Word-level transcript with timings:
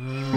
Havuhattu. 0.00 0.29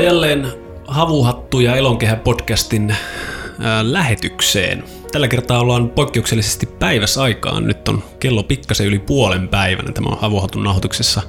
Tervetuloa 0.00 0.26
jälleen 0.26 0.52
Havuhattu 0.86 1.60
ja 1.60 1.76
Elonkehä 1.76 2.16
podcastin 2.16 2.96
ää, 3.60 3.92
lähetykseen. 3.92 4.84
Tällä 5.12 5.28
kertaa 5.28 5.60
ollaan 5.60 5.88
poikkeuksellisesti 5.90 6.66
päiväsaikaan. 6.66 7.66
Nyt 7.66 7.88
on 7.88 8.02
kello 8.20 8.42
pikkasen 8.42 8.86
yli 8.86 8.98
puolen 8.98 9.48
päivänä. 9.48 9.92
Tämä 9.92 10.08
on 10.08 10.18
Havuhatun 10.20 10.64
nauhoituksessa 10.64 11.22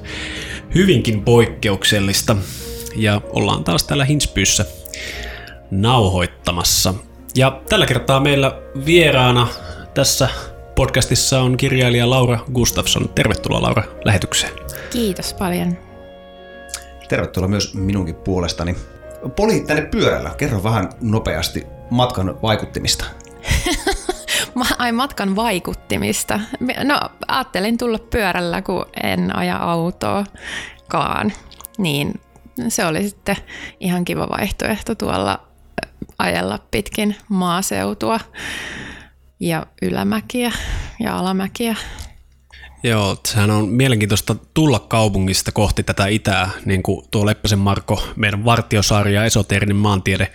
hyvinkin 0.74 1.22
poikkeuksellista. 1.22 2.36
Ja 2.96 3.20
ollaan 3.30 3.64
taas 3.64 3.84
täällä 3.84 4.04
Hinspyyssä 4.04 4.64
nauhoittamassa. 5.70 6.94
Ja 7.36 7.60
tällä 7.68 7.86
kertaa 7.86 8.20
meillä 8.20 8.62
vieraana 8.86 9.48
tässä 9.94 10.28
podcastissa 10.74 11.40
on 11.40 11.56
kirjailija 11.56 12.10
Laura 12.10 12.38
Gustafsson. 12.52 13.08
Tervetuloa 13.08 13.62
Laura 13.62 13.82
lähetykseen. 14.04 14.52
Kiitos 14.90 15.34
paljon. 15.34 15.91
Tervetuloa 17.12 17.48
myös 17.48 17.74
minunkin 17.74 18.14
puolestani. 18.14 18.76
Poli 19.36 19.60
tänne 19.60 19.82
pyörällä. 19.82 20.30
Kerro 20.38 20.62
vähän 20.62 20.90
nopeasti 21.00 21.66
matkan 21.90 22.42
vaikuttimista. 22.42 23.04
Ai 24.78 24.92
matkan 24.92 25.36
vaikuttimista. 25.36 26.40
No 26.84 27.00
ajattelin 27.28 27.78
tulla 27.78 27.98
pyörällä, 27.98 28.62
kun 28.62 28.86
en 29.02 29.36
aja 29.36 29.56
autoakaan. 29.56 31.32
Niin 31.78 32.20
se 32.68 32.86
oli 32.86 33.08
sitten 33.08 33.36
ihan 33.80 34.04
kiva 34.04 34.28
vaihtoehto 34.28 34.94
tuolla 34.94 35.32
äh, 35.32 35.90
ajella 36.18 36.58
pitkin 36.70 37.16
maaseutua 37.28 38.20
ja 39.40 39.66
ylämäkiä 39.82 40.52
ja 41.00 41.18
alamäkiä. 41.18 41.76
Joo, 42.84 43.16
sehän 43.26 43.50
on 43.50 43.68
mielenkiintoista 43.68 44.36
tulla 44.54 44.78
kaupungista 44.78 45.52
kohti 45.52 45.82
tätä 45.82 46.06
itää, 46.06 46.50
niin 46.64 46.82
kuin 46.82 47.06
tuo 47.10 47.26
Leppäsen 47.26 47.58
Marko, 47.58 48.04
meidän 48.16 48.44
vartiosarja 48.44 49.24
Esoteerinen 49.24 49.76
maantiede 49.76 50.32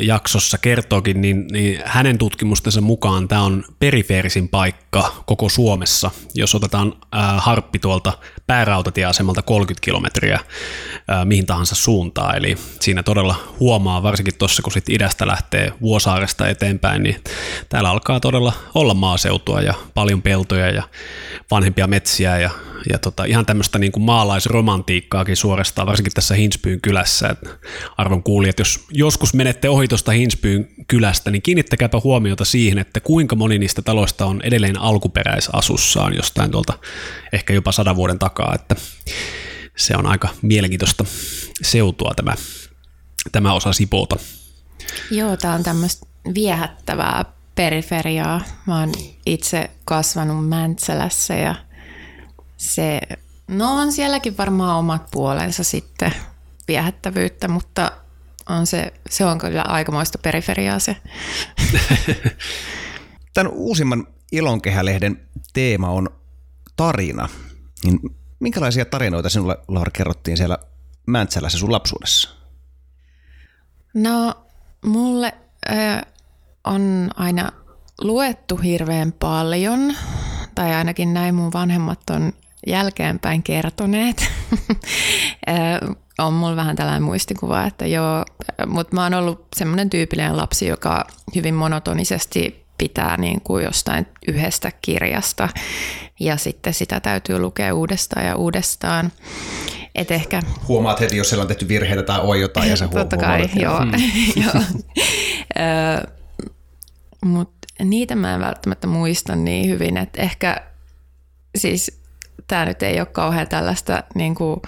jaksossa 0.00 0.58
kertookin, 0.58 1.20
niin, 1.20 1.46
niin 1.50 1.80
hänen 1.84 2.18
tutkimustensa 2.18 2.80
mukaan 2.80 3.28
tämä 3.28 3.42
on 3.42 3.64
perifeerisin 3.78 4.48
paikka 4.48 5.22
koko 5.26 5.48
Suomessa, 5.48 6.10
jos 6.34 6.54
otetaan 6.54 6.92
ö, 6.92 7.18
harppi 7.36 7.78
tuolta 7.78 8.12
päärautatieasemalta 8.46 9.42
30 9.42 9.84
kilometriä 9.84 10.40
ö, 10.40 11.24
mihin 11.24 11.46
tahansa 11.46 11.74
suuntaan, 11.74 12.36
eli 12.36 12.56
siinä 12.80 13.02
todella 13.02 13.36
huomaa, 13.60 14.02
varsinkin 14.02 14.38
tuossa 14.38 14.62
kun 14.62 14.72
sit 14.72 14.88
idästä 14.88 15.26
lähtee 15.26 15.72
Vuosaaresta 15.80 16.48
eteenpäin, 16.48 17.02
niin 17.02 17.16
täällä 17.68 17.90
alkaa 17.90 18.20
todella 18.20 18.52
olla 18.74 18.94
maaseutua 18.94 19.60
ja 19.60 19.74
paljon 19.94 20.22
peltoja 20.22 20.70
ja 20.70 20.82
vanhempia 21.52 21.86
metsiä 21.86 22.38
ja, 22.38 22.50
ja 22.92 22.98
tota, 22.98 23.24
ihan 23.24 23.46
tämmöistä 23.46 23.78
niin 23.78 23.92
kuin 23.92 24.02
maalaisromantiikkaakin 24.04 25.36
suorastaan, 25.36 25.86
varsinkin 25.86 26.12
tässä 26.12 26.34
Hinspyyn 26.34 26.80
kylässä. 26.80 27.28
Et 27.28 27.38
arvon 27.96 28.22
kuulijat, 28.22 28.58
jos 28.58 28.86
joskus 28.90 29.34
menette 29.34 29.68
ohi 29.68 29.88
tuosta 29.88 30.12
Hinspyyn 30.12 30.68
kylästä, 30.88 31.30
niin 31.30 31.42
kiinnittäkääpä 31.42 32.00
huomiota 32.04 32.44
siihen, 32.44 32.78
että 32.78 33.00
kuinka 33.00 33.36
moni 33.36 33.58
niistä 33.58 33.82
taloista 33.82 34.26
on 34.26 34.40
edelleen 34.42 34.80
alkuperäisasussaan 34.80 36.16
jostain 36.16 36.50
tuolta 36.50 36.78
ehkä 37.32 37.52
jopa 37.52 37.72
sadan 37.72 37.96
vuoden 37.96 38.18
takaa, 38.18 38.54
että 38.54 38.76
se 39.76 39.96
on 39.96 40.06
aika 40.06 40.28
mielenkiintoista 40.42 41.04
seutua 41.62 42.12
tämä, 42.16 42.34
tämä 43.32 43.52
osa 43.52 43.72
Sipoota. 43.72 44.16
Joo, 45.10 45.36
tämä 45.36 45.54
on 45.54 45.62
tämmöistä 45.62 46.06
viehättävää 46.34 47.24
periferiaa. 47.54 48.40
Mä 48.66 48.80
oon 48.80 48.92
itse 49.26 49.70
kasvanut 49.84 50.48
Mäntsälässä 50.48 51.34
ja 51.34 51.54
se, 52.56 53.00
no 53.48 53.72
on 53.80 53.92
sielläkin 53.92 54.36
varmaan 54.36 54.78
omat 54.78 55.10
puolensa 55.10 55.64
sitten 55.64 56.14
viehättävyyttä, 56.68 57.48
mutta 57.48 57.92
on 58.48 58.66
se, 58.66 58.92
se 59.10 59.24
on 59.24 59.38
kyllä 59.38 59.62
aikamoista 59.62 60.18
periferiaa 60.18 60.78
se. 60.78 60.96
Tämän 63.34 63.52
uusimman 63.52 64.06
Ilonkehälehden 64.32 65.20
teema 65.52 65.90
on 65.90 66.08
tarina. 66.76 67.28
Niin 67.84 68.00
minkälaisia 68.40 68.84
tarinoita 68.84 69.28
sinulle, 69.28 69.58
Laura, 69.68 69.90
kerrottiin 69.90 70.36
siellä 70.36 70.58
Mäntsälässä 71.06 71.58
sun 71.58 71.72
lapsuudessa? 71.72 72.30
No, 73.94 74.34
mulle 74.84 75.34
ö, 75.70 75.72
on 76.64 77.10
aina 77.16 77.52
luettu 78.00 78.56
hirveän 78.56 79.12
paljon, 79.12 79.94
tai 80.54 80.74
ainakin 80.74 81.14
näin 81.14 81.34
mun 81.34 81.52
vanhemmat 81.52 82.10
on 82.10 82.32
jälkeenpäin 82.66 83.42
kertoneet. 83.42 84.16
On 86.18 86.32
mulla 86.32 86.56
vähän 86.56 86.76
tällainen 86.76 87.02
muistikuva, 87.02 87.64
että 87.64 87.86
joo, 87.86 88.24
mutta 88.66 88.94
mä 88.94 89.02
oon 89.02 89.14
ollut 89.14 89.46
semmoinen 89.56 89.90
tyypillinen 89.90 90.36
lapsi, 90.36 90.66
joka 90.66 91.06
hyvin 91.34 91.54
monotonisesti 91.54 92.66
pitää 92.78 93.16
niin 93.16 93.40
kuin 93.40 93.64
jostain 93.64 94.06
yhdestä 94.28 94.72
kirjasta 94.82 95.48
ja 96.20 96.36
sitten 96.36 96.74
sitä 96.74 97.00
täytyy 97.00 97.38
lukea 97.38 97.74
uudestaan 97.74 98.26
ja 98.26 98.36
uudestaan. 98.36 99.12
Et 99.94 100.10
ehkä 100.10 100.42
Huomaat 100.68 101.00
heti, 101.00 101.16
jos 101.16 101.28
siellä 101.28 101.42
on 101.42 101.48
tehty 101.48 101.68
virheitä 101.68 102.02
tai 102.02 102.20
on 102.22 102.40
jotain 102.40 102.70
ja 102.70 102.76
se 102.76 102.88
Totta 102.98 103.16
kai, 103.16 103.50
joo. 103.54 103.80
joo. 104.44 104.62
Mutta 107.24 107.68
niitä 107.84 108.16
mä 108.16 108.34
en 108.34 108.40
välttämättä 108.40 108.86
muista 108.86 109.36
niin 109.36 109.68
hyvin, 109.68 109.96
että 109.96 110.22
ehkä 110.22 110.56
siis 111.56 112.02
tämä 112.46 112.64
nyt 112.64 112.82
ei 112.82 113.00
ole 113.00 113.06
kauhean 113.06 113.48
tällaista 113.48 114.02
niin 114.14 114.34
kuin 114.34 114.60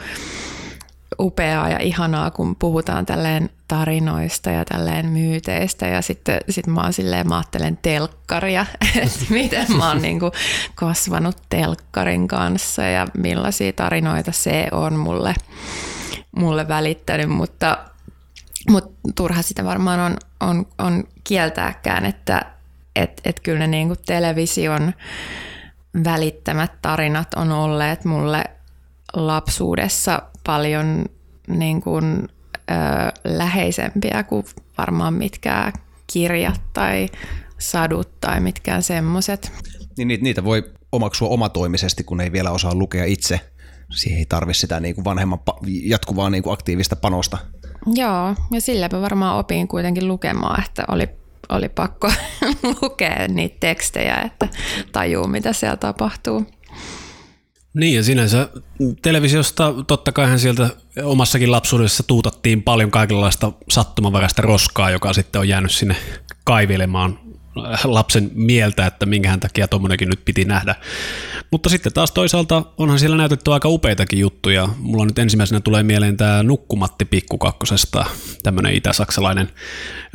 upeaa 1.20 1.68
ja 1.68 1.78
ihanaa, 1.78 2.30
kun 2.30 2.56
puhutaan 2.56 3.06
tälleen 3.06 3.50
tarinoista 3.68 4.50
ja 4.50 4.64
tälleen 4.64 5.06
myyteistä 5.06 5.86
ja 5.86 6.02
sitten 6.02 6.40
sit 6.48 6.66
mä 6.66 6.92
silleen, 6.92 7.28
mä 7.28 7.36
ajattelen 7.36 7.78
telkkaria, 7.82 8.66
että 9.02 9.24
miten 9.30 9.66
mä 9.76 9.88
oon 9.88 10.02
niin 10.02 10.20
kuin 10.20 10.32
kasvanut 10.74 11.36
telkkarin 11.48 12.28
kanssa 12.28 12.82
ja 12.82 13.06
millaisia 13.18 13.72
tarinoita 13.72 14.32
se 14.32 14.68
on 14.72 14.96
mulle, 14.96 15.34
mulle 16.36 16.68
välittänyt, 16.68 17.28
mutta 17.28 17.78
mutta 18.70 19.00
turha 19.16 19.42
sitä 19.42 19.64
varmaan 19.64 20.00
on, 20.00 20.16
on, 20.40 20.66
on 20.78 21.04
kieltääkään, 21.24 22.04
että 22.04 22.54
et, 22.96 23.20
et 23.24 23.40
kyllä 23.40 23.58
ne 23.58 23.66
niinku 23.66 23.94
television 24.06 24.92
välittämät 26.04 26.72
tarinat 26.82 27.34
on 27.34 27.52
olleet 27.52 28.04
mulle 28.04 28.44
lapsuudessa 29.12 30.22
paljon 30.46 31.04
niin 31.48 31.80
kuin, 31.80 32.28
ö, 32.70 32.74
läheisempiä 33.24 34.22
kuin 34.22 34.44
varmaan 34.78 35.14
mitkään 35.14 35.72
kirjat 36.12 36.60
tai 36.72 37.08
sadut 37.58 38.20
tai 38.20 38.40
mitkään 38.40 38.82
semmoiset. 38.82 39.52
Niin 39.96 40.08
niitä, 40.08 40.22
niitä 40.22 40.44
voi 40.44 40.72
omaksua 40.92 41.28
omatoimisesti, 41.28 42.04
kun 42.04 42.20
ei 42.20 42.32
vielä 42.32 42.50
osaa 42.50 42.74
lukea 42.74 43.04
itse. 43.04 43.40
Siihen 43.90 44.18
ei 44.18 44.26
tarvitse 44.26 44.60
sitä 44.60 44.80
niin 44.80 44.94
kuin 44.94 45.04
vanhemman 45.04 45.38
jatkuvaa 45.66 46.30
niin 46.30 46.42
kuin 46.42 46.54
aktiivista 46.54 46.96
panosta. 46.96 47.38
Joo, 47.86 48.34
ja 48.50 48.60
sillä 48.60 48.88
mä 48.92 49.00
varmaan 49.00 49.38
opin 49.38 49.68
kuitenkin 49.68 50.08
lukemaan, 50.08 50.64
että 50.64 50.84
oli, 50.88 51.08
oli 51.48 51.68
pakko 51.68 52.12
lukea 52.82 53.28
niitä 53.28 53.56
tekstejä, 53.60 54.16
että 54.16 54.48
tajuu 54.92 55.26
mitä 55.26 55.52
siellä 55.52 55.76
tapahtuu. 55.76 56.46
Niin 57.74 57.96
ja 57.96 58.02
sinänsä 58.02 58.48
televisiosta 59.02 59.74
totta 59.86 60.12
kaihan 60.12 60.38
sieltä 60.38 60.70
omassakin 61.04 61.52
lapsuudessa 61.52 62.02
tuutattiin 62.02 62.62
paljon 62.62 62.90
kaikenlaista 62.90 63.52
sattumanvaraista 63.70 64.42
roskaa, 64.42 64.90
joka 64.90 65.12
sitten 65.12 65.38
on 65.38 65.48
jäänyt 65.48 65.72
sinne 65.72 65.96
kaivelemaan 66.44 67.18
lapsen 67.84 68.30
mieltä, 68.34 68.86
että 68.86 69.06
minkähän 69.06 69.40
takia 69.40 69.68
tuommoinenkin 69.68 70.08
nyt 70.08 70.24
piti 70.24 70.44
nähdä. 70.44 70.74
Mutta 71.50 71.68
sitten 71.68 71.92
taas 71.92 72.12
toisaalta 72.12 72.62
onhan 72.78 72.98
siellä 72.98 73.16
näytetty 73.16 73.52
aika 73.52 73.68
upeitakin 73.68 74.18
juttuja. 74.18 74.68
Mulla 74.78 75.06
nyt 75.06 75.18
ensimmäisenä 75.18 75.60
tulee 75.60 75.82
mieleen 75.82 76.16
tämä 76.16 76.42
Nukkumatti 76.42 77.04
Pikkukakkosesta, 77.04 78.06
tämmöinen 78.42 78.74
itä-saksalainen, 78.74 79.48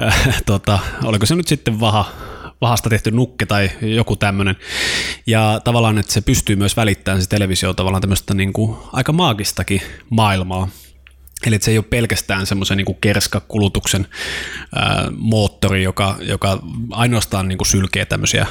äh, 0.03 0.41
tota, 0.45 0.79
oliko 1.03 1.25
se 1.25 1.35
nyt 1.35 1.47
sitten 1.47 1.79
vaha, 1.79 2.05
vahasta 2.61 2.89
tehty 2.89 3.11
nukke 3.11 3.45
tai 3.45 3.71
joku 3.81 4.15
tämmöinen. 4.15 4.55
Ja 5.27 5.61
tavallaan, 5.63 5.97
että 5.97 6.13
se 6.13 6.21
pystyy 6.21 6.55
myös 6.55 6.77
välittämään 6.77 7.21
se 7.21 7.29
televisio 7.29 7.73
tavallaan 7.73 8.01
tämmöistä 8.01 8.33
niin 8.33 8.53
kuin 8.53 8.77
aika 8.93 9.13
maagistakin 9.13 9.81
maailmaa. 10.09 10.67
Eli 11.45 11.57
se 11.61 11.71
ei 11.71 11.77
ole 11.77 11.85
pelkästään 11.89 12.45
semmoisen 12.45 12.77
niin 12.77 12.97
kerskakulutuksen 13.01 14.07
ää, 14.75 15.07
moottori, 15.17 15.83
joka, 15.83 16.17
joka 16.21 16.59
ainoastaan 16.91 17.47
niin 17.47 17.57
kuin 17.57 17.67
sylkee 17.67 18.05
tämmöisiä 18.05 18.47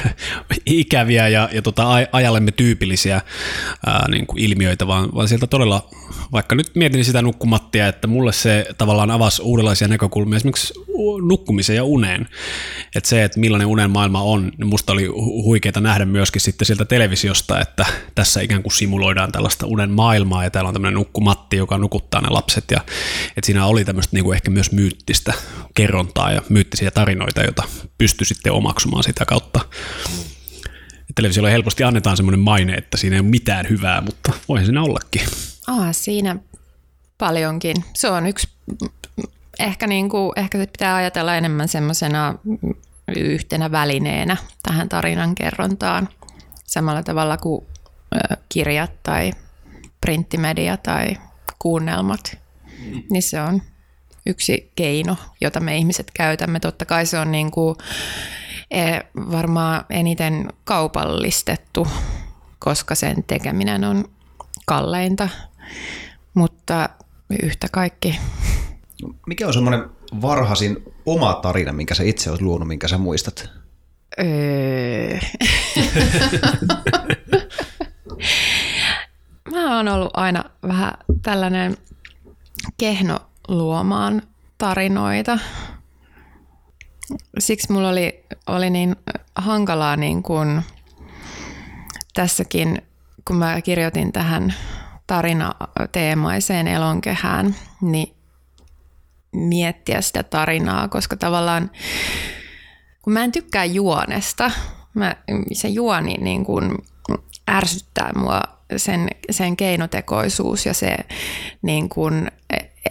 ikäviä 0.66 1.28
ja, 1.28 1.48
ja 1.52 1.62
tota, 1.62 1.88
ajallemme 2.12 2.52
tyypillisiä 2.52 3.20
ää, 3.86 4.08
niin 4.10 4.26
kuin 4.26 4.38
ilmiöitä, 4.38 4.86
vaan, 4.86 5.14
vaan 5.14 5.28
sieltä 5.28 5.46
todella, 5.46 5.88
vaikka 6.32 6.54
nyt 6.54 6.70
mietin 6.74 7.04
sitä 7.04 7.22
nukkumattia, 7.22 7.88
että 7.88 8.06
mulle 8.06 8.32
se 8.32 8.66
tavallaan 8.78 9.10
avasi 9.10 9.42
uudenlaisia 9.42 9.88
näkökulmia 9.88 10.36
esimerkiksi 10.36 10.74
nukkumiseen 11.28 11.76
ja 11.76 11.84
uneen. 11.84 12.28
Että 12.94 13.08
se, 13.08 13.24
että 13.24 13.40
millainen 13.40 13.66
unen 13.66 13.90
maailma 13.90 14.22
on, 14.22 14.52
niin 14.58 14.66
musta 14.66 14.92
oli 14.92 15.06
huikeaa 15.44 15.80
nähdä 15.80 16.04
myöskin 16.04 16.40
sitten 16.40 16.66
sieltä 16.66 16.84
televisiosta, 16.84 17.60
että 17.60 17.86
tässä 18.14 18.40
ikään 18.40 18.62
kuin 18.62 18.72
simuloidaan 18.72 19.32
tällaista 19.32 19.66
unen 19.66 19.90
maailmaa 19.90 20.44
ja 20.44 20.50
täällä 20.50 20.68
on 20.68 20.74
tämmöinen 20.74 20.94
nukkumatti, 20.94 21.56
joka 21.56 21.78
nukuttaa 21.78 22.15
ne 22.20 22.28
lapset 22.28 22.64
ja 22.70 22.80
että 23.36 23.46
siinä 23.46 23.66
oli 23.66 23.84
tämmöistä 23.84 24.16
niin 24.16 24.34
ehkä 24.34 24.50
myös 24.50 24.72
myyttistä 24.72 25.34
kerrontaa 25.74 26.32
ja 26.32 26.42
myyttisiä 26.48 26.90
tarinoita, 26.90 27.42
joita 27.42 27.62
pystyi 27.98 28.26
sitten 28.26 28.52
omaksumaan 28.52 29.04
sitä 29.04 29.24
kautta. 29.24 29.60
Televisiolle 31.14 31.52
helposti 31.52 31.84
annetaan 31.84 32.16
semmoinen 32.16 32.40
maine, 32.40 32.74
että 32.74 32.96
siinä 32.96 33.16
ei 33.16 33.20
ole 33.20 33.28
mitään 33.28 33.66
hyvää, 33.70 34.00
mutta 34.00 34.32
voi 34.48 34.64
siinä 34.64 34.82
ollakin. 34.82 35.22
Ah, 35.66 35.88
siinä 35.90 36.36
paljonkin. 37.18 37.76
Se 37.94 38.08
on 38.10 38.26
yksi, 38.26 38.48
ehkä, 39.58 39.86
niin 39.86 40.08
kuin, 40.08 40.32
ehkä 40.36 40.58
se 40.58 40.66
pitää 40.66 40.96
ajatella 40.96 41.36
enemmän 41.36 41.68
semmoisena 41.68 42.34
yhtenä 43.16 43.70
välineenä 43.70 44.36
tähän 44.62 44.88
tarinan 44.88 45.34
kerrontaan. 45.34 46.08
Samalla 46.64 47.02
tavalla 47.02 47.36
kuin 47.36 47.66
kirjat 48.48 49.02
tai 49.02 49.32
printtimedia 50.00 50.76
tai 50.76 51.16
kuunnelmat. 51.58 52.38
Niin 53.10 53.22
se 53.22 53.40
on 53.40 53.62
yksi 54.26 54.72
keino, 54.76 55.16
jota 55.40 55.60
me 55.60 55.76
ihmiset 55.76 56.10
käytämme. 56.14 56.60
Totta 56.60 56.84
kai 56.84 57.06
se 57.06 57.18
on 57.18 57.32
niin 57.32 57.50
kuin, 57.50 57.76
e, 58.70 59.00
varmaan 59.16 59.84
eniten 59.90 60.48
kaupallistettu, 60.64 61.88
koska 62.58 62.94
sen 62.94 63.24
tekeminen 63.24 63.84
on 63.84 64.04
kalleinta, 64.66 65.28
mutta 66.34 66.88
yhtä 67.42 67.66
kaikki. 67.72 68.18
Mikä 69.26 69.46
on 69.46 69.52
semmoinen 69.52 69.84
varhaisin 70.22 70.76
oma 71.06 71.34
tarina, 71.34 71.72
minkä 71.72 71.94
sä 71.94 72.02
itse 72.02 72.30
olet 72.30 72.40
luonut, 72.40 72.68
minkä 72.68 72.88
sä 72.88 72.98
muistat? 72.98 73.50
Öö. 74.18 75.18
Mä 79.56 79.76
oon 79.76 79.88
ollut 79.88 80.10
aina 80.14 80.44
vähän 80.68 80.92
tällainen 81.22 81.76
kehno 82.78 83.18
luomaan 83.48 84.22
tarinoita. 84.58 85.38
Siksi 87.38 87.72
mulla 87.72 87.88
oli, 87.88 88.24
oli 88.46 88.70
niin 88.70 88.96
hankalaa 89.34 89.96
niin 89.96 90.22
kuin 90.22 90.62
tässäkin, 92.14 92.82
kun 93.24 93.36
mä 93.36 93.62
kirjoitin 93.62 94.12
tähän 94.12 94.54
tarinateemaiseen 95.06 96.68
elonkehään, 96.68 97.54
niin 97.80 98.16
miettiä 99.32 100.00
sitä 100.00 100.22
tarinaa, 100.22 100.88
koska 100.88 101.16
tavallaan 101.16 101.70
kun 103.02 103.12
mä 103.12 103.24
en 103.24 103.32
tykkää 103.32 103.64
juonesta, 103.64 104.50
mä, 104.94 105.16
se 105.52 105.68
juoni 105.68 106.14
niin 106.14 106.44
kuin 106.44 106.72
ärsyttää 107.50 108.12
mua 108.16 108.40
sen, 108.76 109.08
sen 109.30 109.56
keinotekoisuus 109.56 110.66
ja 110.66 110.74
se 110.74 110.96
niin 111.62 111.88
kuin, 111.88 112.30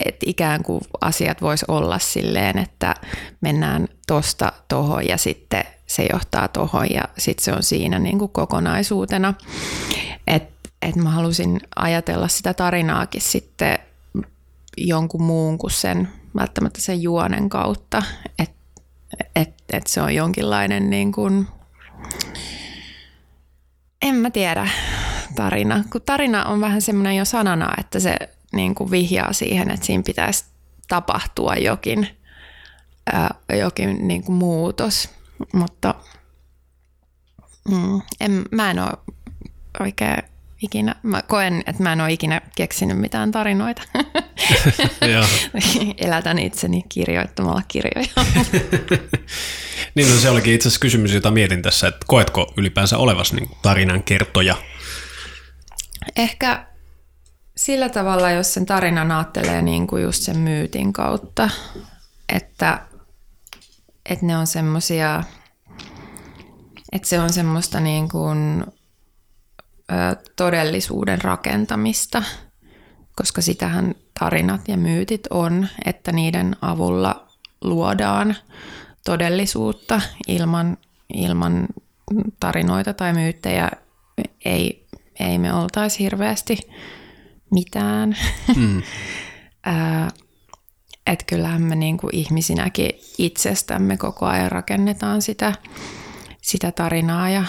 että 0.06 0.26
ikään 0.26 0.64
kuin 0.64 0.82
asiat 1.02 1.42
vois 1.42 1.64
olla 1.64 2.00
silleen, 2.00 2.58
että 2.58 2.96
mennään 3.42 3.88
tosta 4.08 4.54
tohon 4.68 5.08
ja 5.08 5.18
sitten 5.18 5.64
se 5.88 6.08
johtaa 6.14 6.48
tohon 6.48 6.88
ja 6.90 7.04
sitten 7.18 7.44
se 7.44 7.54
on 7.54 7.64
siinä 7.64 8.00
niin 8.00 8.20
kuin 8.20 8.32
kokonaisuutena. 8.32 9.34
Että 10.28 10.70
et 10.82 10.96
mä 10.96 11.10
halusin 11.10 11.60
ajatella 11.76 12.28
sitä 12.28 12.54
tarinaakin 12.54 13.22
sitten 13.22 13.80
jonkun 14.78 15.24
muun 15.24 15.58
kuin 15.58 15.72
sen 15.72 16.10
välttämättä 16.36 16.82
sen 16.82 17.02
juonen 17.02 17.50
kautta, 17.50 18.04
että 18.40 18.56
et, 19.36 19.54
et 19.74 19.88
se 19.88 20.02
on 20.02 20.16
jonkinlainen 20.16 20.90
niin 20.90 21.12
kuin, 21.12 21.48
en 24.06 24.16
mä 24.16 24.30
tiedä, 24.30 24.68
tarina. 25.36 25.84
Kun 25.92 26.02
tarina 26.02 26.46
on 26.46 26.62
vähän 26.62 26.82
semmoinen 26.82 27.16
jo 27.16 27.26
sanana, 27.26 27.74
että 27.80 28.00
se 28.00 28.18
niin 28.54 28.76
kuin 28.76 28.92
vihjaa 28.92 29.34
siihen, 29.34 29.72
että 29.72 29.86
siinä 29.86 30.04
pitäisi 30.04 30.46
tapahtua 30.88 31.56
jokin, 31.56 32.08
ää, 33.14 33.36
jokin 33.60 34.08
niin 34.08 34.24
kuin 34.24 34.36
muutos. 34.36 35.10
Mutta 35.54 35.96
mm, 37.70 38.02
en, 38.20 38.46
mä 38.52 38.72
en 38.72 38.80
ole 38.80 39.16
oikein 39.80 40.24
ikinä, 40.62 40.96
mä 41.04 41.22
koen, 41.22 41.64
että 41.68 41.84
mä 41.84 41.94
en 41.94 42.02
ole 42.02 42.12
ikinä 42.12 42.42
keksinyt 42.56 43.00
mitään 43.00 43.32
tarinoita. 43.32 43.82
Elätän 45.98 46.40
itseni 46.40 46.84
kirjoittamalla 46.90 47.62
kirjoja. 47.68 48.08
niin 49.96 50.10
no 50.10 50.20
se 50.20 50.30
olikin 50.30 50.54
itse 50.54 50.68
asiassa 50.68 50.80
kysymys, 50.80 51.14
jota 51.14 51.32
mietin 51.32 51.62
tässä, 51.62 51.88
että 51.88 52.06
koetko 52.08 52.54
ylipäänsä 52.58 52.98
olevas 52.98 53.34
niin 53.34 53.50
tarinan 53.62 54.04
kertoja? 54.04 54.56
Ehkä 56.16 56.66
sillä 57.58 57.90
tavalla, 57.90 58.32
jos 58.32 58.54
sen 58.54 58.66
tarinan 58.66 59.12
ajattelee 59.12 59.62
niin 59.62 59.88
kuin 59.88 60.04
just 60.04 60.24
sen 60.24 60.38
myytin 60.38 60.94
kautta, 60.94 61.50
että, 62.30 62.88
että 64.10 64.26
ne 64.26 64.38
on 64.38 64.48
semmosia, 64.48 65.24
että 66.92 67.08
se 67.08 67.20
on 67.20 67.34
semmoista 67.34 67.80
niin 67.80 68.10
kuin, 68.10 68.66
todellisuuden 70.36 71.22
rakentamista, 71.22 72.24
koska 73.16 73.42
sitähän 73.42 73.96
tarinat 74.20 74.68
ja 74.68 74.78
myytit 74.78 75.28
on, 75.30 75.68
että 75.86 76.12
niiden 76.12 76.56
avulla 76.62 77.28
luodaan 77.62 78.36
todellisuutta 79.06 80.02
ilman, 80.28 80.78
ilman 81.14 81.68
tarinoita 82.40 82.94
tai 82.94 83.14
myyttejä 83.14 83.72
ei, 84.46 84.88
ei 85.20 85.38
me 85.38 85.54
oltaisi 85.54 86.00
hirveästi 86.00 86.58
mitään. 87.52 88.18
Mm. 88.56 88.82
että 91.08 91.26
kyllähän 91.28 91.62
me 91.62 91.76
niin 91.76 91.98
kuin 91.98 92.16
ihmisinäkin 92.16 92.90
itsestämme 93.18 93.98
koko 93.98 94.26
ajan 94.26 94.52
rakennetaan 94.52 95.22
sitä, 95.22 95.54
sitä 96.46 96.72
tarinaa 96.72 97.30
ja 97.30 97.46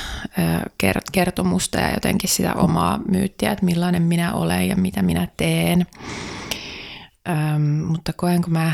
kertomusta 1.12 1.78
ja 1.78 1.94
jotenkin 1.94 2.30
sitä 2.30 2.54
omaa 2.54 3.00
myyttiä, 3.08 3.52
että 3.52 3.64
millainen 3.64 4.02
minä 4.02 4.34
olen 4.34 4.68
ja 4.68 4.76
mitä 4.76 5.02
minä 5.02 5.28
teen. 5.36 5.86
Öm, 7.28 7.62
mutta 7.62 8.12
koenko 8.12 8.50
mä, 8.50 8.72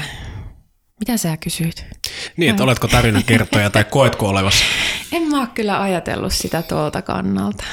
mitä 1.01 1.17
sä 1.17 1.37
kysyit? 1.37 1.87
Niin, 2.37 2.51
että 2.51 2.65
oletko 2.65 2.89
kertoja 3.27 3.71
tai 3.71 3.85
koetko 3.85 4.29
olevassa? 4.29 4.65
En 5.13 5.23
mä 5.23 5.41
ole 5.41 5.49
kyllä 5.55 5.83
ajatellut 5.83 6.33
sitä 6.33 6.63
tuolta 6.63 7.03
kannalta. 7.03 7.65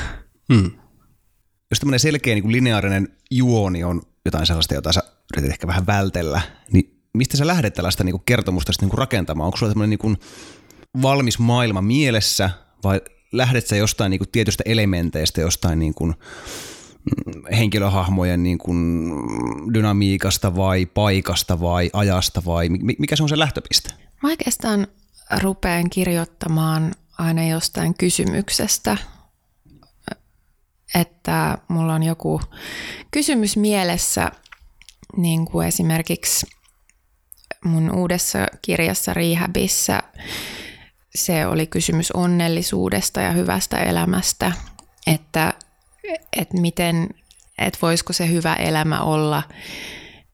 Hmm 0.53 0.71
jos 1.71 1.79
tämmöinen 1.79 1.99
selkeä 1.99 2.33
niin 2.33 2.43
kuin 2.43 2.51
lineaarinen 2.51 3.07
juoni 3.31 3.83
on 3.83 4.01
jotain 4.25 4.45
sellaista, 4.45 4.73
jota 4.73 4.93
sä 4.93 5.03
yrität 5.33 5.51
ehkä 5.51 5.67
vähän 5.67 5.85
vältellä, 5.85 6.41
niin 6.71 7.01
mistä 7.13 7.37
sä 7.37 7.47
lähdet 7.47 7.73
tällaista 7.73 8.03
niin 8.03 8.13
kuin 8.13 8.23
kertomusta 8.25 8.71
niin 8.81 8.89
kuin 8.89 8.97
rakentamaan? 8.97 9.45
Onko 9.45 9.57
sulla 9.57 9.71
tämmöinen 9.71 9.89
niin 9.89 9.99
kuin 9.99 10.17
valmis 11.01 11.39
maailma 11.39 11.81
mielessä 11.81 12.49
vai 12.83 13.01
lähdet 13.31 13.67
sä 13.67 13.75
jostain 13.75 14.09
niin 14.09 14.19
kuin 14.19 14.29
tietystä 14.31 14.63
elementeistä, 14.65 15.41
jostain 15.41 15.79
niin 15.79 15.93
kuin 15.93 16.13
mm, 17.25 17.55
henkilöhahmojen 17.55 18.43
niin 18.43 18.57
kuin 18.57 19.09
dynamiikasta 19.73 20.55
vai 20.55 20.85
paikasta 20.85 21.61
vai 21.61 21.89
ajasta 21.93 22.41
vai 22.45 22.69
mikä 22.99 23.15
se 23.15 23.23
on 23.23 23.29
se 23.29 23.39
lähtöpiste? 23.39 23.93
Mä 24.23 24.29
oikeastaan 24.29 24.87
rupean 25.41 25.89
kirjoittamaan 25.89 26.95
aina 27.17 27.47
jostain 27.47 27.93
kysymyksestä 27.93 28.97
että 30.95 31.57
mulla 31.67 31.93
on 31.93 32.03
joku 32.03 32.41
kysymys 33.11 33.57
mielessä, 33.57 34.31
niin 35.17 35.45
kuin 35.45 35.67
esimerkiksi 35.67 36.47
mun 37.65 37.91
uudessa 37.95 38.47
kirjassa 38.61 39.13
Rehabissa 39.13 40.03
se 41.15 41.47
oli 41.47 41.67
kysymys 41.67 42.11
onnellisuudesta 42.11 43.21
ja 43.21 43.31
hyvästä 43.31 43.77
elämästä, 43.77 44.51
että, 45.07 45.53
että 46.37 46.61
miten, 46.61 47.09
että 47.57 47.79
voisiko 47.81 48.13
se 48.13 48.29
hyvä 48.29 48.53
elämä 48.53 49.01
olla 49.01 49.43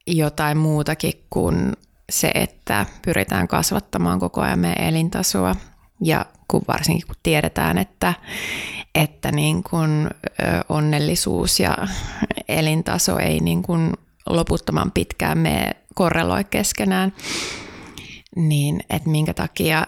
jotain 0.08 0.58
muutakin 0.58 1.14
kuin 1.30 1.74
se, 2.10 2.32
että 2.36 2.86
pyritään 3.06 3.48
kasvattamaan 3.48 4.20
koko 4.20 4.42
ajan 4.42 4.60
meidän 4.60 4.84
elintasoa. 4.84 5.56
Ja 6.02 6.26
kun 6.48 6.62
varsinkin 6.68 7.08
kun 7.08 7.16
tiedetään, 7.24 7.78
että, 7.78 8.14
että 8.96 9.32
niin 9.32 9.64
kuin 9.64 10.10
onnellisuus 10.70 11.60
ja 11.60 11.78
elintaso 12.50 13.20
ei 13.20 13.40
niin 13.40 13.64
kuin 13.64 13.94
loputtoman 14.30 14.92
pitkään 14.92 15.38
me 15.38 15.72
korreloi 15.94 16.44
keskenään, 16.44 17.14
niin 18.36 18.80
että 18.90 19.10
minkä 19.10 19.34
takia, 19.34 19.88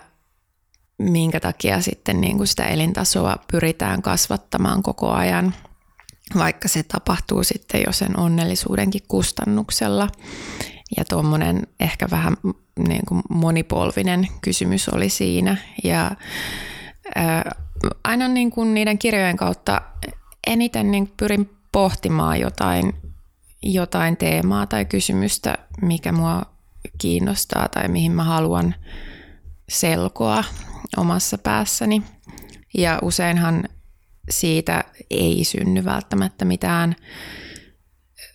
minkä 0.97 1.39
takia 1.39 1.81
sitten 1.81 2.21
niin 2.21 2.37
kuin 2.37 2.47
sitä 2.47 2.65
elintasoa 2.65 3.37
pyritään 3.51 4.01
kasvattamaan 4.01 4.83
koko 4.83 5.11
ajan, 5.11 5.53
vaikka 6.37 6.67
se 6.67 6.83
tapahtuu 6.83 7.43
sitten 7.43 7.81
jo 7.85 7.91
sen 7.91 8.19
onnellisuudenkin 8.19 9.01
kustannuksella. 9.07 10.09
Ja 10.97 11.05
tuommoinen 11.05 11.67
ehkä 11.79 12.07
vähän 12.11 12.37
niin 12.87 13.05
kuin 13.07 13.21
monipolvinen 13.29 14.27
kysymys 14.41 14.89
oli 14.89 15.09
siinä. 15.09 15.57
Ja 15.83 16.11
ää, 17.15 17.55
aina 18.03 18.27
niin 18.27 18.51
kuin 18.51 18.73
niiden 18.73 18.97
kirjojen 18.97 19.37
kautta 19.37 19.81
eniten 20.47 20.91
niin 20.91 21.13
pyrin 21.17 21.57
pohtimaan 21.71 22.39
jotain, 22.39 22.93
jotain 23.63 24.17
teemaa 24.17 24.67
tai 24.67 24.85
kysymystä, 24.85 25.57
mikä 25.81 26.11
mua 26.11 26.41
kiinnostaa 26.97 27.69
tai 27.69 27.87
mihin 27.87 28.11
mä 28.11 28.23
haluan 28.23 28.75
selkoa 29.69 30.43
omassa 30.97 31.37
päässäni. 31.37 32.03
Ja 32.77 32.99
useinhan 33.01 33.63
siitä 34.29 34.83
ei 35.09 35.43
synny 35.43 35.85
välttämättä 35.85 36.45
mitään 36.45 36.95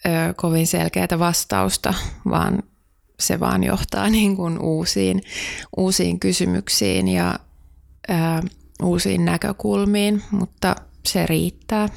ö, 0.06 0.34
kovin 0.36 0.66
selkeää 0.66 1.18
vastausta, 1.18 1.94
vaan 2.30 2.62
se 3.20 3.40
vaan 3.40 3.64
johtaa 3.64 4.10
niin 4.18 4.36
kuin 4.36 4.58
uusiin, 4.58 5.22
uusiin 5.76 6.20
kysymyksiin 6.20 7.08
ja 7.08 7.38
ö, 8.10 8.14
uusiin 8.82 9.24
näkökulmiin, 9.24 10.22
mutta 10.30 10.76
se 11.06 11.26
riittää. 11.26 11.88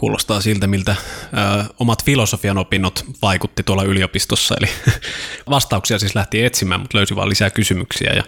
Kuulostaa 0.00 0.40
siltä, 0.40 0.66
miltä 0.66 0.96
ö, 0.98 1.64
omat 1.78 2.04
filosofian 2.04 2.58
opinnot 2.58 3.04
vaikutti 3.22 3.62
tuolla 3.62 3.82
yliopistossa. 3.82 4.54
Eli 4.60 4.70
vastauksia 5.50 5.98
siis 5.98 6.14
lähti 6.14 6.44
etsimään, 6.44 6.80
mutta 6.80 6.98
löysi 6.98 7.16
vain 7.16 7.28
lisää 7.28 7.50
kysymyksiä 7.50 8.12
ja 8.12 8.22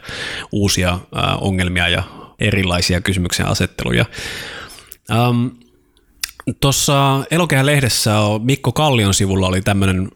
uusia 0.53 0.93
ö, 0.93 1.19
ongelmia 1.41 1.89
ja 1.89 2.03
erilaisia 2.39 3.01
kysymyksen 3.01 3.47
asetteluja. 3.47 4.05
Um, 5.29 5.51
Tuossa 6.61 7.25
Elokehän 7.31 7.67
lehdessä 7.67 8.19
on 8.19 8.43
Mikko 8.47 8.73
Kallion 8.73 9.15
sivulla 9.15 9.47
oli 9.47 9.63
tämmöinen 9.63 10.11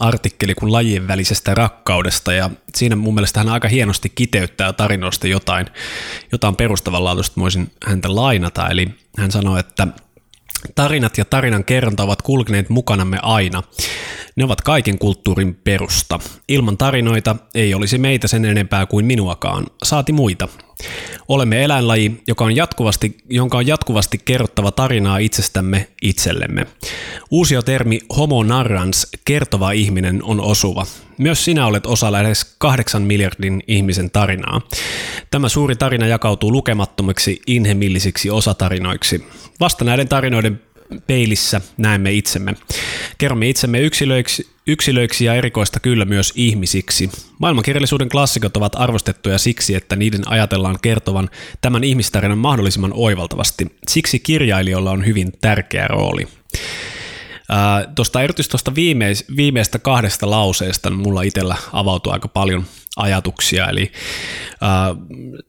artikkeli 0.00 0.54
kuin 0.54 0.72
lajien 0.72 1.08
välisestä 1.08 1.54
rakkaudesta 1.54 2.32
ja 2.32 2.50
siinä 2.74 2.96
mun 2.96 3.14
mielestä 3.14 3.40
hän 3.40 3.48
aika 3.48 3.68
hienosti 3.68 4.08
kiteyttää 4.14 4.72
tarinoista 4.72 5.26
jotain, 5.26 5.66
jotain 6.32 6.56
perustavanlaatuista 6.56 7.40
voisin 7.40 7.72
häntä 7.86 8.14
lainata. 8.14 8.68
Eli 8.68 8.88
hän 9.18 9.30
sanoi, 9.30 9.60
että 9.60 9.86
Tarinat 10.74 11.18
ja 11.18 11.24
tarinan 11.24 11.64
kerronta 11.64 12.02
ovat 12.02 12.22
kulkeneet 12.22 12.68
mukanamme 12.68 13.18
aina. 13.22 13.62
Ne 14.36 14.44
ovat 14.44 14.60
kaiken 14.60 14.98
kulttuurin 14.98 15.54
perusta. 15.54 16.18
Ilman 16.48 16.78
tarinoita 16.78 17.36
ei 17.54 17.74
olisi 17.74 17.98
meitä 17.98 18.28
sen 18.28 18.44
enempää 18.44 18.86
kuin 18.86 19.06
minuakaan, 19.06 19.66
saati 19.82 20.12
muita. 20.12 20.48
Olemme 21.28 21.64
eläinlaji, 21.64 22.22
joka 22.26 22.44
on 22.44 22.56
jatkuvasti, 22.56 23.16
jonka 23.28 23.58
on 23.58 23.66
jatkuvasti 23.66 24.20
kerrottava 24.24 24.70
tarinaa 24.70 25.18
itsestämme 25.18 25.88
itsellemme. 26.02 26.66
Uusio 27.30 27.62
termi 27.62 28.00
homo 28.16 28.42
narrans, 28.42 29.06
kertova 29.24 29.72
ihminen, 29.72 30.22
on 30.22 30.40
osuva. 30.40 30.86
Myös 31.18 31.44
sinä 31.44 31.66
olet 31.66 31.86
osa 31.86 32.12
lähes 32.12 32.54
kahdeksan 32.58 33.02
miljardin 33.02 33.62
ihmisen 33.66 34.10
tarinaa. 34.10 34.60
Tämä 35.30 35.48
suuri 35.48 35.76
tarina 35.76 36.06
jakautuu 36.06 36.52
lukemattomiksi 36.52 37.42
inhimillisiksi 37.46 38.30
osatarinoiksi. 38.30 39.26
Vasta 39.60 39.84
näiden 39.84 40.08
tarinoiden 40.08 40.60
peilissä 41.06 41.60
näemme 41.76 42.12
itsemme. 42.12 42.54
Kerromme 43.18 43.48
itsemme 43.48 43.80
yksilöiksi, 43.80 44.48
yksilöiksi 44.66 45.24
ja 45.24 45.34
erikoista 45.34 45.80
kyllä 45.80 46.04
myös 46.04 46.32
ihmisiksi. 46.34 47.10
Maailmankirjallisuuden 47.38 48.08
klassikot 48.08 48.56
ovat 48.56 48.72
arvostettuja 48.74 49.38
siksi, 49.38 49.74
että 49.74 49.96
niiden 49.96 50.28
ajatellaan 50.28 50.78
kertovan 50.82 51.30
tämän 51.60 51.84
ihmistarinan 51.84 52.38
mahdollisimman 52.38 52.92
oivaltavasti. 52.94 53.66
Siksi 53.88 54.18
kirjailijoilla 54.18 54.90
on 54.90 55.06
hyvin 55.06 55.32
tärkeä 55.40 55.88
rooli. 55.88 56.28
Tuosta 57.94 58.22
erityisesti 58.22 58.50
tuosta 58.50 58.74
viimeis, 58.74 59.24
viimeistä 59.36 59.78
kahdesta 59.78 60.30
lauseesta 60.30 60.90
mulla 60.90 61.22
itsellä 61.22 61.56
avautuu 61.72 62.12
aika 62.12 62.28
paljon 62.28 62.64
ajatuksia. 62.96 63.68
Eli 63.68 63.92
äh, 64.62 64.96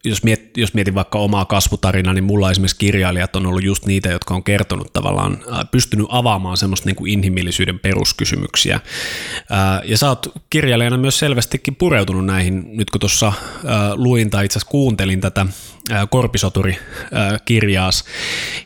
jos, 0.05 0.23
miet, 0.23 0.57
jos 0.57 0.73
mietin 0.73 0.95
vaikka 0.95 1.19
omaa 1.19 1.45
kasvutarinaa, 1.45 2.13
niin 2.13 2.23
mulla 2.23 2.51
esimerkiksi 2.51 2.77
kirjailijat 2.77 3.35
on 3.35 3.45
ollut 3.45 3.63
just 3.63 3.85
niitä, 3.85 4.09
jotka 4.09 4.33
on 4.33 4.43
kertonut 4.43 4.93
tavallaan, 4.93 5.37
äh, 5.53 5.59
pystynyt 5.71 6.07
avaamaan 6.09 6.57
semmoista 6.57 6.85
niin 6.85 6.95
kuin 6.95 7.11
inhimillisyyden 7.11 7.79
peruskysymyksiä. 7.79 8.75
Äh, 8.75 8.81
ja 9.83 9.97
sä 9.97 10.09
oot 10.09 10.27
kirjailijana 10.49 10.97
myös 10.97 11.19
selvästikin 11.19 11.75
pureutunut 11.75 12.25
näihin, 12.25 12.77
nyt 12.77 12.89
kun 12.89 12.99
tuossa 12.99 13.27
äh, 13.27 13.33
luin 13.95 14.29
tai 14.29 14.45
itse 14.45 14.59
asiassa 14.59 14.71
kuuntelin 14.71 15.21
tätä 15.21 15.45
Korpisoturi-kirjaas, 16.09 18.03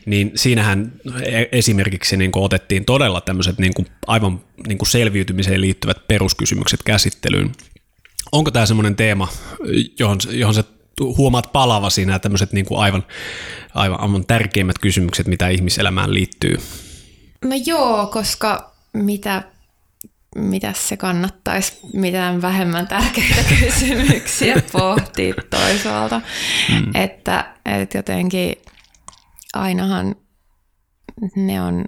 niin 0.06 0.32
siinähän 0.34 0.92
e-, 1.22 1.44
esimerkiksi 1.52 2.16
niin 2.16 2.32
kuin 2.32 2.44
otettiin 2.44 2.84
todella 2.84 3.20
tämmöiset 3.20 3.58
niin 3.58 3.74
kuin 3.74 3.86
aivan 4.06 4.40
niin 4.66 4.78
kuin 4.78 4.88
selviytymiseen 4.88 5.60
liittyvät 5.60 6.08
peruskysymykset 6.08 6.82
käsittelyyn. 6.82 7.52
Onko 8.32 8.50
tämä 8.50 8.66
semmoinen 8.66 8.96
teema, 8.96 9.28
johon, 9.98 10.18
johon 10.30 10.54
sä 10.54 10.64
huomaat 11.00 11.52
palava 11.52 11.90
siinä 11.90 12.18
tämmöiset 12.18 12.52
niin 12.52 12.66
kuin 12.66 12.80
aivan, 12.80 13.06
aivan, 13.74 14.00
aivan 14.00 14.26
tärkeimmät 14.26 14.78
kysymykset, 14.78 15.26
mitä 15.26 15.48
ihmiselämään 15.48 16.14
liittyy? 16.14 16.56
No 17.44 17.56
joo, 17.66 18.06
koska 18.06 18.74
mitä 18.92 19.42
mitä 20.36 20.72
se 20.72 20.96
kannattaisi 20.96 21.78
mitään 21.92 22.42
vähemmän 22.42 22.88
tärkeitä 22.88 23.42
kysymyksiä 23.60 24.62
pohtia 24.72 25.34
toisaalta. 25.50 26.20
Mm. 26.70 26.90
Että, 26.94 27.54
että 27.64 27.98
jotenkin 27.98 28.52
ainahan 29.54 30.16
ne 31.36 31.62
on 31.62 31.84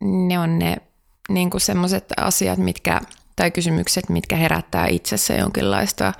ne, 0.00 0.38
on 0.38 0.58
ne 0.58 0.76
niin 1.28 1.50
semmoiset 1.58 2.04
asiat, 2.16 2.58
mitkä, 2.58 3.00
tai 3.36 3.50
kysymykset, 3.50 4.08
mitkä 4.08 4.36
herättää 4.36 4.86
itsessä 4.86 5.34
jonkinlaista 5.34 6.12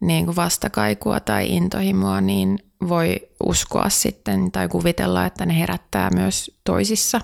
niin 0.00 0.24
kuin 0.24 0.36
vastakaikua 0.36 1.20
tai 1.20 1.56
intohimoa, 1.56 2.20
niin 2.20 2.58
voi 2.88 3.28
uskoa 3.44 3.88
sitten 3.88 4.52
tai 4.52 4.68
kuvitella, 4.68 5.26
että 5.26 5.46
ne 5.46 5.58
herättää 5.58 6.10
myös 6.14 6.58
toisissa. 6.64 7.20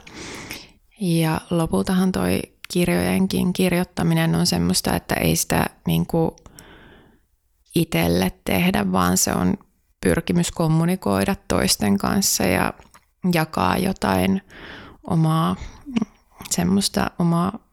Ja 1.00 1.40
lopultahan 1.50 2.12
toi 2.12 2.40
kirjojenkin 2.72 3.52
kirjoittaminen 3.52 4.34
on 4.34 4.46
semmoista, 4.46 4.96
että 4.96 5.14
ei 5.14 5.37
sitä 5.37 5.66
niin 5.87 6.06
kuin 6.06 6.30
itselle 7.75 8.32
tehdä, 8.44 8.92
vaan 8.92 9.16
se 9.16 9.32
on 9.32 9.54
pyrkimys 10.00 10.50
kommunikoida 10.50 11.37
toisten 11.48 11.98
kanssa 11.98 12.44
ja 12.44 12.75
jakaa 13.32 13.78
jotain 13.78 14.42
omaa 15.04 15.56
semmoista 16.50 17.10
omaa 17.18 17.67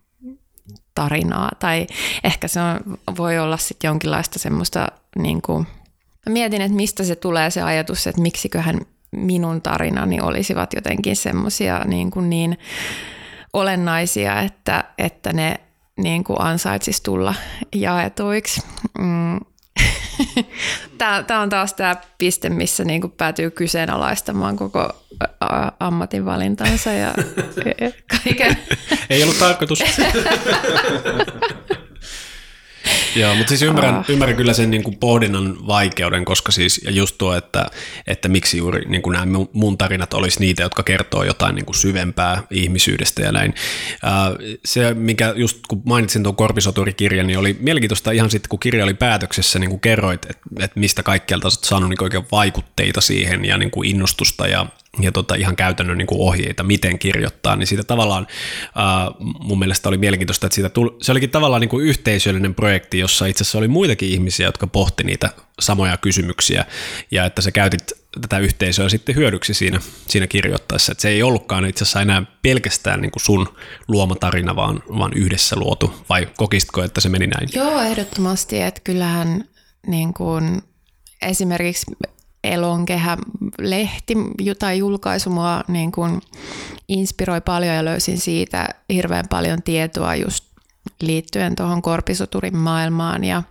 tarinaa. 0.96 1.52
Tai 1.60 1.88
ehkä 2.24 2.48
se 2.48 2.60
on, 2.62 2.98
voi 3.18 3.40
olla 3.40 3.58
sitten 3.58 3.88
jonkinlaista 3.88 4.40
semmoista, 4.40 4.88
niin 5.16 5.42
kuin, 5.42 5.68
mä 6.26 6.34
mietin, 6.34 6.62
että 6.62 6.76
mistä 6.76 7.04
se 7.04 7.16
tulee 7.16 7.52
se 7.52 7.62
ajatus, 7.62 8.08
että 8.08 8.22
miksiköhän 8.22 8.80
minun 9.12 9.62
tarinani 9.62 10.22
olisivat 10.22 10.74
jotenkin 10.74 11.16
semmoisia 11.16 11.80
niin, 11.80 12.12
kuin 12.12 12.30
niin 12.30 12.58
olennaisia, 13.54 14.42
että, 14.42 14.84
että 14.98 15.34
ne 15.34 15.60
niin 15.98 16.24
kuin 16.24 16.42
ansaitsisi 16.42 17.04
tulla 17.04 17.36
jaetuiksi. 17.76 18.62
Mm. 19.00 19.40
Tämä 21.28 21.42
on 21.42 21.50
taas 21.50 21.74
tämä 21.74 21.96
piste, 22.18 22.50
missä 22.50 22.84
niin 22.84 23.02
kuin 23.02 23.12
päätyy 23.12 23.52
kyseenalaistamaan 23.52 24.56
koko 24.56 24.90
ammatinvalintansa 25.80 26.92
ja 26.92 27.14
kaiken. 28.24 28.58
Ei 29.10 29.24
ollut 29.24 29.40
tarkoitus. 29.40 29.84
Joo, 33.16 33.36
mutta 33.36 33.50
siis 33.50 33.62
ymmärrän, 33.62 34.00
uh. 34.00 34.06
ymmärrän 34.08 34.38
kyllä 34.38 34.54
sen 34.54 34.72
niin 34.72 34.84
kuin 34.84 34.98
pohdinnan 34.98 35.68
vaikeuden, 35.68 36.26
koska 36.26 36.52
siis, 36.52 36.82
ja 36.84 36.92
just 36.92 37.16
tuo, 37.18 37.36
että, 37.36 37.66
että 38.08 38.30
miksi 38.30 38.58
juuri 38.58 38.86
niin 38.88 39.02
kuin 39.02 39.14
nämä 39.14 39.46
mun 39.54 39.78
tarinat 39.78 40.14
olisi 40.14 40.40
niitä, 40.40 40.64
jotka 40.64 40.84
kertoo 40.84 41.24
jotain 41.24 41.56
niin 41.56 41.66
kuin 41.66 41.76
syvempää 41.76 42.44
ihmisyydestä 42.52 43.22
ja 43.22 43.32
näin. 43.32 43.54
Uh, 44.04 44.58
se, 44.66 44.94
minkä 44.94 45.34
just 45.36 45.60
kun 45.68 45.82
mainitsin 45.86 46.24
tuon 46.24 46.36
Korpisoturikirjan, 46.36 47.28
niin 47.28 47.40
oli 47.40 47.58
mielenkiintoista 47.60 48.12
ihan 48.12 48.30
sitten, 48.30 48.50
kun 48.50 48.60
kirja 48.60 48.84
oli 48.84 48.94
päätöksessä, 48.94 49.60
niin 49.60 49.70
kuin 49.70 49.80
kerroit, 49.82 50.26
että, 50.26 50.44
että 50.60 50.80
mistä 50.80 51.04
kaikkialta 51.04 51.48
olet 51.48 51.64
saanut 51.64 51.90
niin 51.90 52.04
oikein 52.04 52.26
vaikutteita 52.32 53.02
siihen 53.02 53.46
ja 53.46 53.58
niin 53.58 53.72
kuin 53.72 53.90
innostusta 53.90 54.48
ja 54.48 54.66
ja 55.02 55.12
tota, 55.12 55.36
ihan 55.36 55.56
käytännön 55.56 55.98
niin 55.98 56.08
kuin 56.08 56.22
ohjeita, 56.22 56.64
miten 56.64 57.00
kirjoittaa, 57.00 57.56
niin 57.56 57.68
siitä 57.68 57.84
tavallaan 57.84 58.28
äh, 58.66 59.14
mun 59.40 59.60
mielestä 59.60 59.90
oli 59.90 59.98
mielenkiintoista, 59.98 60.48
että 60.48 60.56
siitä 60.56 60.70
tuli, 60.70 60.96
se 61.02 61.12
olikin 61.12 61.30
tavallaan 61.30 61.62
niin 61.62 61.70
kuin 61.70 61.86
yhteisöllinen 61.86 62.56
projekti, 62.56 63.00
jossa 63.00 63.26
itse 63.26 63.44
asiassa 63.44 63.58
oli 63.58 63.68
muitakin 63.68 64.10
ihmisiä, 64.10 64.46
jotka 64.46 64.68
pohti 64.68 65.04
niitä 65.04 65.30
samoja 65.60 65.98
kysymyksiä, 65.98 66.66
ja 67.12 67.26
että 67.26 67.42
sä 67.42 67.52
käytit 67.52 67.94
tätä 68.22 68.40
yhteisöä 68.40 68.90
sitten 68.90 69.16
hyödyksi 69.16 69.54
siinä, 69.54 69.80
siinä 70.08 70.28
kirjoittaessa, 70.28 70.92
että 70.92 71.02
se 71.02 71.10
ei 71.10 71.24
ollutkaan 71.24 71.66
itse 71.66 71.84
asiassa 71.84 72.02
enää 72.02 72.24
pelkästään 72.42 73.02
niin 73.02 73.12
kuin 73.12 73.24
sun 73.24 73.48
luoma 73.88 74.16
tarina, 74.16 74.56
vaan, 74.56 74.84
vaan 75.00 75.14
yhdessä 75.14 75.56
luotu, 75.56 75.94
vai 76.10 76.28
kokisitko, 76.38 76.84
että 76.84 77.02
se 77.02 77.10
meni 77.10 77.28
näin? 77.28 77.50
Joo, 77.54 77.82
ehdottomasti, 77.82 78.62
että 78.62 78.82
kyllähän 78.84 79.44
niin 79.88 80.14
kuin 80.14 80.62
esimerkiksi 81.22 81.86
Elonkehä-lehti 82.54 84.16
tai 84.60 84.78
julkaisu 84.78 85.30
mua 85.30 85.64
niin 85.68 85.92
kuin 85.92 86.22
inspiroi 86.88 87.42
paljon 87.42 87.76
ja 87.76 87.86
löysin 87.86 88.18
siitä 88.20 88.68
hirveän 88.94 89.26
paljon 89.30 89.64
tietoa 89.64 90.16
just 90.16 90.46
liittyen 91.02 91.56
tuohon 91.56 91.82
korpisoturin 91.82 92.58
maailmaan 92.58 93.24
ja 93.24 93.44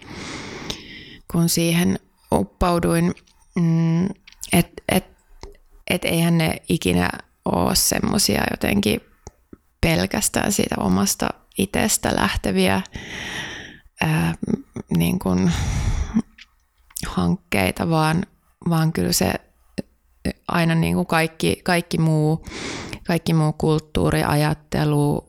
kun 1.32 1.48
siihen 1.48 1.98
uppauduin, 2.32 3.14
mm, 3.56 4.04
että 4.52 4.82
et, 4.88 5.04
et 5.90 6.04
eihän 6.04 6.38
ne 6.38 6.62
ikinä 6.68 7.10
ole 7.44 7.74
semmoisia 7.74 8.42
jotenkin 8.50 9.00
pelkästään 9.80 10.52
siitä 10.52 10.74
omasta 10.78 11.28
itsestä 11.58 12.12
lähteviä 12.16 12.82
ää, 14.00 14.34
niin 14.96 15.18
kuin 15.18 15.52
hankkeita, 17.06 17.90
vaan 17.90 18.26
vaan 18.71 18.92
kyllä 18.92 19.12
se 19.12 19.35
aina 20.49 20.75
niin 20.75 20.94
kuin 20.94 21.06
kaikki, 21.06 21.61
kaikki, 21.64 21.99
muu, 21.99 22.44
kaikki 23.06 23.35
muu 23.35 23.52
kulttuuri, 23.52 24.23
ajattelu, 24.23 25.28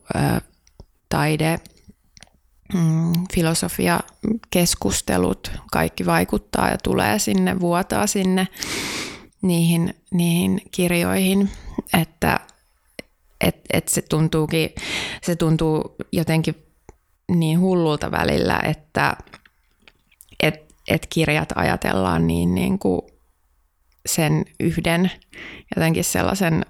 taide, 1.08 1.60
mm, 2.74 3.12
filosofia, 3.34 4.00
keskustelut, 4.50 5.52
kaikki 5.72 6.06
vaikuttaa 6.06 6.70
ja 6.70 6.78
tulee 6.82 7.18
sinne, 7.18 7.60
vuotaa 7.60 8.06
sinne 8.06 8.48
niihin, 9.42 9.94
niihin 10.10 10.62
kirjoihin, 10.70 11.50
että 12.00 12.40
et, 13.40 13.56
et 13.72 13.88
se, 13.88 14.02
tuntuukin, 14.02 14.70
se 15.22 15.36
tuntuu 15.36 15.96
jotenkin 16.12 16.54
niin 17.28 17.60
hullulta 17.60 18.10
välillä, 18.10 18.60
että 18.64 19.16
et, 20.42 20.74
et 20.88 21.06
kirjat 21.06 21.52
ajatellaan 21.54 22.26
niin, 22.26 22.54
niin 22.54 22.78
kuin 22.78 23.02
sen 24.06 24.44
yhden 24.60 25.10
jotenkin 25.76 26.04
sellaisen 26.04 26.66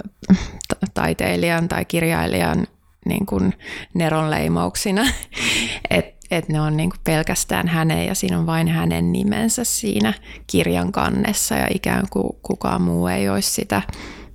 taiteilijan 0.94 1.68
tai 1.68 1.84
kirjailijan 1.84 2.66
niin 3.06 3.26
kuin 3.26 3.54
neronleimauksina, 3.94 5.02
että 5.90 6.16
et 6.30 6.48
ne 6.48 6.60
on 6.60 6.76
niin 6.76 6.90
kuin 6.90 7.00
pelkästään 7.04 7.68
hänen 7.68 8.06
ja 8.06 8.14
siinä 8.14 8.38
on 8.38 8.46
vain 8.46 8.68
hänen 8.68 9.12
nimensä 9.12 9.64
siinä 9.64 10.14
kirjan 10.46 10.92
kannessa 10.92 11.54
ja 11.54 11.66
ikään 11.74 12.04
kuin 12.10 12.38
kukaan 12.42 12.82
muu 12.82 13.06
ei 13.06 13.28
olisi 13.28 13.50
sitä 13.50 13.82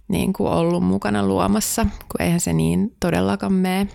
niin 0.07 0.33
kuin 0.33 0.51
ollut 0.51 0.83
mukana 0.83 1.25
luomassa, 1.25 1.83
kun 1.83 2.21
eihän 2.21 2.39
se 2.39 2.53
niin 2.53 2.95
todellakaan 2.99 3.53
mene, 3.53 3.87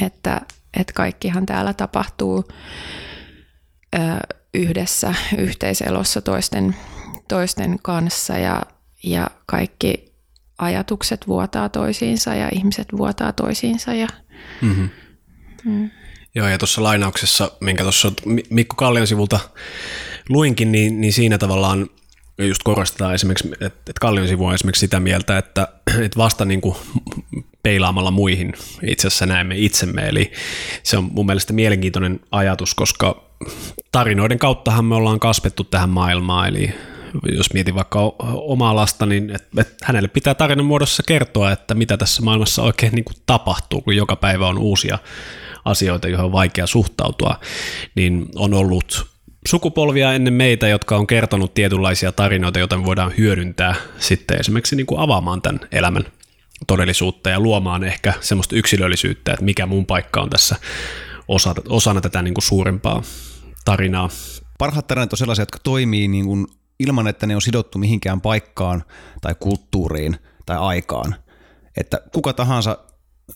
että, 0.00 0.40
että 0.76 0.92
kaikkihan 0.92 1.46
täällä 1.46 1.72
tapahtuu 1.72 2.44
ö, 3.94 3.98
yhdessä 4.54 5.14
yhteiselossa 5.38 6.20
toisten 6.20 6.76
toisten 7.30 7.78
kanssa 7.82 8.38
ja, 8.38 8.62
ja 9.02 9.26
kaikki 9.46 10.12
ajatukset 10.58 11.26
vuotaa 11.26 11.68
toisiinsa 11.68 12.34
ja 12.34 12.48
ihmiset 12.52 12.88
vuotaa 12.96 13.32
toisiinsa. 13.32 13.94
Ja, 13.94 14.06
mm-hmm. 14.60 14.88
mm. 15.64 15.90
Joo, 16.34 16.48
ja 16.48 16.58
tuossa 16.58 16.82
lainauksessa, 16.82 17.50
minkä 17.60 17.82
tuossa 17.82 18.12
Mikko 18.50 18.76
Kallion 18.76 19.06
sivulta 19.06 19.40
luinkin, 20.28 20.72
niin, 20.72 21.00
niin 21.00 21.12
siinä 21.12 21.38
tavallaan 21.38 21.86
just 22.38 22.62
korostetaan 22.62 23.14
esimerkiksi, 23.14 23.48
että, 23.48 23.66
että 23.66 24.00
Kallion 24.00 24.28
sivu 24.28 24.46
on 24.46 24.54
esimerkiksi 24.54 24.80
sitä 24.80 25.00
mieltä, 25.00 25.38
että, 25.38 25.68
että 26.04 26.16
vasta 26.16 26.44
niin 26.44 26.60
kuin 26.60 26.76
peilaamalla 27.62 28.10
muihin 28.10 28.52
itse 28.82 29.06
asiassa 29.06 29.26
näemme 29.26 29.54
itsemme, 29.58 30.08
eli 30.08 30.32
se 30.82 30.98
on 30.98 31.10
mun 31.12 31.26
mielestä 31.26 31.52
mielenkiintoinen 31.52 32.20
ajatus, 32.30 32.74
koska 32.74 33.24
tarinoiden 33.92 34.38
kauttahan 34.38 34.84
me 34.84 34.94
ollaan 34.94 35.20
kasvettu 35.20 35.64
tähän 35.64 35.90
maailmaan, 35.90 36.48
eli 36.48 36.74
jos 37.36 37.52
mietin 37.54 37.74
vaikka 37.74 37.98
omaa 38.34 38.76
lasta, 38.76 39.06
niin 39.06 39.30
et, 39.30 39.48
et 39.58 39.76
hänelle 39.82 40.08
pitää 40.08 40.34
tarinan 40.34 40.66
muodossa 40.66 41.02
kertoa, 41.06 41.52
että 41.52 41.74
mitä 41.74 41.96
tässä 41.96 42.22
maailmassa 42.22 42.62
oikein 42.62 42.92
niin 42.94 43.04
kuin 43.04 43.16
tapahtuu, 43.26 43.80
kun 43.80 43.96
joka 43.96 44.16
päivä 44.16 44.48
on 44.48 44.58
uusia 44.58 44.98
asioita, 45.64 46.08
joihin 46.08 46.24
on 46.24 46.32
vaikea 46.32 46.66
suhtautua, 46.66 47.40
niin 47.94 48.26
on 48.34 48.54
ollut 48.54 49.06
sukupolvia 49.48 50.12
ennen 50.12 50.34
meitä, 50.34 50.68
jotka 50.68 50.96
on 50.96 51.06
kertonut 51.06 51.54
tietynlaisia 51.54 52.12
tarinoita, 52.12 52.58
joita 52.58 52.76
me 52.76 52.84
voidaan 52.84 53.12
hyödyntää 53.18 53.74
sitten 53.98 54.40
esimerkiksi 54.40 54.76
niin 54.76 54.86
kuin 54.86 55.00
avaamaan 55.00 55.42
tämän 55.42 55.60
elämän 55.72 56.04
todellisuutta 56.66 57.30
ja 57.30 57.40
luomaan 57.40 57.84
ehkä 57.84 58.14
semmoista 58.20 58.56
yksilöllisyyttä, 58.56 59.32
että 59.32 59.44
mikä 59.44 59.66
mun 59.66 59.86
paikka 59.86 60.20
on 60.20 60.30
tässä 60.30 60.56
osana 61.68 62.00
tätä 62.00 62.22
niin 62.22 62.34
kuin 62.34 62.44
suurempaa 62.44 63.02
tarinaa. 63.64 64.08
Parhaat 64.58 64.86
tarinat 64.86 65.12
on 65.12 65.18
sellaisia, 65.18 65.42
jotka 65.42 65.58
toimii 65.62 66.08
niin 66.08 66.24
kuin 66.24 66.46
ilman, 66.80 67.08
että 67.08 67.26
ne 67.26 67.34
on 67.34 67.42
sidottu 67.42 67.78
mihinkään 67.78 68.20
paikkaan 68.20 68.84
tai 69.20 69.34
kulttuuriin 69.40 70.16
tai 70.46 70.56
aikaan. 70.56 71.14
Että 71.76 72.00
kuka 72.14 72.32
tahansa, 72.32 72.78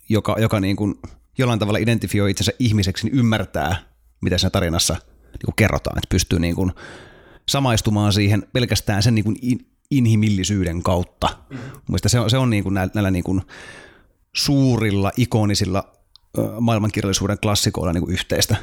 joka, 0.08 0.36
joka 0.38 0.60
niin 0.60 0.76
kuin 0.76 0.94
jollain 1.38 1.58
tavalla 1.58 1.78
identifioi 1.78 2.30
itsensä 2.30 2.52
ihmiseksi, 2.58 3.06
niin 3.06 3.18
ymmärtää, 3.18 3.76
mitä 4.20 4.38
siinä 4.38 4.50
tarinassa 4.50 4.94
niin 4.94 5.44
kuin 5.44 5.54
kerrotaan. 5.56 5.98
Että 5.98 6.08
pystyy 6.08 6.38
niin 6.38 6.54
kuin 6.54 6.72
samaistumaan 7.48 8.12
siihen 8.12 8.46
pelkästään 8.52 9.02
sen 9.02 9.14
niin 9.14 9.24
kuin 9.24 9.36
inhimillisyyden 9.90 10.82
kautta. 10.82 11.28
Mm-hmm. 11.50 11.96
se 12.06 12.20
on, 12.20 12.30
se 12.30 12.38
on 12.38 12.50
niin 12.50 12.62
kuin 12.62 12.74
näillä, 12.74 12.90
näillä 12.94 13.10
niin 13.10 13.24
kuin 13.24 13.42
suurilla, 14.34 15.12
ikonisilla 15.16 15.92
maailmankirjallisuuden 16.60 17.38
klassikoilla 17.42 17.92
niin 17.92 18.04
kuin 18.04 18.12
yhteistä, 18.12 18.56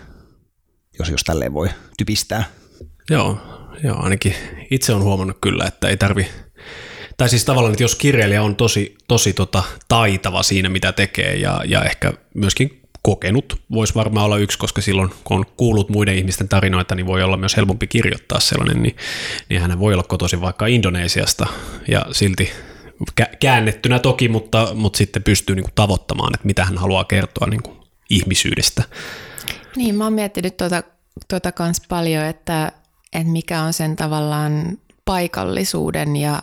jos, 0.99 1.09
jos 1.09 1.23
tälleen 1.23 1.53
voi 1.53 1.69
typistää. 1.97 2.60
Joo, 3.09 3.37
joo, 3.83 4.03
ainakin 4.03 4.35
itse 4.71 4.93
on 4.93 5.03
huomannut 5.03 5.37
kyllä, 5.41 5.65
että 5.65 5.87
ei 5.87 5.97
tarvi, 5.97 6.27
tai 7.17 7.29
siis 7.29 7.45
tavallaan, 7.45 7.73
että 7.73 7.83
jos 7.83 7.95
kirjailija 7.95 8.43
on 8.43 8.55
tosi, 8.55 8.95
tosi 9.07 9.33
tota, 9.33 9.63
taitava 9.87 10.43
siinä, 10.43 10.69
mitä 10.69 10.91
tekee 10.91 11.35
ja, 11.35 11.61
ja 11.65 11.83
ehkä 11.83 12.13
myöskin 12.33 12.81
kokenut 13.01 13.61
voisi 13.71 13.95
varmaan 13.95 14.25
olla 14.25 14.37
yksi, 14.37 14.57
koska 14.57 14.81
silloin 14.81 15.09
kun 15.23 15.37
on 15.37 15.45
kuullut 15.57 15.89
muiden 15.89 16.15
ihmisten 16.15 16.49
tarinoita, 16.49 16.95
niin 16.95 17.05
voi 17.05 17.23
olla 17.23 17.37
myös 17.37 17.57
helpompi 17.57 17.87
kirjoittaa 17.87 18.39
sellainen, 18.39 18.83
niin, 18.83 18.95
niin 19.49 19.61
hän 19.61 19.79
voi 19.79 19.93
olla 19.93 20.03
kotoisin 20.03 20.41
vaikka 20.41 20.65
Indonesiasta 20.65 21.47
ja 21.87 22.05
silti 22.11 22.51
käännettynä 23.39 23.99
toki, 23.99 24.29
mutta, 24.29 24.67
mutta 24.73 24.97
sitten 24.97 25.23
pystyy 25.23 25.55
niin 25.55 25.63
kuin 25.63 25.75
tavoittamaan, 25.75 26.33
että 26.33 26.47
mitä 26.47 26.65
hän 26.65 26.77
haluaa 26.77 27.03
kertoa 27.03 27.47
niin 27.47 27.63
kuin 27.63 27.77
ihmisyydestä. 28.09 28.83
Niin, 29.75 29.95
mä 29.95 30.03
oon 30.03 30.13
miettinyt 30.13 30.57
tuota, 30.57 30.83
tuota 31.27 31.51
kans 31.51 31.81
paljon, 31.89 32.25
että 32.25 32.71
että 33.13 33.31
mikä 33.31 33.61
on 33.61 33.73
sen 33.73 33.95
tavallaan 33.95 34.77
paikallisuuden 35.05 36.15
ja 36.15 36.41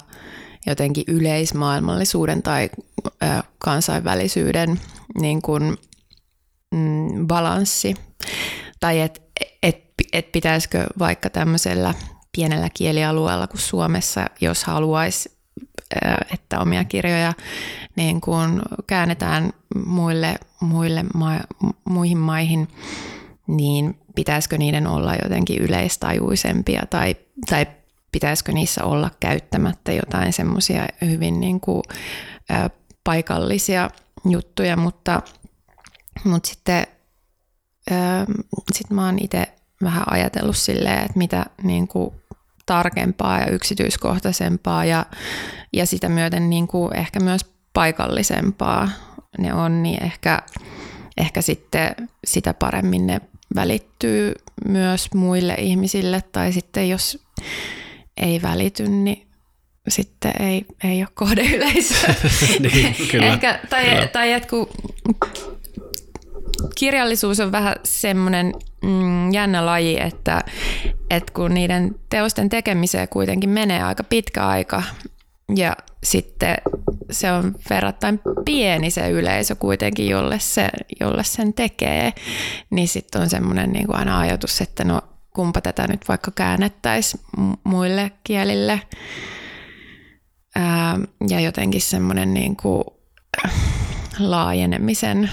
jotenkin 0.66 1.04
yleismaailmallisuuden 1.06 2.42
tai 2.42 2.70
ö, 3.06 3.26
kansainvälisyyden 3.58 4.80
niin 5.20 5.42
kuin, 5.42 5.76
mm, 6.74 7.26
balanssi. 7.26 7.94
Tai 8.80 9.00
että 9.00 9.20
et, 9.62 9.84
et 10.12 10.32
pitäisikö 10.32 10.86
vaikka 10.98 11.30
tämmöisellä 11.30 11.94
pienellä 12.36 12.68
kielialueella 12.74 13.46
kuin 13.46 13.60
Suomessa, 13.60 14.26
jos 14.40 14.64
haluaisi, 14.64 15.38
että 16.34 16.60
omia 16.60 16.84
kirjoja 16.84 17.32
niin 17.96 18.20
kuin 18.20 18.62
käännetään 18.86 19.52
muille, 19.86 20.38
muille 20.60 21.04
ma- 21.14 21.72
muihin 21.84 22.18
maihin, 22.18 22.68
niin 23.46 23.97
pitäisikö 24.18 24.58
niiden 24.58 24.86
olla 24.86 25.14
jotenkin 25.22 25.62
yleistajuisempia 25.62 26.82
tai, 26.90 27.16
tai 27.50 27.66
pitäisikö 28.12 28.52
niissä 28.52 28.84
olla 28.84 29.10
käyttämättä 29.20 29.92
jotain 29.92 30.32
semmoisia 30.32 30.86
hyvin 31.04 31.40
niin 31.40 31.60
kuin, 31.60 31.82
ä, 32.50 32.70
paikallisia 33.04 33.90
juttuja, 34.24 34.76
mutta, 34.76 35.22
mutta 36.24 36.48
sitten 36.48 36.86
ä, 37.90 37.94
sit 38.72 38.90
mä 38.90 39.06
oon 39.06 39.18
itse 39.20 39.46
vähän 39.82 40.04
ajatellut 40.10 40.56
silleen, 40.56 40.98
että 40.98 41.18
mitä 41.18 41.46
niin 41.62 41.88
kuin 41.88 42.14
tarkempaa 42.66 43.38
ja 43.38 43.46
yksityiskohtaisempaa 43.46 44.84
ja, 44.84 45.06
ja 45.72 45.86
sitä 45.86 46.08
myöten 46.08 46.50
niin 46.50 46.68
kuin 46.68 46.96
ehkä 46.96 47.20
myös 47.20 47.44
paikallisempaa 47.72 48.88
ne 49.38 49.54
on, 49.54 49.82
niin 49.82 50.04
ehkä, 50.04 50.42
ehkä 51.16 51.42
sitten 51.42 51.94
sitä 52.26 52.54
paremmin 52.54 53.06
ne 53.06 53.20
välittyy 53.54 54.34
myös 54.68 55.14
muille 55.14 55.54
ihmisille 55.54 56.22
tai 56.32 56.52
sitten 56.52 56.88
jos 56.88 57.24
ei 58.16 58.42
välity, 58.42 58.88
niin 58.88 59.28
sitten 59.88 60.32
ei, 60.42 60.64
ei 60.84 61.02
ole 61.02 61.08
kohdeyleisö. 61.14 61.94
niin, 62.72 62.96
kyllä, 63.10 63.26
Ehkä, 63.26 63.60
tai, 63.70 63.84
kyllä. 63.84 64.06
tai 64.06 64.32
että 64.32 64.48
kun 64.48 64.68
kirjallisuus 66.74 67.40
on 67.40 67.52
vähän 67.52 67.76
semmoinen 67.84 68.52
mm, 68.82 69.32
jännä 69.32 69.66
laji, 69.66 70.00
että, 70.00 70.40
että 71.10 71.32
kun 71.32 71.54
niiden 71.54 71.94
teosten 72.10 72.48
tekemiseen 72.48 73.08
kuitenkin 73.08 73.50
menee 73.50 73.82
aika 73.82 74.04
pitkä 74.04 74.46
aika 74.46 74.82
ja 75.56 75.76
sitten 76.04 76.56
se 77.10 77.32
on 77.32 77.54
verrattain 77.70 78.20
pieni 78.44 78.90
se 78.90 79.10
yleisö 79.10 79.54
kuitenkin, 79.54 80.08
jolle, 80.08 80.38
se, 80.38 80.68
jolle 81.00 81.24
sen 81.24 81.54
tekee, 81.54 82.12
niin 82.70 82.88
sitten 82.88 83.22
on 83.22 83.30
semmoinen 83.30 83.72
niin 83.72 83.94
aina 83.94 84.18
ajatus, 84.18 84.60
että 84.60 84.84
no 84.84 85.00
kumpa 85.34 85.60
tätä 85.60 85.86
nyt 85.86 86.08
vaikka 86.08 86.30
käännettäisiin 86.30 87.22
muille 87.64 88.10
kielille. 88.24 88.80
Ää, 90.56 90.98
ja 91.28 91.40
jotenkin 91.40 91.80
semmoinen 91.80 92.34
niin 92.34 92.56
kuin 92.56 92.84
laajenemisen 94.18 95.30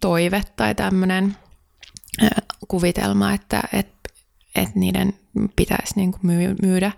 toive 0.00 0.42
tai 0.56 0.74
tämmöinen 0.74 1.36
kuvitelma, 2.68 3.32
että, 3.32 3.62
että, 3.72 4.10
että 4.54 4.78
niiden 4.78 5.14
pitäisi 5.56 5.92
niin 5.96 6.12
kuin 6.12 6.54
myydä 6.62 6.92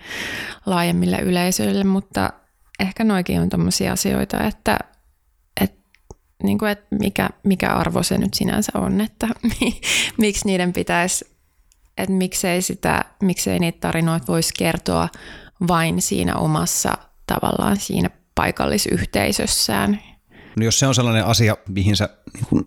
laajemmille 0.67 1.19
yleisöille, 1.19 1.85
mutta 1.85 2.33
ehkä 2.81 3.05
noikin 3.05 3.41
on 3.41 3.49
tämmöisiä 3.49 3.93
asioita, 3.93 4.45
että, 4.45 4.79
että, 5.61 5.79
niin 6.43 6.59
kuin, 6.59 6.71
että 6.71 6.87
mikä, 6.91 7.31
mikä 7.45 7.75
arvo 7.75 8.03
se 8.03 8.19
nyt 8.19 8.35
sinänsä 8.35 8.73
on, 8.75 9.01
että 9.01 9.29
miksi 10.19 10.47
niiden 10.47 10.73
pitäisi, 10.73 11.25
että 11.99 12.13
miksei, 12.13 12.63
sitä, 12.63 13.05
miksei 13.23 13.59
niitä 13.59 13.79
tarinoita 13.81 14.27
voisi 14.29 14.53
kertoa 14.59 15.09
vain 15.69 16.03
siinä 16.03 16.37
omassa 16.37 16.99
tavallaan 17.27 17.77
siinä 17.77 18.11
paikallisyhteisössään. 18.35 20.01
No 20.57 20.65
jos 20.65 20.79
se 20.79 20.87
on 20.87 20.95
sellainen 20.95 21.25
asia, 21.25 21.57
mihin 21.69 21.97
sä 21.97 22.09
niin 22.35 22.47
kun, 22.47 22.65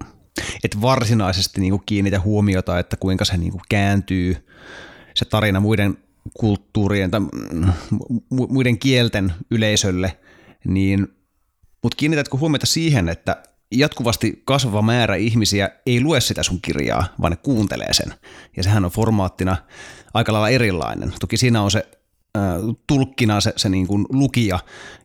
et 0.64 0.82
varsinaisesti 0.82 1.62
niin 1.62 1.72
kun 1.72 1.84
kiinnitä 1.86 2.20
huomiota, 2.20 2.80
että 2.80 2.98
kuinka 2.98 3.26
se 3.26 3.38
niin 3.38 3.52
kun 3.52 3.62
kääntyy 3.70 4.48
se 5.14 5.26
tarina 5.26 5.60
muiden 5.60 5.98
kulttuurien 6.34 7.12
tai 7.12 7.22
muiden 8.30 8.80
kielten 8.80 9.34
yleisölle, 9.52 10.18
niin 10.66 11.08
mutta 11.84 11.96
kiinnitätkö 11.96 12.38
huomiota 12.38 12.66
siihen, 12.66 13.10
että 13.10 13.44
jatkuvasti 13.72 14.42
kasvava 14.46 14.82
määrä 14.82 15.16
ihmisiä 15.16 15.70
ei 15.86 16.02
lue 16.02 16.22
sitä 16.22 16.44
sun 16.44 16.62
kirjaa, 16.62 17.06
vaan 17.22 17.32
ne 17.32 17.38
kuuntelee 17.44 17.94
sen. 17.94 18.14
Ja 18.58 18.64
sehän 18.64 18.86
on 18.86 18.92
formaattina 18.92 19.58
aika 20.14 20.34
lailla 20.34 20.50
erilainen. 20.50 21.14
Toki 21.20 21.38
siinä 21.38 21.62
on 21.62 21.72
se 21.72 21.88
äh, 22.38 22.44
tulkkina 22.88 23.42
se, 23.42 23.54
se 23.56 23.70
niin 23.70 23.88
kuin 23.88 24.06
lukija, 24.10 24.60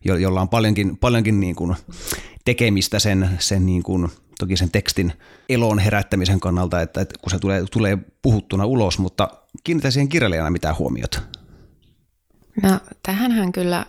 jo, 0.05 0.15
jolla 0.15 0.41
on 0.41 0.49
paljonkin, 0.49 0.97
paljonkin 0.97 1.39
niin 1.39 1.55
kuin 1.55 1.75
tekemistä 2.45 2.99
sen, 2.99 3.29
sen 3.39 3.65
niin 3.65 3.83
kuin, 3.83 4.09
toki 4.39 4.57
sen 4.57 4.71
tekstin 4.71 5.13
elon 5.49 5.79
herättämisen 5.79 6.39
kannalta, 6.39 6.81
että, 6.81 7.01
että 7.01 7.15
kun 7.21 7.31
se 7.31 7.39
tulee, 7.39 7.63
tulee 7.71 7.97
puhuttuna 8.21 8.65
ulos, 8.65 8.99
mutta 8.99 9.29
kiinnitä 9.63 9.91
siihen 9.91 10.09
kirjailijana 10.09 10.49
mitään 10.49 10.77
huomiota. 10.77 11.21
No 12.63 12.79
tähänhän 13.03 13.51
kyllä 13.51 13.85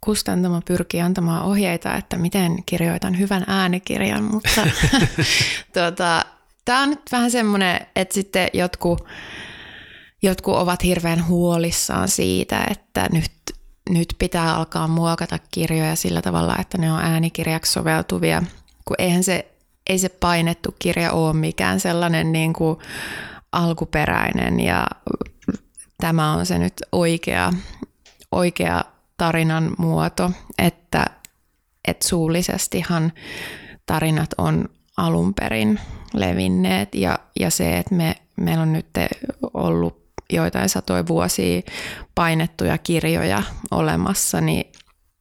kustantamo 0.00 0.60
pyrkii 0.64 1.00
antamaan 1.00 1.42
ohjeita, 1.42 1.94
että 1.94 2.18
miten 2.18 2.62
kirjoitan 2.66 3.18
hyvän 3.18 3.44
äänikirjan, 3.46 4.22
mutta 4.22 4.66
tuota, 5.74 6.24
tämä 6.64 6.82
on 6.82 6.90
nyt 6.90 7.00
vähän 7.12 7.30
semmoinen, 7.30 7.86
että 7.96 8.14
sitten 8.14 8.48
jotkut, 8.52 9.04
jotkut 10.22 10.56
ovat 10.56 10.84
hirveän 10.84 11.26
huolissaan 11.26 12.08
siitä, 12.08 12.66
että 12.70 13.08
nyt, 13.12 13.32
nyt 13.90 14.14
pitää 14.18 14.56
alkaa 14.56 14.88
muokata 14.88 15.38
kirjoja 15.50 15.96
sillä 15.96 16.22
tavalla, 16.22 16.56
että 16.60 16.78
ne 16.78 16.92
on 16.92 17.00
äänikirjaksi 17.00 17.72
soveltuvia, 17.72 18.42
kun 18.84 18.96
eihän 18.98 19.24
se, 19.24 19.52
ei 19.86 19.98
se 19.98 20.08
painettu 20.08 20.74
kirja 20.78 21.12
ole 21.12 21.32
mikään 21.32 21.80
sellainen 21.80 22.32
niin 22.32 22.52
kuin 22.52 22.78
alkuperäinen 23.56 24.60
ja 24.60 24.86
tämä 25.98 26.32
on 26.32 26.46
se 26.46 26.58
nyt 26.58 26.74
oikea, 26.92 27.52
oikea 28.32 28.84
tarinan 29.16 29.74
muoto, 29.78 30.30
että, 30.58 31.06
että 31.88 32.08
suullisestihan 32.08 33.12
tarinat 33.86 34.30
on 34.38 34.68
alun 34.96 35.34
perin 35.34 35.80
levinneet 36.14 36.94
ja, 36.94 37.18
ja 37.40 37.50
se, 37.50 37.78
että 37.78 37.94
me, 37.94 38.16
meillä 38.36 38.62
on 38.62 38.72
nyt 38.72 38.86
ollut 39.54 40.06
joitain 40.32 40.68
satoja 40.68 41.06
vuosia 41.06 41.62
painettuja 42.14 42.78
kirjoja 42.78 43.42
olemassa, 43.70 44.40
niin 44.40 44.72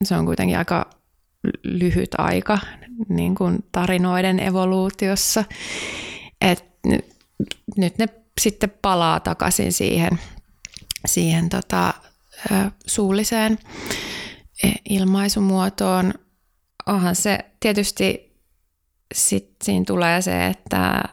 se 0.04 0.16
on 0.16 0.26
kuitenkin 0.26 0.58
aika 0.58 0.90
lyhyt 1.64 2.10
aika 2.18 2.60
niin 3.10 3.36
kuin 3.36 3.66
tarinoiden 3.72 4.40
evoluutiossa. 4.40 5.44
Et 6.42 6.66
nyt, 6.86 7.06
nyt 7.78 7.98
ne 7.98 8.08
sitten 8.42 8.74
palaa 8.82 9.20
takaisin 9.20 9.74
siihen, 9.74 10.20
siihen 11.06 11.50
tota, 11.50 11.94
suulliseen 12.86 13.60
e, 14.64 14.72
ilmaisumuotoon. 14.90 16.14
Onhan 16.86 17.16
se 17.16 17.40
tietysti 17.60 18.36
sit 19.14 19.56
siinä 19.64 19.86
tulee 19.86 20.22
se, 20.22 20.48
että, 20.48 21.04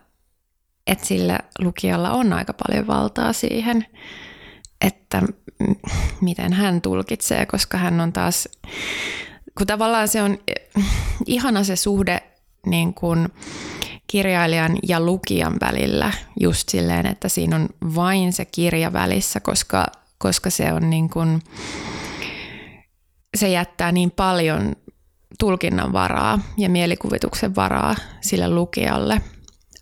että 0.87 1.07
sillä 1.07 1.39
lukijalla 1.59 2.11
on 2.11 2.33
aika 2.33 2.53
paljon 2.53 2.87
valtaa 2.87 3.33
siihen, 3.33 3.87
että 4.81 5.23
miten 6.21 6.53
hän 6.53 6.81
tulkitsee, 6.81 7.47
koska 7.47 7.79
hän 7.79 8.01
on 8.01 8.13
taas, 8.13 8.49
kun 9.59 9.67
tavallaan 9.67 10.09
se 10.09 10.23
on 10.23 10.39
ihana 11.27 11.65
se 11.65 11.77
suhde 11.77 12.23
niin 12.67 12.95
kuin 12.95 13.29
kirjailijan 14.13 14.79
ja 14.89 15.01
lukijan 15.01 15.57
välillä 15.61 16.13
just 16.41 16.69
silleen, 16.69 17.07
että 17.07 17.29
siinä 17.29 17.57
on 17.57 17.69
vain 17.95 18.33
se 18.33 18.45
kirja 18.45 18.93
välissä, 18.93 19.41
koska 19.41 19.87
koska 20.19 20.51
se 20.51 20.73
on 20.73 20.91
niin 20.91 21.11
kuin, 21.11 21.43
se 23.37 23.49
jättää 23.49 23.93
niin 23.93 24.11
paljon 24.11 24.77
tulkinnan 25.39 25.93
varaa 25.93 26.39
ja 26.57 26.69
mielikuvituksen 26.69 27.55
varaa 27.55 27.97
sille 28.21 28.51
lukijalle, 28.51 29.21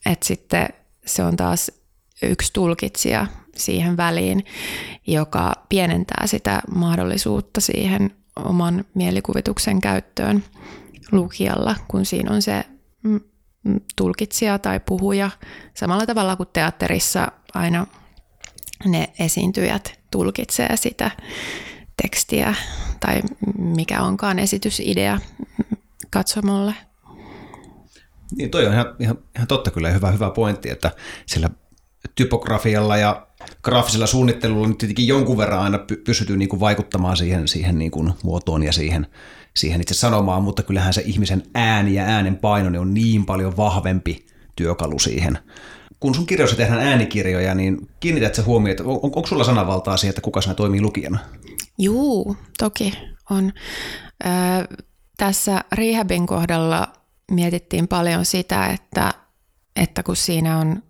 että 0.07 0.27
sitten 0.27 0.69
se 1.07 1.25
on 1.25 1.37
taas 1.37 1.73
yksi 2.23 2.53
tulkitsija 2.53 3.27
siihen 3.57 3.97
väliin, 3.97 4.45
joka 5.07 5.53
pienentää 5.69 6.27
sitä 6.27 6.63
mahdollisuutta 6.75 7.61
siihen 7.61 8.11
oman 8.37 8.85
mielikuvituksen 8.95 9.81
käyttöön 9.81 10.45
lukijalla, 11.13 11.77
kun 11.89 12.05
siinä 12.05 12.33
on 12.33 12.43
se 12.43 12.65
mm, 13.03 13.21
tulkitsija 13.97 14.59
tai 14.59 14.81
puhuja. 14.81 15.31
Samalla 15.75 16.07
tavalla 16.07 16.37
kuin 16.37 16.49
teatterissa 16.53 17.33
aina 17.55 17.87
ne 18.85 19.13
esiintyjät 19.19 20.01
tulkitsee 20.11 20.77
sitä 20.77 21.11
tekstiä 22.03 22.55
tai 23.01 23.23
mikä 23.59 24.03
onkaan 24.03 24.39
esitysidea 24.39 25.19
katsomolle. 26.11 26.75
Niin 28.37 28.51
toi 28.51 28.67
on 28.67 28.73
ihan, 28.73 28.87
ihan, 28.99 29.19
ihan 29.37 29.49
totta 29.49 29.71
kyllä 29.71 29.91
hyvä, 29.91 30.11
hyvä 30.11 30.31
pointti, 30.31 30.71
että 30.71 30.91
sillä 31.27 31.51
typografialla 32.15 32.97
ja 32.97 33.27
graafisella 33.63 34.07
suunnittelulla 34.07 34.69
nyt 34.69 34.79
tietenkin 34.79 35.07
jonkun 35.07 35.39
verran 35.39 35.61
aina 35.61 35.79
pystyy 36.05 36.37
niin 36.37 36.49
kuin 36.49 36.61
vaikuttamaan 36.61 37.17
siihen, 37.17 37.49
siihen 37.49 37.79
niin 37.79 37.91
kuin 37.91 38.13
muotoon 38.23 38.63
ja 38.63 38.73
siihen, 38.73 39.07
siihen 39.61 39.81
itse 39.81 39.95
sanomaan, 39.95 40.43
mutta 40.43 40.63
kyllähän 40.63 40.95
se 40.95 41.03
ihmisen 41.07 41.43
ääni 41.55 41.95
ja 41.95 42.05
äänen 42.05 42.37
paino 42.37 42.81
on 42.81 42.95
niin 42.95 43.27
paljon 43.27 43.57
vahvempi 43.57 44.27
työkalu 44.57 44.99
siihen, 44.99 45.39
kun 46.01 46.15
sun 46.15 46.27
kirjoissa 46.27 46.57
tehdään 46.57 46.81
äänikirjoja, 46.81 47.55
niin 47.55 47.89
kiinnität 48.01 48.35
se 48.35 48.43
huomioon, 48.43 48.71
että 48.71 48.85
on, 48.85 49.01
onko 49.03 49.27
sulla 49.27 49.45
sanavaltaa 49.45 49.97
siihen, 49.97 50.11
että 50.11 50.21
kuka 50.21 50.41
sinä 50.41 50.55
toimii 50.55 50.81
lukijana? 50.81 51.19
Juu, 51.79 52.37
toki 52.59 52.93
on. 53.31 53.53
Ö, 54.25 54.29
tässä 55.17 55.65
Rehabin 55.73 56.27
kohdalla 56.27 56.89
mietittiin 57.31 57.89
paljon 57.89 58.25
sitä, 58.25 58.67
että, 58.67 59.15
että 59.77 60.03
kun 60.03 60.17
siinä 60.17 60.59
on 60.59 60.83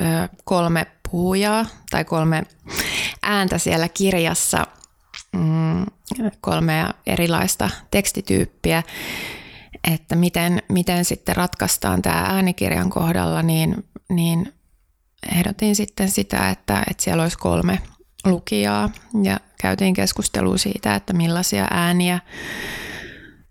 ö, 0.00 0.28
kolme 0.44 0.86
puhujaa 1.10 1.66
tai 1.90 2.04
kolme 2.04 2.42
ääntä 3.22 3.58
siellä 3.58 3.88
kirjassa, 3.88 4.66
mm, 5.32 5.86
kolmea 6.40 6.94
erilaista 7.06 7.70
tekstityyppiä, 7.90 8.82
että 9.92 10.16
miten, 10.16 10.62
miten 10.68 11.04
sitten 11.04 11.36
ratkaistaan 11.36 12.02
tämä 12.02 12.20
äänikirjan 12.20 12.90
kohdalla, 12.90 13.42
niin 13.42 13.84
niin 14.08 14.52
ehdotin 15.32 15.76
sitten 15.76 16.10
sitä, 16.10 16.50
että, 16.50 16.82
että 16.90 17.02
siellä 17.02 17.22
olisi 17.22 17.38
kolme 17.38 17.78
lukijaa. 18.24 18.90
Ja 19.22 19.40
käytiin 19.60 19.94
keskustelua 19.94 20.58
siitä, 20.58 20.94
että 20.94 21.12
millaisia 21.12 21.68
ääniä 21.70 22.20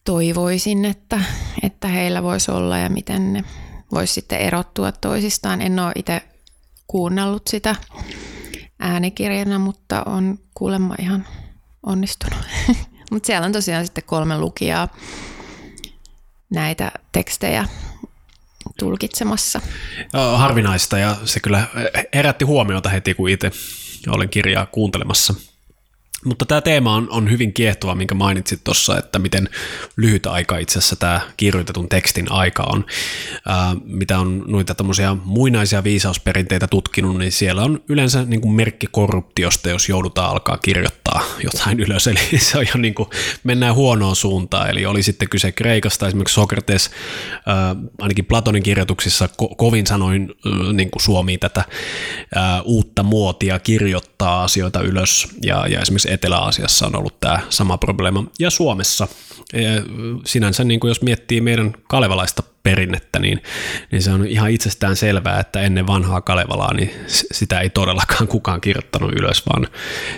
toivoisin, 0.03 0.85
että, 0.85 1.19
että 1.63 1.87
heillä 1.87 2.23
voisi 2.23 2.51
olla 2.51 2.77
ja 2.77 2.89
miten 2.89 3.33
ne 3.33 3.43
voisi 3.91 4.13
sitten 4.13 4.39
erottua 4.39 4.91
toisistaan. 4.91 5.61
En 5.61 5.79
ole 5.79 5.91
itse 5.95 6.21
kuunnellut 6.87 7.47
sitä 7.47 7.75
äänikirjana, 8.79 9.59
mutta 9.59 10.03
on 10.03 10.39
kuulemma 10.53 10.95
ihan 10.99 11.25
onnistunut. 11.87 12.39
mutta 13.11 13.27
siellä 13.27 13.45
on 13.45 13.51
tosiaan 13.51 13.85
sitten 13.85 14.03
kolme 14.03 14.37
lukijaa 14.37 14.87
näitä 16.49 16.91
tekstejä 17.11 17.65
tulkitsemassa. 18.79 19.61
Harvinaista 20.35 20.97
ja 20.97 21.15
se 21.25 21.39
kyllä 21.39 21.67
herätti 22.13 22.45
huomiota 22.45 22.89
heti, 22.89 23.13
kun 23.13 23.29
itse 23.29 23.51
olin 24.07 24.29
kirjaa 24.29 24.65
kuuntelemassa– 24.65 25.33
mutta 26.25 26.45
tämä 26.45 26.61
teema 26.61 26.95
on, 26.95 27.07
on 27.09 27.31
hyvin 27.31 27.53
kiehtova, 27.53 27.95
minkä 27.95 28.15
mainitsit 28.15 28.63
tuossa, 28.63 28.97
että 28.97 29.19
miten 29.19 29.49
lyhyt 29.95 30.25
aika 30.25 30.57
itse 30.57 30.79
asiassa 30.79 30.95
tämä 30.95 31.21
kirjoitetun 31.37 31.89
tekstin 31.89 32.31
aika 32.31 32.63
on. 32.63 32.85
Ää, 33.45 33.75
mitä 33.83 34.19
on 34.19 34.43
noita 34.47 34.75
tämmöisiä 34.75 35.15
muinaisia 35.23 35.83
viisausperinteitä 35.83 36.67
tutkinut, 36.67 37.17
niin 37.17 37.31
siellä 37.31 37.63
on 37.63 37.83
yleensä 37.89 38.23
niin 38.23 38.41
kuin 38.41 38.53
merkki 38.53 38.87
korruptiosta, 38.91 39.69
jos 39.69 39.89
joudutaan 39.89 40.29
alkaa 40.29 40.57
kirjoittaa 40.57 41.23
jotain 41.43 41.79
ylös. 41.79 42.07
Eli 42.07 42.19
se 42.39 42.57
on 42.57 42.63
ihan 42.63 42.81
niin 42.81 42.95
kuin, 42.95 43.09
mennään 43.43 43.75
huonoon 43.75 44.15
suuntaan. 44.15 44.69
Eli 44.69 44.85
oli 44.85 45.03
sitten 45.03 45.29
kyse 45.29 45.51
Kreikasta, 45.51 46.07
esimerkiksi 46.07 46.33
Sokrates, 46.35 46.91
ää, 47.45 47.75
ainakin 47.99 48.25
Platonin 48.25 48.63
kirjoituksissa 48.63 49.29
ko- 49.41 49.55
kovin 49.57 49.87
sanoin 49.87 50.33
ää, 50.45 50.73
niin 50.73 50.91
kuin 50.91 51.03
Suomi 51.03 51.37
tätä 51.37 51.63
ää, 52.35 52.61
uutta 52.61 53.03
muotia 53.03 53.59
kirjoittaa 53.59 54.43
asioita 54.43 54.81
ylös. 54.81 55.27
Ja, 55.43 55.67
ja 55.67 55.81
esimerkiksi 55.81 56.06
Etelä-Aasiassa 56.07 56.87
on 56.87 56.95
ollut 56.95 57.19
tämä 57.19 57.39
sama 57.49 57.77
probleema, 57.77 58.23
ja 58.39 58.49
Suomessa. 58.49 59.07
Sinänsä 60.25 60.63
niin 60.63 60.79
kuin 60.79 60.89
jos 60.89 61.01
miettii 61.01 61.41
meidän 61.41 61.73
kalevalaista 61.87 62.43
perinnettä, 62.63 63.19
niin, 63.19 63.43
niin 63.91 64.01
se 64.01 64.11
on 64.11 64.27
ihan 64.27 64.51
itsestään 64.51 64.95
selvää, 64.95 65.39
että 65.39 65.61
ennen 65.61 65.87
vanhaa 65.87 66.21
Kalevalaa 66.21 66.73
niin 66.73 66.91
sitä 67.07 67.59
ei 67.59 67.69
todellakaan 67.69 68.27
kukaan 68.27 68.61
kirjoittanut 68.61 69.11
ylös, 69.11 69.43
vaan 69.45 69.67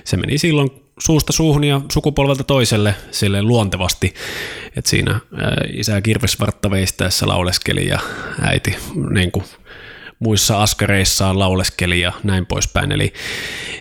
se 0.04 0.18
meni 0.18 0.38
silloin 0.38 0.70
suusta 1.00 1.34
suuhun 1.34 1.64
ja 1.64 1.82
sukupolvelta 1.92 2.44
toiselle 2.44 2.96
sille 3.12 3.42
luontevasti, 3.42 4.14
että 4.76 4.90
siinä 4.90 5.20
isä 5.74 6.02
kirvesvartta 6.02 6.72
veistäessä 6.72 7.28
lauleskeli 7.28 7.88
ja 7.88 8.00
äiti 8.42 8.76
niin 9.10 9.32
kuin 9.32 9.46
muissa 10.20 10.64
askareissaan 10.64 11.40
lauleskeli 11.40 12.00
ja 12.00 12.12
näin 12.24 12.46
poispäin. 12.46 12.92
Eli, 12.92 13.14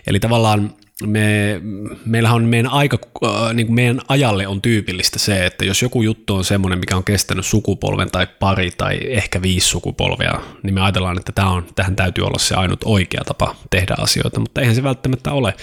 eli 0.07 0.19
tavallaan 0.19 0.73
me, 1.03 1.61
meillähän 2.05 2.35
on 2.35 2.43
meidän, 2.43 2.71
aika, 2.71 2.97
äh, 3.25 3.53
niin 3.53 3.67
kuin 3.67 3.75
meidän 3.75 4.01
ajalle 4.07 4.47
on 4.47 4.61
tyypillistä 4.61 5.19
se, 5.19 5.45
että 5.45 5.65
jos 5.65 5.81
joku 5.81 6.01
juttu 6.01 6.35
on 6.35 6.43
semmoinen, 6.43 6.79
mikä 6.79 6.97
on 6.97 7.03
kestänyt 7.03 7.45
sukupolven 7.45 8.11
tai 8.11 8.27
pari 8.39 8.71
tai 8.77 8.99
ehkä 9.03 9.41
viisi 9.41 9.67
sukupolvea, 9.67 10.41
niin 10.63 10.73
me 10.73 10.81
ajatellaan, 10.81 11.17
että 11.17 11.31
tämä 11.31 11.49
on, 11.49 11.65
tähän 11.75 11.95
täytyy 11.95 12.23
olla 12.23 12.39
se 12.39 12.55
ainut 12.55 12.79
oikea 12.85 13.21
tapa 13.25 13.55
tehdä 13.69 13.95
asioita, 13.97 14.39
mutta 14.39 14.61
eihän 14.61 14.75
se 14.75 14.83
välttämättä 14.83 15.31
ole. 15.31 15.53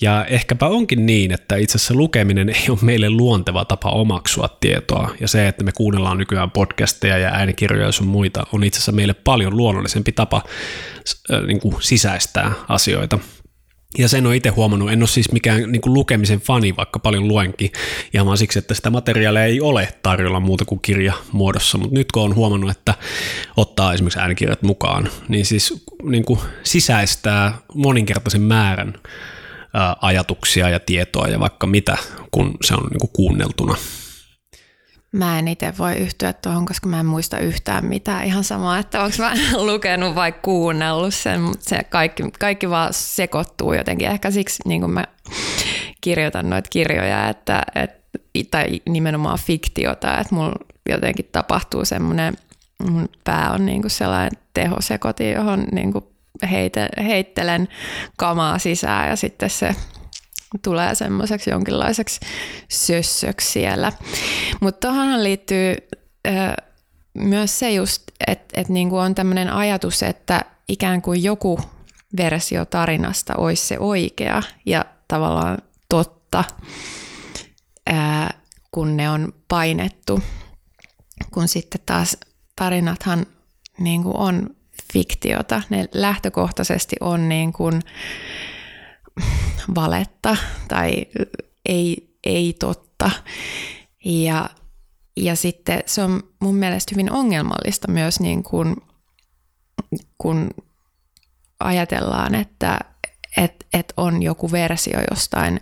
Ja 0.00 0.24
ehkäpä 0.24 0.66
onkin 0.66 1.06
niin, 1.06 1.32
että 1.32 1.56
itse 1.56 1.78
asiassa 1.78 1.94
lukeminen 1.94 2.48
ei 2.48 2.64
ole 2.68 2.78
meille 2.82 3.10
luonteva 3.10 3.64
tapa 3.64 3.90
omaksua 3.90 4.48
tietoa, 4.60 5.10
ja 5.20 5.28
se, 5.28 5.48
että 5.48 5.64
me 5.64 5.72
kuunnellaan 5.72 6.18
nykyään 6.18 6.50
podcasteja 6.50 7.18
ja 7.18 7.28
äänikirjoja 7.28 7.86
ja 7.86 7.92
sun 7.92 8.06
muita, 8.06 8.46
on 8.52 8.64
itse 8.64 8.78
asiassa 8.78 8.92
meille 8.92 9.14
paljon 9.14 9.56
luonnollisempi 9.56 10.12
tapa 10.12 10.42
äh, 11.32 11.42
niin 11.42 11.60
kuin 11.60 11.76
sisäistää 11.80 12.52
asioita. 12.68 13.18
Ja 13.98 14.08
sen 14.08 14.26
on 14.26 14.34
itse 14.34 14.48
huomannut, 14.48 14.90
en 14.90 15.02
ole 15.02 15.08
siis 15.08 15.32
mikään 15.32 15.72
niin 15.72 15.80
kuin 15.80 15.94
lukemisen 15.94 16.40
fani, 16.40 16.76
vaikka 16.76 16.98
paljon 16.98 17.28
luenkin, 17.28 17.70
ihan 18.14 18.26
vaan 18.26 18.38
siksi, 18.38 18.58
että 18.58 18.74
sitä 18.74 18.90
materiaalia 18.90 19.44
ei 19.44 19.60
ole 19.60 19.88
tarjolla 20.02 20.40
muuta 20.40 20.64
kuin 20.64 20.80
kirjamuodossa, 20.80 21.78
mutta 21.78 21.94
nyt 21.94 22.12
kun 22.12 22.22
on 22.22 22.34
huomannut, 22.34 22.70
että 22.70 22.94
ottaa 23.56 23.92
esimerkiksi 23.92 24.18
äänikirjat 24.18 24.62
mukaan, 24.62 25.08
niin 25.28 25.46
siis 25.46 25.84
niin 26.02 26.24
kuin 26.24 26.40
sisäistää 26.62 27.58
moninkertaisen 27.74 28.42
määrän 28.42 28.94
ää, 29.74 29.96
ajatuksia 30.00 30.68
ja 30.68 30.80
tietoa 30.80 31.28
ja 31.28 31.40
vaikka 31.40 31.66
mitä, 31.66 31.96
kun 32.30 32.54
se 32.64 32.74
on 32.74 32.86
niin 32.90 33.00
kuin 33.00 33.10
kuunneltuna. 33.12 33.76
Mä 35.12 35.38
en 35.38 35.48
itse 35.48 35.72
voi 35.78 35.96
yhtyä 35.96 36.32
tuohon, 36.32 36.66
koska 36.66 36.88
mä 36.88 37.00
en 37.00 37.06
muista 37.06 37.38
yhtään 37.38 37.86
mitään. 37.86 38.24
Ihan 38.24 38.44
sama, 38.44 38.78
että 38.78 39.02
onko 39.02 39.16
mä 39.18 39.32
lukenut 39.72 40.14
vai 40.14 40.32
kuunnellut 40.32 41.14
sen, 41.14 41.40
mutta 41.40 41.68
se 41.68 41.82
kaikki, 41.84 42.22
kaikki 42.38 42.70
vaan 42.70 42.92
sekoittuu 42.92 43.72
jotenkin. 43.72 44.08
Ehkä 44.08 44.30
siksi 44.30 44.62
niin 44.66 44.90
mä 44.90 45.04
kirjoitan 46.00 46.50
noita 46.50 46.68
kirjoja, 46.70 47.28
että, 47.28 47.62
et, 47.74 47.90
tai 48.50 48.66
nimenomaan 48.88 49.38
fiktiota, 49.38 50.18
että 50.18 50.34
mulla 50.34 50.56
jotenkin 50.88 51.28
tapahtuu 51.32 51.84
semmoinen, 51.84 52.36
mun 52.90 53.08
pää 53.24 53.50
on 53.52 53.66
niin 53.66 53.82
kuin 53.82 53.90
sellainen 53.90 54.40
tehosekoti, 54.54 55.30
johon 55.30 55.64
niin 55.72 55.92
kuin 55.92 56.04
heite, 56.50 56.88
heittelen 57.04 57.68
kamaa 58.16 58.58
sisään 58.58 59.08
ja 59.08 59.16
sitten 59.16 59.50
se 59.50 59.76
tulee 60.62 60.94
semmoiseksi 60.94 61.50
jonkinlaiseksi 61.50 62.20
sössöksi 62.68 63.50
siellä. 63.50 63.92
Mutta 64.60 64.88
tuohonhan 64.88 65.24
liittyy 65.24 65.76
ö, 66.28 66.30
myös 67.14 67.58
se 67.58 67.70
just, 67.70 68.02
että 68.26 68.60
et 68.60 68.68
niinku 68.68 68.96
on 68.96 69.14
tämmöinen 69.14 69.50
ajatus, 69.50 70.02
että 70.02 70.44
ikään 70.68 71.02
kuin 71.02 71.22
joku 71.22 71.60
versio 72.16 72.64
tarinasta 72.64 73.34
olisi 73.36 73.66
se 73.66 73.78
oikea 73.78 74.42
ja 74.66 74.84
tavallaan 75.08 75.58
totta, 75.88 76.44
ää, 77.86 78.34
kun 78.70 78.96
ne 78.96 79.10
on 79.10 79.32
painettu. 79.48 80.22
Kun 81.30 81.48
sitten 81.48 81.80
taas 81.86 82.16
tarinathan 82.56 83.26
niin 83.78 84.02
kuin 84.02 84.16
on 84.16 84.50
fiktiota. 84.92 85.62
Ne 85.70 85.88
lähtökohtaisesti 85.94 86.96
on 87.00 87.28
niin 87.28 87.52
kuin, 87.52 87.82
valetta 89.74 90.36
tai 90.68 91.06
ei, 91.66 92.16
ei 92.24 92.52
totta. 92.58 93.10
Ja, 94.04 94.50
ja 95.16 95.36
sitten 95.36 95.82
se 95.86 96.02
on 96.02 96.22
mun 96.40 96.54
mielestä 96.54 96.90
hyvin 96.94 97.12
ongelmallista 97.12 97.90
myös, 97.90 98.20
niin 98.20 98.42
kuin, 98.42 98.76
kun 100.18 100.50
ajatellaan, 101.60 102.34
että 102.34 102.78
et, 103.36 103.66
et 103.72 103.92
on 103.96 104.22
joku 104.22 104.52
versio 104.52 105.00
jostain 105.10 105.60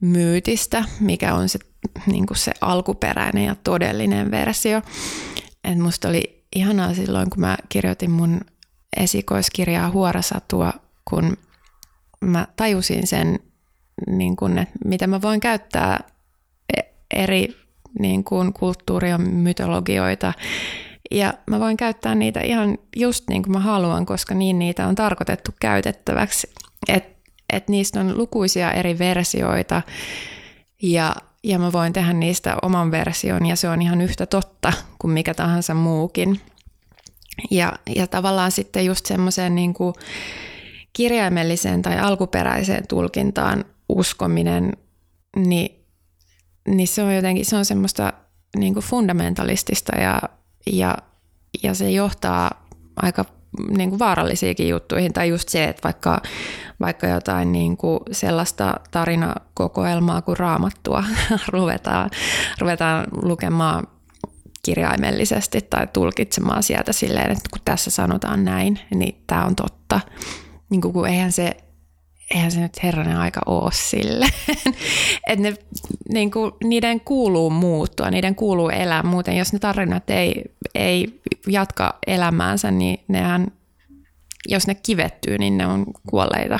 myytistä, 0.00 0.84
mikä 1.00 1.34
on 1.34 1.48
se, 1.48 1.58
niin 2.06 2.26
kuin 2.26 2.38
se 2.38 2.52
alkuperäinen 2.60 3.44
ja 3.44 3.56
todellinen 3.64 4.30
versio. 4.30 4.82
Et 5.64 5.78
musta 5.78 6.08
oli 6.08 6.44
ihanaa 6.56 6.94
silloin, 6.94 7.30
kun 7.30 7.40
mä 7.40 7.56
kirjoitin 7.68 8.10
mun 8.10 8.40
esikoiskirjaa 8.96 9.90
Huorasatua, 9.90 10.72
kun 11.04 11.36
mä 12.20 12.46
tajusin 12.56 13.06
sen, 13.06 13.38
niin 14.06 14.36
kun, 14.36 14.58
että 14.58 14.78
mitä 14.84 15.06
mä 15.06 15.22
voin 15.22 15.40
käyttää 15.40 16.04
e- 16.76 16.94
eri 17.22 17.56
niin 17.98 18.24
kun, 18.24 18.52
kulttuuria, 18.52 19.18
mytologioita, 19.18 20.32
ja 21.10 21.34
mä 21.50 21.60
voin 21.60 21.76
käyttää 21.76 22.14
niitä 22.14 22.40
ihan 22.40 22.78
just 22.96 23.24
niin 23.28 23.42
kuin 23.42 23.52
mä 23.52 23.60
haluan, 23.60 24.06
koska 24.06 24.34
niin 24.34 24.58
niitä 24.58 24.86
on 24.86 24.94
tarkoitettu 24.94 25.50
käytettäväksi. 25.60 26.50
Että 26.88 27.18
et 27.52 27.68
niistä 27.68 28.00
on 28.00 28.18
lukuisia 28.18 28.72
eri 28.72 28.98
versioita 28.98 29.82
ja, 30.82 31.16
ja 31.44 31.58
mä 31.58 31.72
voin 31.72 31.92
tehdä 31.92 32.12
niistä 32.12 32.56
oman 32.62 32.90
version 32.90 33.46
ja 33.46 33.56
se 33.56 33.68
on 33.68 33.82
ihan 33.82 34.00
yhtä 34.00 34.26
totta 34.26 34.72
kuin 34.98 35.10
mikä 35.10 35.34
tahansa 35.34 35.74
muukin. 35.74 36.40
Ja, 37.50 37.72
ja 37.96 38.06
tavallaan 38.06 38.50
sitten 38.52 38.86
just 38.86 39.06
semmoiseen 39.06 39.54
niin 39.54 39.74
kuin, 39.74 39.94
kirjaimelliseen 40.98 41.82
tai 41.82 41.98
alkuperäiseen 41.98 42.86
tulkintaan 42.86 43.64
uskominen, 43.88 44.72
niin, 45.36 45.84
niin 46.68 46.88
se 46.88 47.02
on 47.02 47.14
jotenkin 47.14 47.44
se 47.44 47.56
on 47.56 47.64
semmoista 47.64 48.12
niin 48.56 48.74
kuin 48.74 48.84
fundamentalistista 48.84 49.96
ja, 49.96 50.20
ja, 50.72 50.96
ja 51.62 51.74
se 51.74 51.90
johtaa 51.90 52.66
aika 52.96 53.24
niin 53.68 53.88
kuin 53.90 53.98
vaarallisiakin 53.98 54.68
juttuihin. 54.68 55.12
Tai 55.12 55.28
just 55.28 55.48
se, 55.48 55.64
että 55.64 55.82
vaikka, 55.84 56.22
vaikka 56.80 57.06
jotain 57.06 57.52
niin 57.52 57.76
kuin 57.76 58.00
sellaista 58.12 58.80
tarinakokoelmaa 58.90 60.22
kuin 60.22 60.36
raamattua 60.36 61.04
ruvetaan, 61.52 62.10
ruvetaan 62.58 63.06
lukemaan 63.22 63.86
kirjaimellisesti 64.62 65.60
tai 65.70 65.86
tulkitsemaan 65.86 66.62
sieltä 66.62 66.92
silleen, 66.92 67.30
että 67.30 67.48
kun 67.52 67.62
tässä 67.64 67.90
sanotaan 67.90 68.44
näin, 68.44 68.78
niin 68.94 69.22
tämä 69.26 69.44
on 69.44 69.56
totta 69.56 70.00
niin 70.70 70.80
kuin, 70.80 70.92
kun 70.92 71.08
eihän 71.08 71.32
se, 71.32 71.56
eihän 72.34 72.52
se 72.52 72.60
nyt 72.60 72.82
herranen 72.82 73.16
aika 73.16 73.40
ole 73.46 73.70
sille. 73.72 74.26
että 75.28 75.42
ne, 75.42 75.54
niin 76.12 76.30
kuin, 76.30 76.52
niiden 76.64 77.00
kuuluu 77.00 77.50
muuttua, 77.50 78.10
niiden 78.10 78.34
kuuluu 78.34 78.68
elää. 78.68 79.02
Muuten 79.02 79.36
jos 79.36 79.52
ne 79.52 79.58
tarinat 79.58 80.10
ei, 80.10 80.44
ei 80.74 81.20
jatka 81.46 81.98
elämäänsä, 82.06 82.70
niin 82.70 83.00
nehän 83.08 83.52
jos 84.48 84.66
ne 84.66 84.74
kivettyy, 84.74 85.38
niin 85.38 85.58
ne 85.58 85.66
on 85.66 85.86
kuolleita. 86.08 86.58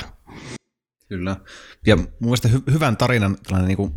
Kyllä. 1.07 1.37
Ja 1.85 1.95
mun 1.95 2.07
mielestä 2.19 2.47
hy- 2.47 2.73
hyvän 2.73 2.97
tarinan 2.97 3.37
tällainen 3.43 3.67
niin 3.67 3.77
kuin, 3.77 3.91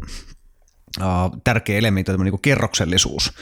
uh, 1.01 1.41
tärkeä 1.45 1.79
elementti 1.79 2.13
on 2.13 2.21
niin 2.21 2.31
kuin 2.31 2.43
kerroksellisuus. 2.43 3.33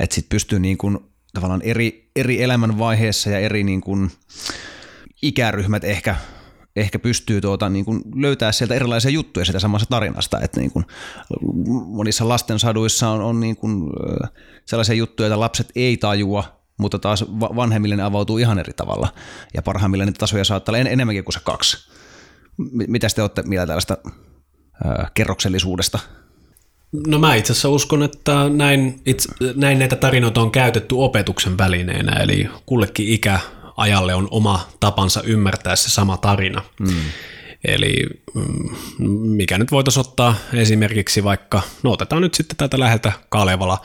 Että 0.00 0.14
sitten 0.14 0.28
pystyy 0.28 0.58
niin 0.58 0.78
kuin, 0.78 0.98
tavallaan 1.34 1.62
eri, 1.62 2.10
eri 2.16 2.42
elämänvaiheessa 2.42 3.30
ja 3.30 3.38
eri 3.38 3.64
niin 3.64 3.80
kuin, 3.80 4.10
ikäryhmät 5.22 5.84
ehkä 5.84 6.16
ehkä 6.76 6.98
pystyy 6.98 7.40
tuota, 7.40 7.68
niin 7.68 7.84
kuin 7.84 8.02
löytää 8.14 8.52
sieltä 8.52 8.74
erilaisia 8.74 9.10
juttuja 9.10 9.44
siitä 9.44 9.58
samasta 9.58 9.86
tarinasta. 9.90 10.40
Että 10.40 10.60
niin 10.60 10.70
kuin 10.70 10.84
monissa 11.86 12.28
lastensaduissa 12.28 13.08
on, 13.08 13.20
on 13.20 13.40
niin 13.40 13.56
kuin, 13.56 13.90
sellaisia 14.64 14.94
juttuja, 14.94 15.26
joita 15.26 15.40
lapset 15.40 15.72
ei 15.76 15.96
tajua, 15.96 16.44
mutta 16.78 16.98
taas 16.98 17.24
vanhemmille 17.40 17.96
ne 17.96 18.02
avautuu 18.02 18.38
ihan 18.38 18.58
eri 18.58 18.72
tavalla. 18.72 19.08
Ja 19.54 19.62
parhaimmillaan 19.62 20.06
niitä 20.06 20.18
tasoja 20.18 20.44
saattaa 20.44 20.72
olla 20.72 20.78
en, 20.78 20.86
enemmänkin 20.86 21.24
kuin 21.24 21.34
se 21.34 21.40
kaksi. 21.44 21.90
Mitä 22.72 23.08
te 23.14 23.22
olette 23.22 23.42
mieltä 23.42 23.66
tällaista 23.66 23.96
äh, 24.86 25.10
kerroksellisuudesta? 25.14 25.98
No 27.06 27.18
mä 27.18 27.34
itse 27.34 27.52
asiassa 27.52 27.68
uskon, 27.68 28.02
että 28.02 28.48
näin, 28.48 29.00
itse, 29.06 29.28
näin 29.54 29.78
näitä 29.78 29.96
tarinoita 29.96 30.40
on 30.40 30.50
käytetty 30.50 30.94
opetuksen 30.98 31.58
välineenä, 31.58 32.12
eli 32.12 32.48
kullekin 32.66 33.08
ikä 33.08 33.40
ajalle 33.80 34.14
on 34.14 34.28
oma 34.30 34.68
tapansa 34.80 35.22
ymmärtää 35.22 35.76
se 35.76 35.90
sama 35.90 36.16
tarina. 36.16 36.62
Mm. 36.80 36.94
Eli 37.64 38.06
mm, 38.34 39.10
mikä 39.10 39.58
nyt 39.58 39.70
voitaisiin 39.70 40.00
ottaa 40.00 40.34
esimerkiksi 40.54 41.24
vaikka, 41.24 41.62
no 41.82 41.90
otetaan 41.90 42.22
nyt 42.22 42.34
sitten 42.34 42.56
tätä 42.56 42.80
läheltä 42.80 43.12
Kalevala, 43.28 43.78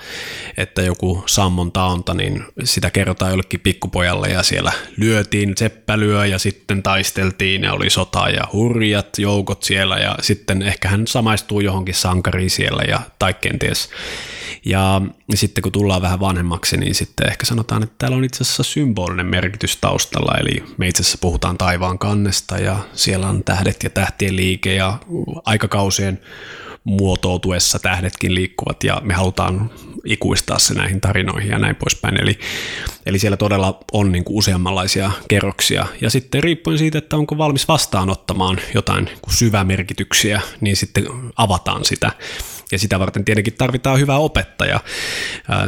että 0.57 0.81
joku 0.81 1.23
sammon 1.25 1.71
taonta, 1.71 2.13
niin 2.13 2.45
sitä 2.63 2.89
kerrotaan 2.89 3.31
jollekin 3.31 3.59
pikkupojalle 3.59 4.27
ja 4.27 4.43
siellä 4.43 4.71
lyötiin 4.97 5.53
seppälyö 5.57 6.25
ja 6.25 6.39
sitten 6.39 6.83
taisteltiin 6.83 7.63
ja 7.63 7.73
oli 7.73 7.89
sota 7.89 8.29
ja 8.29 8.43
hurjat 8.53 9.17
joukot 9.17 9.63
siellä 9.63 9.97
ja 9.97 10.15
sitten 10.21 10.61
ehkä 10.61 10.87
hän 10.87 11.07
samaistuu 11.07 11.59
johonkin 11.59 11.95
sankariin 11.95 12.49
siellä 12.49 12.83
ja 12.87 13.01
tai 13.19 13.33
kenties 13.33 13.89
ja 14.65 15.01
sitten 15.33 15.61
kun 15.61 15.71
tullaan 15.71 16.01
vähän 16.01 16.19
vanhemmaksi, 16.19 16.77
niin 16.77 16.95
sitten 16.95 17.27
ehkä 17.27 17.45
sanotaan, 17.45 17.83
että 17.83 17.95
täällä 17.97 18.17
on 18.17 18.23
itse 18.23 18.43
asiassa 18.43 18.63
symbolinen 18.63 19.25
merkitys 19.25 19.77
taustalla, 19.77 20.37
eli 20.37 20.63
me 20.77 20.87
itse 20.87 21.01
asiassa 21.01 21.17
puhutaan 21.21 21.57
taivaan 21.57 21.99
kannesta 21.99 22.57
ja 22.57 22.77
siellä 22.93 23.29
on 23.29 23.43
tähdet 23.43 23.83
ja 23.83 23.89
tähtien 23.89 24.35
liike 24.35 24.75
ja 24.75 24.97
aikakausien 25.45 26.19
muotoutuessa 26.83 27.79
tähdetkin 27.79 28.35
liikkuvat 28.35 28.83
ja 28.83 29.01
me 29.03 29.13
halutaan 29.13 29.71
ikuistaa 30.05 30.59
se 30.59 30.73
näihin 30.73 31.01
tarinoihin 31.01 31.49
ja 31.49 31.59
näin 31.59 31.75
poispäin. 31.75 32.21
Eli, 32.21 32.39
eli 33.05 33.19
siellä 33.19 33.37
todella 33.37 33.79
on 33.91 34.11
niin 34.11 34.23
kuin 34.23 34.37
useammanlaisia 34.37 35.11
kerroksia. 35.27 35.85
Ja 36.01 36.09
sitten 36.09 36.43
riippuen 36.43 36.77
siitä, 36.77 36.97
että 36.97 37.17
onko 37.17 37.37
valmis 37.37 37.67
vastaanottamaan 37.67 38.59
jotain 38.73 39.09
syvämerkityksiä, 39.29 40.41
niin 40.61 40.75
sitten 40.75 41.05
avataan 41.35 41.85
sitä 41.85 42.11
ja 42.71 42.79
sitä 42.79 42.99
varten 42.99 43.25
tietenkin 43.25 43.53
tarvitaan 43.53 43.99
hyvää 43.99 44.17
opettaja. 44.17 44.79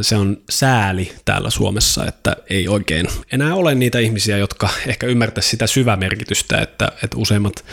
Se 0.02 0.16
on 0.16 0.38
sääli 0.50 1.12
täällä 1.26 1.50
Suomessa, 1.50 2.06
että 2.06 2.36
ei 2.50 2.68
oikein 2.68 3.08
enää 3.32 3.56
ole 3.56 3.76
niitä 3.76 4.00
ihmisiä, 4.00 4.38
jotka 4.38 4.70
ehkä 4.88 5.08
ymmärtäisivät 5.08 5.52
sitä 5.52 5.68
syvämerkitystä, 5.68 6.58
että, 6.62 6.92
että 7.04 7.18
useimmat 7.18 7.66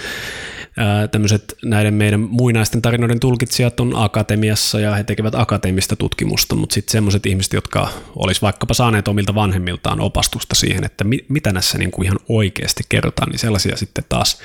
tämmöiset 1.10 1.54
näiden 1.64 1.94
meidän 1.94 2.20
muinaisten 2.20 2.82
tarinoiden 2.82 3.20
tulkitsijat 3.20 3.80
on 3.80 3.92
akatemiassa 3.96 4.80
ja 4.80 4.94
he 4.94 5.04
tekevät 5.04 5.34
akateemista 5.34 5.96
tutkimusta, 5.96 6.54
mutta 6.54 6.74
sitten 6.74 6.92
semmoiset 6.92 7.26
ihmiset, 7.26 7.52
jotka 7.52 7.88
olisi 8.16 8.42
vaikkapa 8.42 8.74
saaneet 8.74 9.08
omilta 9.08 9.34
vanhemmiltaan 9.34 10.00
opastusta 10.00 10.54
siihen, 10.54 10.84
että 10.84 11.04
mi- 11.04 11.24
mitä 11.28 11.52
näissä 11.52 11.78
niin 11.78 11.90
kuin 11.90 12.06
ihan 12.06 12.18
oikeasti 12.28 12.82
kerrotaan, 12.88 13.30
niin 13.30 13.38
sellaisia 13.38 13.76
sitten 13.76 14.04
taas 14.08 14.38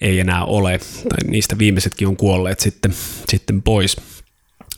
ei 0.00 0.20
enää 0.20 0.44
ole, 0.44 0.78
tai 0.78 1.30
niistä 1.30 1.58
viimeisetkin 1.58 2.08
on 2.08 2.16
kuolleet 2.16 2.60
sitten, 2.60 2.94
sitten 3.28 3.62
pois. 3.62 3.96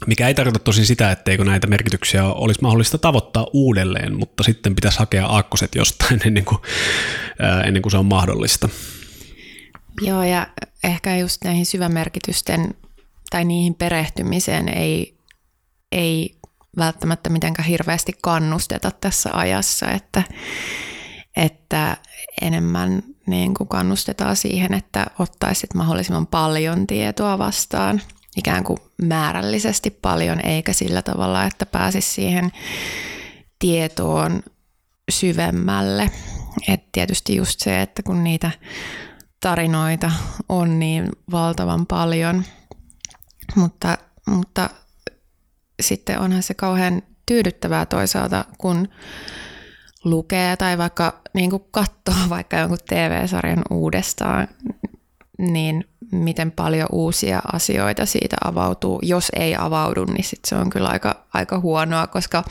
Mikä 0.06 0.28
ei 0.28 0.34
tarkoita 0.34 0.58
tosin 0.58 0.86
sitä, 0.86 1.12
etteikö 1.12 1.44
näitä 1.44 1.66
merkityksiä 1.66 2.24
olisi 2.24 2.62
mahdollista 2.62 2.98
tavoittaa 2.98 3.46
uudelleen, 3.52 4.18
mutta 4.18 4.42
sitten 4.42 4.74
pitäisi 4.74 4.98
hakea 4.98 5.26
aakkoset 5.26 5.74
jostain 5.74 6.20
ennen 6.26 6.44
kuin, 6.44 6.58
ennen 7.64 7.82
kuin 7.82 7.90
se 7.90 7.96
on 7.96 8.06
mahdollista. 8.06 8.68
Joo, 10.00 10.22
ja 10.22 10.46
ehkä 10.84 11.16
just 11.16 11.44
näihin 11.44 11.66
syvämerkitysten 11.66 12.74
tai 13.30 13.44
niihin 13.44 13.74
perehtymiseen 13.74 14.68
ei, 14.68 15.18
ei 15.92 16.36
välttämättä 16.76 17.30
mitenkään 17.30 17.68
hirveästi 17.68 18.12
kannusteta 18.22 18.90
tässä 18.90 19.30
ajassa, 19.32 19.90
että, 19.90 20.22
että 21.36 21.96
enemmän 22.42 23.02
niin 23.26 23.54
kuin 23.54 23.68
kannustetaan 23.68 24.36
siihen, 24.36 24.74
että 24.74 25.06
ottaisit 25.18 25.74
mahdollisimman 25.74 26.26
paljon 26.26 26.86
tietoa 26.86 27.38
vastaan, 27.38 28.00
ikään 28.36 28.64
kuin 28.64 28.78
määrällisesti 29.02 29.90
paljon, 29.90 30.40
eikä 30.46 30.72
sillä 30.72 31.02
tavalla, 31.02 31.44
että 31.44 31.66
pääsisi 31.66 32.10
siihen 32.10 32.52
tietoon 33.58 34.42
syvemmälle. 35.10 36.10
Et 36.68 36.92
tietysti 36.92 37.36
just 37.36 37.60
se, 37.60 37.82
että 37.82 38.02
kun 38.02 38.24
niitä 38.24 38.50
tarinoita 39.42 40.12
on 40.48 40.78
niin 40.78 41.08
valtavan 41.30 41.86
paljon, 41.86 42.44
mutta, 43.56 43.98
mutta 44.26 44.70
sitten 45.80 46.18
onhan 46.18 46.42
se 46.42 46.54
kauhean 46.54 47.02
tyydyttävää 47.26 47.86
toisaalta, 47.86 48.44
kun 48.58 48.88
lukee 50.04 50.56
tai 50.56 50.78
vaikka 50.78 51.20
niin 51.34 51.50
kuin 51.50 51.64
katsoo 51.70 52.28
vaikka 52.28 52.56
jonkun 52.56 52.78
TV-sarjan 52.88 53.62
uudestaan, 53.70 54.48
niin 55.38 55.84
miten 56.12 56.50
paljon 56.50 56.88
uusia 56.92 57.42
asioita 57.52 58.06
siitä 58.06 58.36
avautuu. 58.44 58.98
Jos 59.02 59.32
ei 59.36 59.56
avaudu, 59.58 60.04
niin 60.04 60.24
sit 60.24 60.44
se 60.44 60.56
on 60.56 60.70
kyllä 60.70 60.88
aika, 60.88 61.26
aika 61.34 61.60
huonoa, 61.60 62.06
koska, 62.06 62.44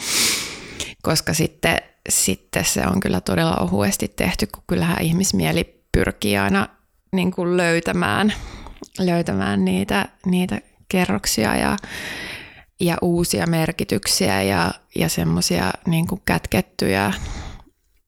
koska 1.02 1.34
sitten, 1.34 1.78
sitten 2.10 2.66
se 2.66 2.82
on 2.88 3.00
kyllä 3.00 3.22
todella 3.22 3.56
ohuesti 3.56 4.08
tehty, 4.08 4.48
kun 4.48 4.64
kyllähän 4.68 5.02
ihmismieli 5.02 5.84
pyrkii 5.92 6.38
aina 6.38 6.68
niin 7.12 7.32
kuin 7.32 7.58
löytämään, 7.58 8.34
löytämään 9.00 9.66
niitä, 9.66 10.08
niitä 10.26 10.62
kerroksia 10.90 11.56
ja, 11.56 11.78
ja 12.80 12.98
uusia 13.02 13.48
merkityksiä 13.48 14.42
ja, 14.42 14.72
ja 14.96 15.10
semmoisia 15.10 15.72
niin 15.86 16.06
kätkettyjä 16.26 17.14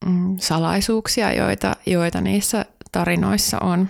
mm, 0.06 0.36
salaisuuksia, 0.40 1.32
joita, 1.32 1.76
joita 1.86 2.20
niissä 2.20 2.64
tarinoissa 2.92 3.58
on. 3.58 3.88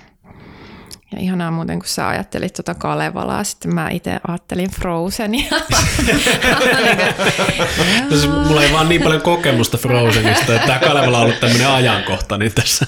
Ja 1.13 1.21
ihanaa 1.21 1.51
muuten, 1.51 1.79
kun 1.79 1.89
sä 1.89 2.09
ajattelit 2.09 2.53
tuota 2.53 2.75
Kalevalaa, 2.75 3.45
sitten 3.45 3.75
mä 3.75 3.91
itse 3.91 4.21
ajattelin 4.29 4.71
Frozenia. 4.71 5.51
siis 8.09 8.29
mulla 8.29 8.63
ei 8.63 8.73
vaan 8.73 8.89
niin 8.89 9.03
paljon 9.03 9.23
kokemusta 9.23 9.79
Frozenista, 9.79 10.55
että 10.55 10.67
tämä 10.67 10.79
Kalevala 10.79 11.19
on 11.19 11.25
ollut 11.25 11.41
tämmöinen 11.41 11.69
ajankohtainen 11.69 12.53
tässä. 12.53 12.87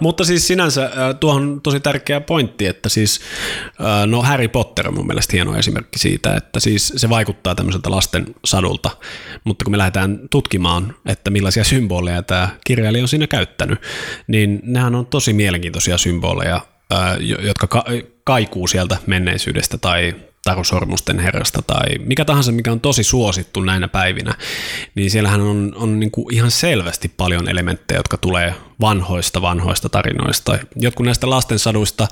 Mutta 0.00 0.24
siis 0.24 0.46
sinänsä 0.46 0.90
tuohon 1.20 1.60
tosi 1.62 1.80
tärkeä 1.80 2.20
pointti, 2.20 2.66
että 2.66 2.88
siis 2.88 3.20
no 4.06 4.22
Harry 4.22 4.48
Potter 4.48 4.88
on 4.88 4.94
mun 4.94 5.06
mielestä 5.06 5.32
hieno 5.32 5.56
esimerkki 5.56 5.98
siitä, 5.98 6.36
että 6.36 6.60
siis 6.60 6.92
se 6.96 7.08
vaikuttaa 7.08 7.54
tämmöiseltä 7.54 7.90
lasten 7.90 8.26
sadulta, 8.44 8.90
mutta 9.44 9.64
kun 9.64 9.72
me 9.72 9.78
lähdetään 9.78 10.20
tutkimaan, 10.30 10.94
että 11.06 11.30
millaisia 11.30 11.64
symboleja 11.64 12.22
tämä 12.22 12.48
kirjailija 12.66 13.04
on 13.04 13.08
siinä 13.08 13.26
käyttänyt, 13.26 13.78
niin 14.26 14.60
nehän 14.62 14.94
on 14.94 15.06
tosi 15.06 15.32
mielenkiintoisia 15.32 15.98
symboleja, 15.98 16.60
jotka 17.40 17.84
kaikuu 18.24 18.66
sieltä 18.66 18.96
menneisyydestä 19.06 19.78
tai 19.78 20.14
Tarusormusten 20.44 21.18
herrasta 21.18 21.62
tai 21.62 21.98
mikä 21.98 22.24
tahansa, 22.24 22.52
mikä 22.52 22.72
on 22.72 22.80
tosi 22.80 23.02
suosittu 23.04 23.60
näinä 23.60 23.88
päivinä, 23.88 24.34
niin 24.94 25.10
siellähän 25.10 25.40
on, 25.40 25.72
on 25.76 26.00
niin 26.00 26.10
kuin 26.10 26.34
ihan 26.34 26.50
selvästi 26.50 27.08
paljon 27.16 27.48
elementtejä, 27.48 27.98
jotka 27.98 28.16
tulee 28.16 28.54
vanhoista 28.80 29.42
vanhoista 29.42 29.88
tarinoista. 29.88 30.58
Jotkut 30.76 31.06
näistä 31.06 31.30
lastensaduista 31.30 32.08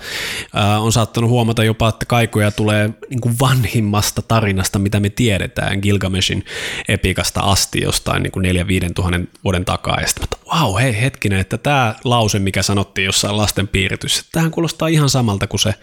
äh, 0.56 0.82
on 0.82 0.92
saattanut 0.92 1.30
huomata 1.30 1.64
jopa, 1.64 1.88
että 1.88 2.06
kaikuja 2.06 2.50
tulee 2.50 2.90
niin 3.10 3.20
kuin 3.20 3.38
vanhimmasta 3.40 4.22
tarinasta, 4.22 4.78
mitä 4.78 5.00
me 5.00 5.10
tiedetään 5.10 5.78
Gilgameshin 5.82 6.44
epikasta 6.88 7.40
asti 7.40 7.80
jostain 7.80 8.22
niin 8.22 8.32
kuin 8.32 8.46
4-5 8.88 8.92
tuhannen 8.94 9.28
vuoden 9.44 9.64
takaa. 9.64 10.00
Ja 10.00 10.06
sitten, 10.06 10.28
wow, 10.54 10.80
hei 10.80 11.00
hetkinen, 11.00 11.40
että 11.40 11.58
tämä 11.58 11.94
lause, 12.04 12.38
mikä 12.38 12.62
sanottiin 12.62 13.04
jossain 13.04 13.36
lasten 13.36 13.68
piirityssä, 13.68 14.24
tähän 14.32 14.50
kuulostaa 14.50 14.88
ihan 14.88 15.10
samalta 15.10 15.46
kuin 15.46 15.60
se, 15.60 15.74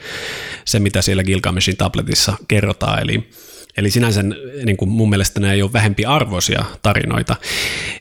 se 0.65 0.79
mitä 0.79 1.01
siellä 1.01 1.23
Gilgameshin 1.23 1.77
tabletissa 1.77 2.33
kerrotaan. 2.47 2.99
Eli 2.99 3.29
Eli 3.77 3.91
sinänsä 3.91 4.23
niin 4.65 4.77
kuin 4.77 4.89
mun 4.89 5.09
mielestä 5.09 5.39
nämä 5.39 5.53
ei 5.53 5.61
ole 5.61 5.73
vähempi 5.73 6.05
arvoisia 6.05 6.65
tarinoita. 6.81 7.35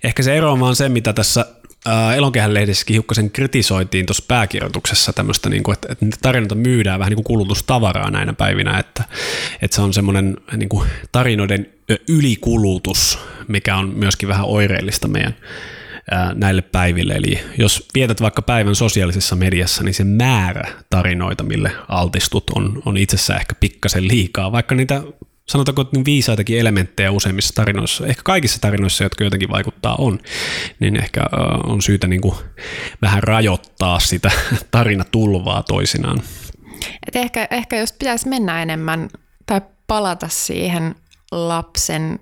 Ehkä 0.04 0.22
se 0.22 0.36
ero 0.36 0.52
on 0.52 0.60
vaan 0.60 0.76
se, 0.76 0.88
mitä 0.88 1.12
tässä 1.12 1.46
Elonkehän 2.16 2.54
lehdessäkin 2.54 2.94
hiukkasen 2.94 3.30
kritisoitiin 3.30 4.06
tuossa 4.06 4.24
pääkirjoituksessa 4.28 5.12
tämmöistä, 5.12 5.48
niin 5.50 5.62
kuin, 5.62 5.72
että, 5.72 5.92
että 5.92 6.06
tarinoita 6.22 6.54
myydään 6.54 6.98
vähän 6.98 7.10
niin 7.10 7.16
kuin 7.16 7.24
kulutustavaraa 7.24 8.10
näinä 8.10 8.32
päivinä, 8.32 8.78
että, 8.78 9.04
että 9.62 9.74
se 9.74 9.82
on 9.82 9.94
semmoinen 9.94 10.36
niin 10.56 10.68
kuin 10.68 10.88
tarinoiden 11.12 11.66
ylikulutus, 12.08 13.18
mikä 13.48 13.76
on 13.76 13.92
myöskin 13.96 14.28
vähän 14.28 14.46
oireellista 14.46 15.08
meidän 15.08 15.36
ää, 16.10 16.34
näille 16.34 16.62
päiville. 16.62 17.14
Eli 17.14 17.40
jos 17.58 17.88
vietät 17.94 18.20
vaikka 18.20 18.42
päivän 18.42 18.74
sosiaalisessa 18.74 19.36
mediassa, 19.36 19.84
niin 19.84 19.94
se 19.94 20.04
määrä 20.04 20.68
tarinoita, 20.90 21.44
mille 21.44 21.72
altistut, 21.88 22.50
on, 22.50 22.82
on 22.86 22.96
itsessään 22.96 23.40
ehkä 23.40 23.54
pikkasen 23.60 24.08
liikaa, 24.08 24.52
vaikka 24.52 24.74
niitä 24.74 25.02
sanotaanko 25.48 25.82
että 25.82 26.04
viisaitakin 26.04 26.58
elementtejä 26.58 27.10
useimmissa 27.10 27.54
tarinoissa, 27.54 28.06
ehkä 28.06 28.22
kaikissa 28.22 28.60
tarinoissa, 28.60 29.04
jotka 29.04 29.24
jotenkin 29.24 29.50
vaikuttaa 29.50 29.96
on, 29.96 30.18
niin 30.80 30.96
ehkä 30.96 31.20
on 31.64 31.82
syytä 31.82 32.06
niin 32.06 32.20
kuin 32.20 32.34
vähän 33.02 33.22
rajoittaa 33.22 34.00
sitä 34.00 34.30
tarinatulvaa 34.70 35.62
toisinaan. 35.62 36.22
Et 37.06 37.16
ehkä, 37.16 37.48
ehkä 37.50 37.76
jos 37.76 37.92
pitäisi 37.92 38.28
mennä 38.28 38.62
enemmän 38.62 39.08
tai 39.46 39.60
palata 39.86 40.28
siihen 40.28 40.94
lapsen 41.32 42.20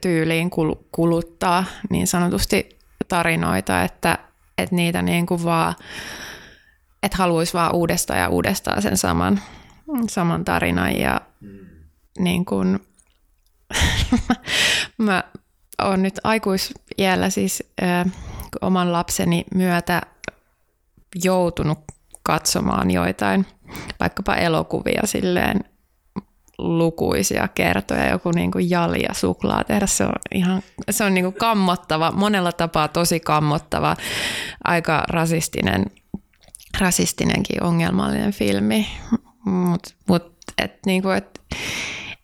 tyyliin 0.00 0.50
kuluttaa 0.92 1.64
niin 1.90 2.06
sanotusti 2.06 2.68
tarinoita, 3.08 3.82
että, 3.82 4.18
että 4.58 4.74
niitä 4.74 5.02
niin 5.02 5.26
kuin 5.26 5.44
vaan, 5.44 5.74
että 7.02 7.18
haluaisi 7.18 7.54
vaan 7.54 7.74
uudestaan 7.74 8.20
ja 8.20 8.28
uudestaan 8.28 8.82
sen 8.82 8.96
saman, 8.96 9.40
saman 10.08 10.44
tarinan 10.44 10.96
ja 10.96 11.20
mm. 11.40 11.67
Niin 12.18 12.44
kuin, 12.44 12.80
mä 14.98 15.24
oon 15.82 16.02
nyt 16.02 16.20
aikuisiällä 16.24 17.30
siis 17.30 17.62
äh, 17.82 18.06
oman 18.60 18.92
lapseni 18.92 19.44
myötä 19.54 20.02
joutunut 21.24 21.78
katsomaan 22.22 22.90
joitain 22.90 23.46
vaikkapa 24.00 24.34
elokuvia 24.34 25.02
silleen 25.04 25.64
lukuisia 26.58 27.48
kertoja, 27.48 28.10
joku 28.10 28.30
niin 28.30 28.50
kuin 28.50 28.70
jalja 28.70 29.14
suklaa 29.14 29.64
tehdä. 29.64 29.86
Se 29.86 30.04
on 30.04 30.12
ihan 30.34 30.62
se 30.90 31.04
on 31.04 31.14
niin 31.14 31.24
kuin 31.24 31.34
kammottava, 31.34 32.12
monella 32.12 32.52
tapaa 32.52 32.88
tosi 32.88 33.20
kammottava, 33.20 33.96
aika 34.64 35.04
rasistinen, 35.08 35.86
rasistinenkin 36.80 37.62
ongelmallinen 37.62 38.32
filmi. 38.32 38.88
Mutta 39.44 39.90
mut, 40.08 40.32
et 40.58 40.78
niin 40.86 41.02
kuin, 41.02 41.16
et, 41.16 41.40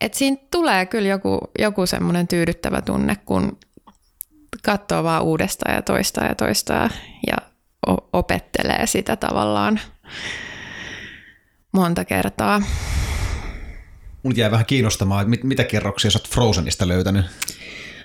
et 0.01 0.15
siinä 0.15 0.37
tulee 0.51 0.87
kyllä 0.87 1.09
joku, 1.09 1.39
joku 1.59 1.87
semmoinen 1.87 2.29
tyydyttävä 2.29 2.83
tunne, 2.83 3.17
kun 3.25 3.59
katsoo 4.63 5.05
vaan 5.05 5.23
uudestaan 5.23 5.75
ja 5.75 5.83
toistaa 5.83 6.25
ja 6.25 6.35
toistaa 6.35 6.91
ja 7.27 7.37
opettelee 8.13 8.87
sitä 8.87 9.17
tavallaan 9.17 9.81
monta 11.73 12.05
kertaa. 12.05 12.63
Mun 14.23 14.37
jäi 14.37 14.51
vähän 14.51 14.67
kiinnostamaan, 14.67 15.21
että 15.21 15.31
mit, 15.31 15.45
mitä 15.45 15.65
kerroksia 15.65 16.11
sä 16.11 16.19
oot 16.19 16.29
Frozenista 16.29 16.89
löytänyt? 16.89 17.27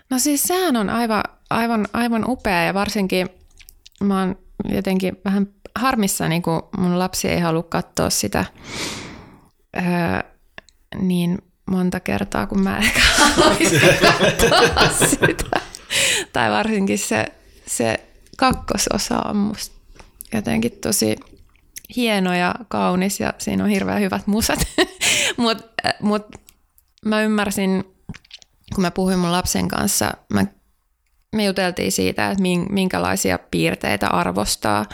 No 0.10 0.20
siis 0.20 0.44
sehän 0.44 0.76
on 0.76 0.90
aivan, 0.90 1.24
aivan, 1.50 1.88
aivan 1.94 2.26
upea 2.28 2.64
ja 2.64 2.74
varsinkin 2.74 3.30
mä 4.04 4.20
oon 4.20 4.36
jotenkin 4.70 5.18
vähän 5.26 5.48
harmissani, 5.76 6.42
kun 6.42 6.70
mun 6.78 7.00
lapsi 7.00 7.28
ei 7.28 7.40
halua 7.40 7.64
katsoa 7.64 8.10
sitä 8.10 8.46
öö, 9.78 9.84
niin 11.00 11.38
monta 11.70 12.00
kertaa, 12.00 12.48
kun 12.48 12.62
mä 12.62 12.78
ehkä 12.78 13.02
haluaisin 13.20 13.82
sitä. 15.10 15.60
Tai 16.34 16.52
varsinkin 16.52 17.00
se, 17.00 17.26
se 17.66 18.00
kakkososa 18.38 19.20
on 19.20 19.38
musta 19.38 19.76
jotenkin 20.34 20.72
tosi 20.72 21.16
hieno 21.96 22.36
ja 22.36 22.56
kaunis 22.68 23.20
ja 23.20 23.34
siinä 23.38 23.64
on 23.64 23.70
hirveän 23.70 24.02
hyvät 24.02 24.28
musat. 24.28 24.60
Mutta 25.38 25.64
mut 26.02 26.26
mä 27.06 27.22
ymmärsin, 27.22 27.84
kun 28.76 28.82
mä 28.82 28.92
puhuin 28.92 29.20
mun 29.20 29.32
lapsen 29.32 29.68
kanssa, 29.68 30.12
mä, 30.34 30.46
me 31.36 31.46
juteltiin 31.46 31.92
siitä, 31.92 32.32
että 32.32 32.44
minkälaisia 32.70 33.40
piirteitä 33.52 34.08
arvostaa 34.08 34.86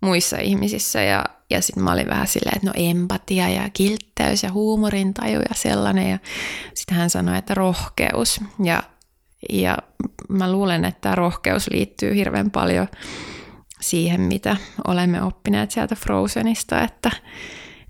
muissa 0.00 0.36
ihmisissä 0.38 1.02
ja, 1.02 1.24
ja 1.50 1.62
sitten 1.62 1.82
mä 1.82 1.92
olin 1.92 2.08
vähän 2.08 2.26
silleen, 2.26 2.56
että 2.56 2.66
no 2.66 2.72
empatia 2.76 3.48
ja 3.48 3.70
kiltteys 3.70 4.42
ja 4.42 4.52
huumorintaju 4.52 5.40
ja 5.40 5.54
sellainen 5.54 6.10
ja 6.10 6.18
sitten 6.74 6.96
hän 6.96 7.10
sanoi, 7.10 7.38
että 7.38 7.54
rohkeus 7.54 8.40
ja, 8.64 8.82
ja 9.52 9.78
mä 10.28 10.52
luulen, 10.52 10.84
että 10.84 11.00
tämä 11.00 11.14
rohkeus 11.14 11.70
liittyy 11.70 12.14
hirveän 12.14 12.50
paljon 12.50 12.88
siihen, 13.80 14.20
mitä 14.20 14.56
olemme 14.86 15.22
oppineet 15.22 15.70
sieltä 15.70 15.94
Frozenista, 15.94 16.82
että, 16.82 17.10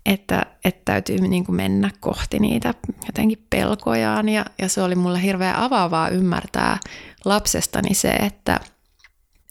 että, 0.07 0.47
että 0.65 0.81
täytyy 0.85 1.19
niin 1.19 1.45
kuin 1.45 1.57
mennä 1.57 1.91
kohti 2.01 2.39
niitä 2.39 2.75
jotenkin 3.07 3.47
pelkojaan. 3.51 4.29
Ja, 4.29 4.45
ja 4.59 4.69
se 4.69 4.83
oli 4.83 4.95
mulle 4.95 5.23
hirveän 5.23 5.57
avaavaa 5.57 6.09
ymmärtää 6.09 6.79
lapsestani 7.25 7.95
se, 7.95 8.09
että, 8.09 8.61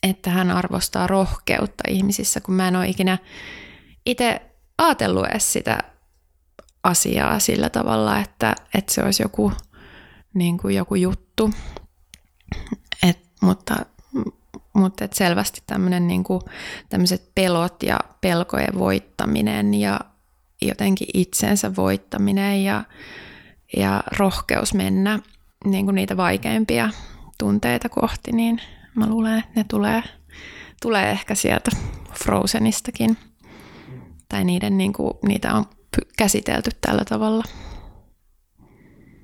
että 0.03 0.29
hän 0.29 0.51
arvostaa 0.51 1.07
rohkeutta 1.07 1.83
ihmisissä, 1.89 2.41
kun 2.41 2.55
mä 2.55 2.67
en 2.67 2.75
ole 2.75 2.87
ikinä 2.87 3.17
itse 4.07 4.41
ajatellut 4.77 5.25
edes 5.25 5.53
sitä 5.53 5.79
asiaa 6.83 7.39
sillä 7.39 7.69
tavalla, 7.69 8.19
että, 8.19 8.55
että 8.73 8.93
se 8.93 9.03
olisi 9.03 9.23
joku, 9.23 9.51
niin 10.33 10.57
kuin 10.57 10.75
joku 10.75 10.95
juttu. 10.95 11.51
Et, 13.03 13.19
mutta 13.41 13.75
mutta 14.73 15.05
et 15.05 15.13
selvästi 15.13 15.63
tämmöinen 15.67 16.07
niinku, 16.07 16.41
tämmöiset 16.89 17.31
pelot 17.35 17.83
ja 17.83 17.99
pelkojen 18.21 18.79
voittaminen 18.79 19.73
ja 19.73 19.99
jotenkin 20.61 21.07
itsensä 21.13 21.75
voittaminen 21.75 22.63
ja, 22.63 22.83
ja 23.77 24.03
rohkeus 24.17 24.73
mennä 24.73 25.19
niinku 25.65 25.91
niitä 25.91 26.17
vaikeimpia 26.17 26.89
tunteita 27.37 27.89
kohti, 27.89 28.31
niin 28.31 28.61
mä 28.95 29.09
luulen, 29.09 29.39
että 29.39 29.51
ne 29.55 29.63
tulee, 29.63 30.03
tulee 30.81 31.11
ehkä 31.11 31.35
sieltä 31.35 31.71
Frozenistakin. 32.13 33.17
Tai 34.29 34.43
niiden, 34.43 34.77
niinku, 34.77 35.19
niitä 35.27 35.53
on 35.53 35.65
käsitelty 36.17 36.69
tällä 36.81 37.05
tavalla. 37.05 37.43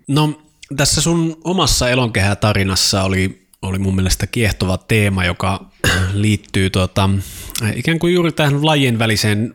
No 0.07 0.41
tässä 0.75 1.01
sun 1.01 1.37
omassa 1.43 1.89
elonkehätarinassa 1.89 3.03
oli 3.03 3.43
oli 3.63 3.79
mun 3.79 3.95
mielestä 3.95 4.27
kiehtova 4.27 4.77
teema, 4.77 5.25
joka 5.25 5.65
liittyy 6.13 6.69
tota, 6.69 7.09
ikään 7.75 7.99
kuin 7.99 8.13
juuri 8.13 8.31
tähän 8.31 8.65
lajien 8.65 8.99
väliseen 8.99 9.53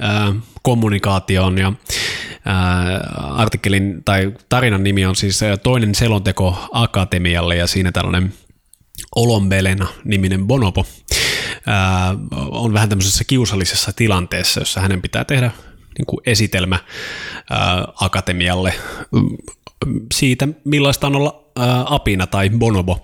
ää, 0.00 0.34
kommunikaatioon 0.62 1.58
ja 1.58 1.72
ää, 2.44 3.00
artikkelin 3.36 4.04
tai 4.04 4.32
tarinan 4.48 4.84
nimi 4.84 5.06
on 5.06 5.16
siis 5.16 5.40
toinen 5.62 5.94
selonteko 5.94 6.68
Akatemialle 6.72 7.56
ja 7.56 7.66
siinä 7.66 7.92
tällainen 7.92 8.34
Olombelena 9.16 9.86
niminen 10.04 10.46
bonobo 10.46 10.86
ää, 11.68 12.14
on 12.50 12.72
vähän 12.72 12.88
tämmöisessä 12.88 13.24
kiusallisessa 13.24 13.92
tilanteessa, 13.92 14.60
jossa 14.60 14.80
hänen 14.80 15.02
pitää 15.02 15.24
tehdä 15.24 15.50
niin 15.98 16.06
kuin 16.06 16.20
esitelmä 16.26 16.78
ää, 17.50 17.84
Akatemialle 18.00 18.74
siitä, 20.14 20.48
millaista 20.64 21.06
on 21.06 21.16
olla 21.16 21.44
ää, 21.56 21.84
apina 21.86 22.26
tai 22.26 22.50
bonobo 22.50 23.02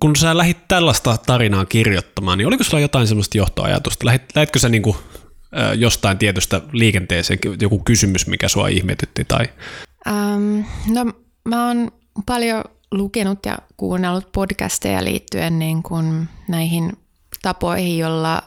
kun 0.00 0.16
sä 0.16 0.36
lähit 0.36 0.68
tällaista 0.68 1.16
tarinaa 1.26 1.64
kirjoittamaan, 1.64 2.38
niin 2.38 2.46
oliko 2.46 2.64
sulla 2.64 2.80
jotain 2.80 3.06
semmoista 3.06 3.38
johtoajatusta? 3.38 4.06
Lähit, 4.06 4.22
lähitkö 4.34 4.58
sä 4.58 4.68
niinku, 4.68 4.96
jostain 5.76 6.18
tietystä 6.18 6.60
liikenteeseen, 6.72 7.38
joku 7.60 7.78
kysymys, 7.78 8.26
mikä 8.26 8.48
sua 8.48 8.68
ihmetytti? 8.68 9.24
Tai? 9.24 9.44
Um, 10.06 10.64
no 10.88 11.12
mä 11.44 11.66
oon 11.66 11.90
paljon 12.26 12.64
lukenut 12.90 13.46
ja 13.46 13.58
kuunnellut 13.76 14.32
podcasteja 14.32 15.04
liittyen 15.04 15.58
niin 15.58 15.82
kuin 15.82 16.28
näihin 16.48 16.92
tapoihin, 17.42 17.98
jolla 17.98 18.42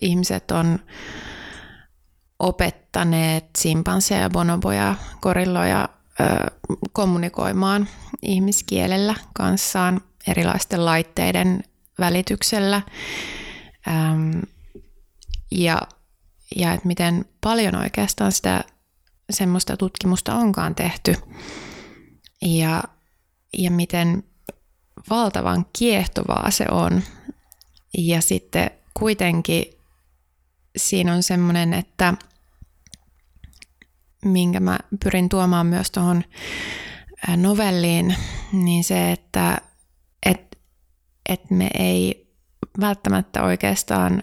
ihmiset 0.00 0.50
on 0.50 0.78
opettaneet 2.38 3.44
simpansseja 3.58 4.20
ja 4.20 4.30
bonoboja, 4.30 4.94
korilloja 5.20 5.88
kommunikoimaan 6.92 7.88
ihmiskielellä 8.22 9.14
kanssaan 9.32 10.00
erilaisten 10.26 10.84
laitteiden 10.84 11.64
välityksellä. 11.98 12.82
ja, 15.50 15.80
ja 16.56 16.72
että 16.72 16.86
miten 16.86 17.24
paljon 17.40 17.74
oikeastaan 17.74 18.32
sitä 18.32 18.64
semmoista 19.30 19.76
tutkimusta 19.76 20.34
onkaan 20.34 20.74
tehty. 20.74 21.14
Ja, 22.42 22.82
ja 23.52 23.70
miten 23.70 24.22
valtavan 25.10 25.66
kiehtovaa 25.78 26.50
se 26.50 26.66
on. 26.70 27.02
Ja 27.98 28.20
sitten 28.20 28.70
kuitenkin 28.94 29.64
siinä 30.76 31.14
on 31.14 31.22
semmoinen, 31.22 31.74
että– 31.74 32.14
minkä 34.24 34.60
mä 34.60 34.78
pyrin 35.04 35.28
tuomaan 35.28 35.66
myös 35.66 35.90
tuohon 35.90 36.24
novelliin, 37.36 38.14
niin 38.52 38.84
se, 38.84 39.12
että 39.12 39.58
et, 40.26 40.58
et 41.28 41.50
me 41.50 41.70
ei 41.78 42.28
välttämättä 42.80 43.42
oikeastaan, 43.42 44.22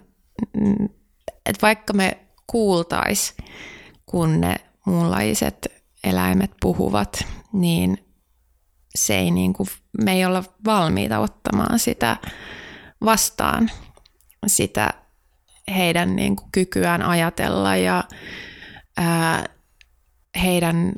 että 1.45 1.61
vaikka 1.61 1.93
me 1.93 2.17
kuultais, 2.47 3.35
kun 4.05 4.41
ne 4.41 4.55
muunlaiset 4.85 5.67
eläimet 6.03 6.51
puhuvat, 6.61 7.25
niin 7.53 8.04
se 8.95 9.17
ei 9.17 9.31
niin 9.31 9.53
kuin, 9.53 9.69
me 10.03 10.11
ei 10.11 10.25
olla 10.25 10.43
valmiita 10.65 11.19
ottamaan 11.19 11.79
sitä 11.79 12.17
vastaan, 13.05 13.71
sitä 14.47 14.93
heidän 15.75 16.15
niin 16.15 16.35
kuin 16.35 16.51
kykyään 16.51 17.01
ajatella 17.01 17.75
ja 17.75 18.03
ää, 18.97 19.45
heidän 20.41 20.93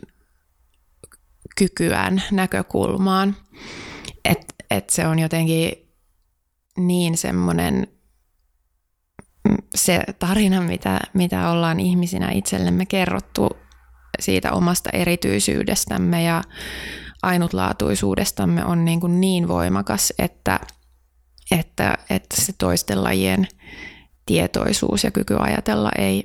kykyään 1.58 2.24
näkökulmaan. 2.32 3.36
Että 4.26 4.54
et 4.72 4.90
se 4.90 5.08
on 5.08 5.20
jotenkin 5.20 5.72
niin 6.78 7.18
semmoinen 7.18 7.88
se 9.76 10.04
tarina, 10.20 10.62
mitä, 10.62 11.00
mitä 11.14 11.50
ollaan 11.50 11.80
ihmisinä 11.80 12.32
itsellemme 12.32 12.86
kerrottu 12.86 13.50
siitä 14.20 14.52
omasta 14.52 14.90
erityisyydestämme 14.94 16.24
ja 16.24 16.44
ainutlaatuisuudestamme 17.28 18.66
on 18.66 18.86
niin, 18.86 19.00
kuin 19.00 19.22
niin 19.22 19.48
voimakas, 19.48 20.14
että, 20.20 20.60
että, 21.52 21.98
että 22.10 22.42
se 22.42 22.54
toisten 22.58 23.04
lajien 23.04 23.48
tietoisuus 24.26 25.04
ja 25.04 25.12
kyky 25.12 25.36
ajatella 25.40 25.92
ei 25.98 26.24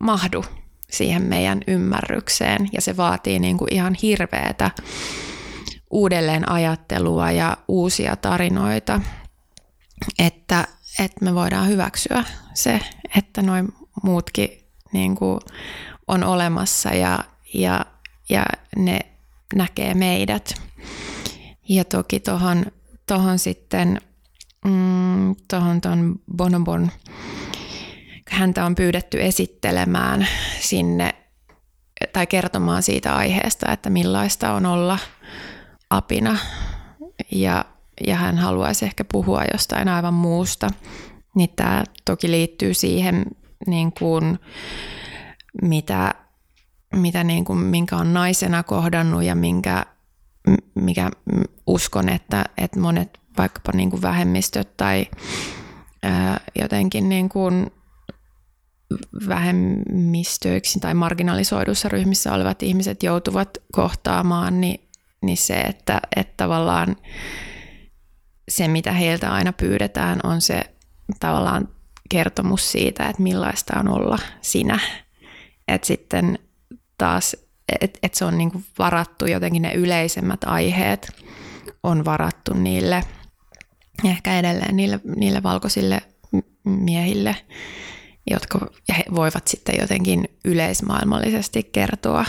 mahdu 0.00 0.44
siihen 0.90 1.22
meidän 1.22 1.60
ymmärrykseen. 1.66 2.68
Ja 2.72 2.80
se 2.80 2.96
vaatii 2.96 3.38
niin 3.38 3.58
kuin 3.58 3.74
ihan 3.74 3.96
hirveätä 4.02 4.70
uudelleen 5.90 6.50
ajattelua 6.50 7.30
ja 7.30 7.56
uusia 7.68 8.16
tarinoita, 8.16 9.00
että, 10.18 10.64
että 10.98 11.24
me 11.24 11.34
voidaan 11.34 11.68
hyväksyä 11.68 12.24
se, 12.54 12.80
että 13.16 13.42
noin 13.42 13.68
muutkin 14.02 14.64
niin 14.92 15.16
kuin 15.16 15.40
on 16.08 16.24
olemassa 16.24 16.88
ja, 16.88 17.18
ja, 17.54 17.84
ja 18.28 18.44
ne 18.76 19.00
näkee 19.54 19.94
meidät. 19.94 20.54
Ja 21.68 21.84
toki 21.84 22.20
tuohon 22.20 22.66
tohon 23.06 23.38
sitten, 23.38 24.00
mm, 24.64 25.36
tuohon 25.50 25.80
ton 25.80 26.20
Bonobon, 26.36 26.90
häntä 28.30 28.64
on 28.64 28.74
pyydetty 28.74 29.22
esittelemään 29.22 30.28
sinne 30.60 31.14
tai 32.12 32.26
kertomaan 32.26 32.82
siitä 32.82 33.16
aiheesta, 33.16 33.72
että 33.72 33.90
millaista 33.90 34.52
on 34.52 34.66
olla 34.66 34.98
apina. 35.90 36.38
Ja, 37.32 37.64
ja 38.06 38.16
hän 38.16 38.38
haluaisi 38.38 38.84
ehkä 38.84 39.04
puhua 39.04 39.42
jostain 39.52 39.88
aivan 39.88 40.14
muusta. 40.14 40.70
Niin 41.34 41.50
tämä 41.56 41.84
toki 42.04 42.30
liittyy 42.30 42.74
siihen, 42.74 43.24
niin 43.66 43.92
kuin, 43.92 44.38
mitä, 45.62 46.14
mitä 46.94 47.24
niin 47.24 47.44
kuin, 47.44 47.58
minkä 47.58 47.96
on 47.96 48.14
naisena 48.14 48.62
kohdannut 48.62 49.22
ja 49.22 49.34
minkä, 49.34 49.86
mikä 50.74 51.10
uskon, 51.66 52.08
että, 52.08 52.44
että 52.58 52.80
monet 52.80 53.18
vaikkapa 53.38 53.72
niin 53.74 53.90
kuin 53.90 54.02
vähemmistöt 54.02 54.76
tai 54.76 55.06
ää, 56.02 56.40
jotenkin 56.58 57.08
niin 57.08 57.28
kuin 57.28 57.70
vähemmistöiksi 59.28 60.80
tai 60.80 60.94
marginalisoidussa 60.94 61.88
ryhmissä 61.88 62.32
olevat 62.32 62.62
ihmiset 62.62 63.02
joutuvat 63.02 63.58
kohtaamaan, 63.72 64.60
niin, 64.60 64.80
niin 65.22 65.36
se, 65.36 65.54
että, 65.60 66.00
että 66.16 66.34
tavallaan 66.36 66.96
se, 68.48 68.68
mitä 68.68 68.92
heiltä 68.92 69.32
aina 69.32 69.52
pyydetään, 69.52 70.20
on 70.24 70.40
se 70.40 70.60
tavallaan 71.20 71.68
kertomus 72.08 72.72
siitä, 72.72 73.08
että 73.08 73.22
millaista 73.22 73.80
on 73.80 73.88
olla 73.88 74.18
sinä. 74.40 74.80
Että 75.68 75.86
sitten 75.86 76.38
taas, 76.98 77.36
että 77.80 77.98
et 78.02 78.14
se 78.14 78.24
on 78.24 78.38
niinku 78.38 78.62
varattu 78.78 79.26
jotenkin 79.26 79.62
ne 79.62 79.72
yleisemmät 79.74 80.44
aiheet 80.44 81.12
on 81.82 82.04
varattu 82.04 82.54
niille, 82.54 83.04
ehkä 84.04 84.38
edelleen 84.38 84.76
niille, 84.76 85.00
niille 85.16 85.42
valkoisille 85.42 86.02
miehille, 86.64 87.36
jotka 88.30 88.66
voivat 89.14 89.48
sitten 89.48 89.74
jotenkin 89.80 90.28
yleismaailmallisesti 90.44 91.62
kertoa 91.62 92.24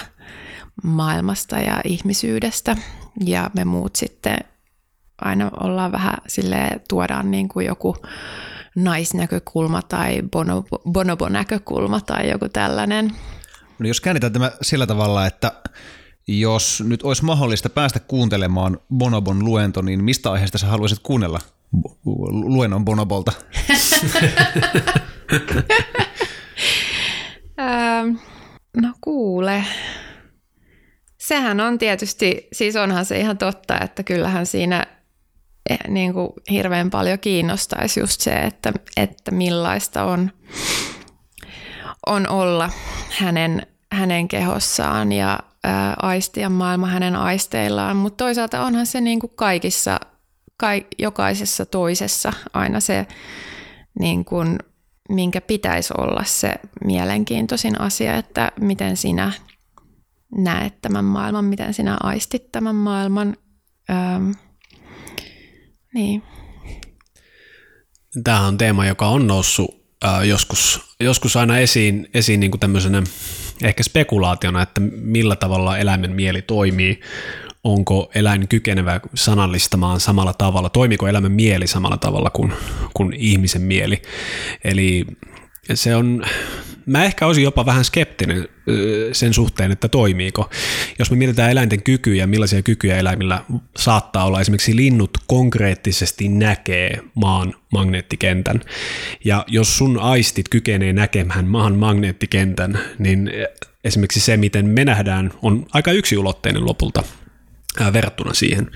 maailmasta 0.84 1.58
ja 1.58 1.82
ihmisyydestä. 1.84 2.78
Ja 3.26 3.52
me 3.56 3.66
muut 3.66 3.96
sitten 3.96 4.38
aina 5.22 5.52
ollaan 5.60 5.92
vähän 5.92 6.18
sille 6.28 6.82
tuodaan 6.90 7.32
niin 7.32 7.50
kuin 7.50 7.66
joku 7.66 7.96
naisnäkökulma 8.76 9.82
tai 9.82 10.22
bonobo, 10.32 10.82
bonobo-näkökulma 10.92 12.02
tai 12.02 12.30
joku 12.30 12.50
tällainen. 12.50 13.12
No 13.80 13.88
jos 13.88 14.02
käännetään 14.02 14.34
tämä 14.34 14.52
sillä 14.62 14.88
tavalla, 14.88 15.26
että 15.26 15.52
jos 16.28 16.84
nyt 16.88 17.04
olisi 17.04 17.26
mahdollista 17.26 17.70
päästä 17.70 18.00
kuuntelemaan 18.00 18.80
Bonobon 18.98 19.46
luento, 19.46 19.82
niin 19.82 20.04
mistä 20.04 20.32
aiheesta 20.32 20.58
sä 20.58 20.68
haluaisit 20.68 21.00
kuunnella 21.04 21.40
luennon 22.32 22.86
Bonobolta? 22.86 23.32
no 28.82 28.94
kuule. 29.02 29.66
Sehän 31.18 31.60
on 31.60 31.78
tietysti, 31.78 32.48
siis 32.54 32.76
onhan 32.76 33.06
se 33.06 33.20
ihan 33.20 33.38
totta, 33.38 33.80
että 33.80 34.04
kyllähän 34.04 34.46
siinä 34.46 34.86
eh, 35.70 35.80
niin 35.88 36.14
kuin 36.14 36.30
hirveän 36.52 36.90
paljon 36.90 37.20
kiinnostaisi 37.20 38.00
just 38.00 38.22
se, 38.22 38.32
että, 38.32 38.74
että 38.98 39.32
millaista 39.32 40.04
on, 40.04 40.32
on 42.08 42.30
olla 42.30 42.70
hänen, 43.10 43.68
hänen 43.92 44.28
kehossaan 44.28 45.12
ja 45.12 45.40
aistia 46.02 46.50
maailma 46.50 46.88
hänen 46.88 47.16
aisteillaan, 47.16 47.98
mutta 47.98 48.24
toisaalta 48.24 48.66
onhan 48.66 48.86
se 48.86 49.02
niin 49.02 49.20
kuin 49.20 49.32
kaikissa, 49.36 50.00
ka, 50.58 50.68
jokaisessa 51.00 51.66
toisessa 51.66 52.34
aina 52.54 52.80
se, 52.80 53.08
niin 54.00 54.26
kuin, 54.26 54.60
minkä 55.10 55.42
pitäisi 55.42 55.94
olla 55.98 56.24
se 56.24 56.56
mielenkiintoisin 56.86 57.82
asia, 57.82 58.18
että 58.18 58.52
miten 58.60 58.98
sinä 58.98 59.32
näet 60.38 60.82
tämän 60.82 61.06
maailman, 61.06 61.46
miten 61.46 61.74
sinä 61.74 61.98
aistit 62.04 62.52
tämän 62.52 62.76
maailman. 62.76 63.38
Öm, 63.90 64.34
niin. 65.94 66.24
Tämä 68.24 68.48
on 68.48 68.58
teema, 68.58 68.86
joka 68.86 69.08
on 69.08 69.28
noussut 69.28 69.86
äh, 70.06 70.24
joskus, 70.24 70.89
joskus 71.04 71.36
aina 71.36 71.60
esiin, 71.60 72.10
esiin 72.14 72.40
niin 72.40 72.52
kuin 72.52 72.60
tämmöisenä 72.60 73.04
ehkä 73.64 73.84
spekulaationa, 73.84 74.62
että 74.62 74.82
millä 75.02 75.36
tavalla 75.36 75.78
eläimen 75.78 76.12
mieli 76.12 76.42
toimii, 76.42 77.00
onko 77.64 78.12
eläin 78.16 78.48
kykenevä 78.48 79.00
sanallistamaan 79.16 80.00
samalla 80.00 80.34
tavalla, 80.34 80.70
toimiko 80.70 81.08
eläimen 81.08 81.32
mieli 81.32 81.68
samalla 81.68 81.98
tavalla 81.98 82.30
kuin, 82.30 82.54
kuin 82.94 83.14
ihmisen 83.14 83.62
mieli. 83.62 84.02
Eli 84.64 85.06
se 85.74 85.96
on, 85.96 86.26
mä 86.90 87.06
ehkä 87.06 87.26
olisin 87.26 87.44
jopa 87.44 87.66
vähän 87.66 87.86
skeptinen 87.86 88.48
sen 89.12 89.34
suhteen, 89.34 89.72
että 89.72 89.88
toimiiko. 89.88 90.50
Jos 91.00 91.12
me 91.12 91.18
mietitään 91.18 91.52
eläinten 91.52 91.84
kykyjä, 91.84 92.28
millaisia 92.28 92.62
kykyjä 92.62 92.98
eläimillä 92.98 93.42
saattaa 93.78 94.26
olla, 94.26 94.42
esimerkiksi 94.42 94.76
linnut 94.76 95.18
konkreettisesti 95.28 96.30
näkee 96.30 97.02
maan 97.16 97.54
magneettikentän. 97.72 98.62
Ja 99.26 99.46
jos 99.48 99.78
sun 99.78 100.00
aistit 100.00 100.50
kykenee 100.50 100.94
näkemään 100.94 101.48
maan 101.48 101.76
magneettikentän, 101.76 102.80
niin 103.00 103.32
esimerkiksi 103.84 104.20
se, 104.20 104.38
miten 104.38 104.66
me 104.66 104.86
nähdään, 104.86 105.34
on 105.42 105.66
aika 105.74 105.92
yksiulotteinen 105.92 106.66
lopulta 106.66 107.04
verrattuna 107.94 108.34
siihen. 108.34 108.72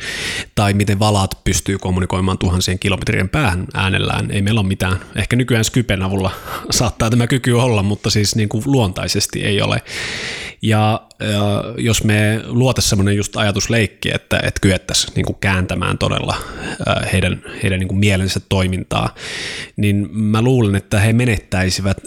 Tai 0.56 0.74
miten 0.74 1.00
valaat 1.00 1.44
pystyy 1.44 1.78
kommunikoimaan 1.78 2.38
tuhansien 2.38 2.80
kilometrien 2.80 3.30
päähän 3.30 3.66
äänellään. 3.74 4.32
Ei 4.32 4.42
meillä 4.42 4.60
ole 4.60 4.68
mitään. 4.68 5.00
Ehkä 5.16 5.36
nykyään 5.36 5.66
Skypen 5.66 6.04
avulla 6.04 6.32
saattaa 6.72 7.10
tämä 7.10 7.28
kyky 7.28 7.52
olla, 7.52 7.84
mutta 7.84 8.10
siis 8.10 8.36
niin 8.36 8.50
kuin 8.50 8.64
luontaisesti 8.66 9.44
ei 9.44 9.62
ole. 9.62 9.82
Ja, 10.62 11.02
ja 11.20 11.64
jos 11.78 12.04
me 12.04 12.42
luotaisiin 12.46 12.90
semmoinen 12.90 13.16
just 13.16 13.38
ajatusleikki, 13.38 14.12
että, 14.14 14.38
että 14.38 14.60
kyettäisiin 14.62 15.14
niin 15.16 15.26
kuin 15.26 15.38
kääntämään 15.42 15.98
todella 15.98 16.36
heidän, 17.14 17.44
heidän 17.64 17.80
niin 17.80 17.88
kuin 17.88 18.00
mielensä 18.00 18.40
toimintaa, 18.50 19.16
niin 19.76 20.10
mä 20.12 20.42
luulen, 20.42 20.76
että 20.76 21.00
he 21.00 21.14
menettäisivät 21.14 21.98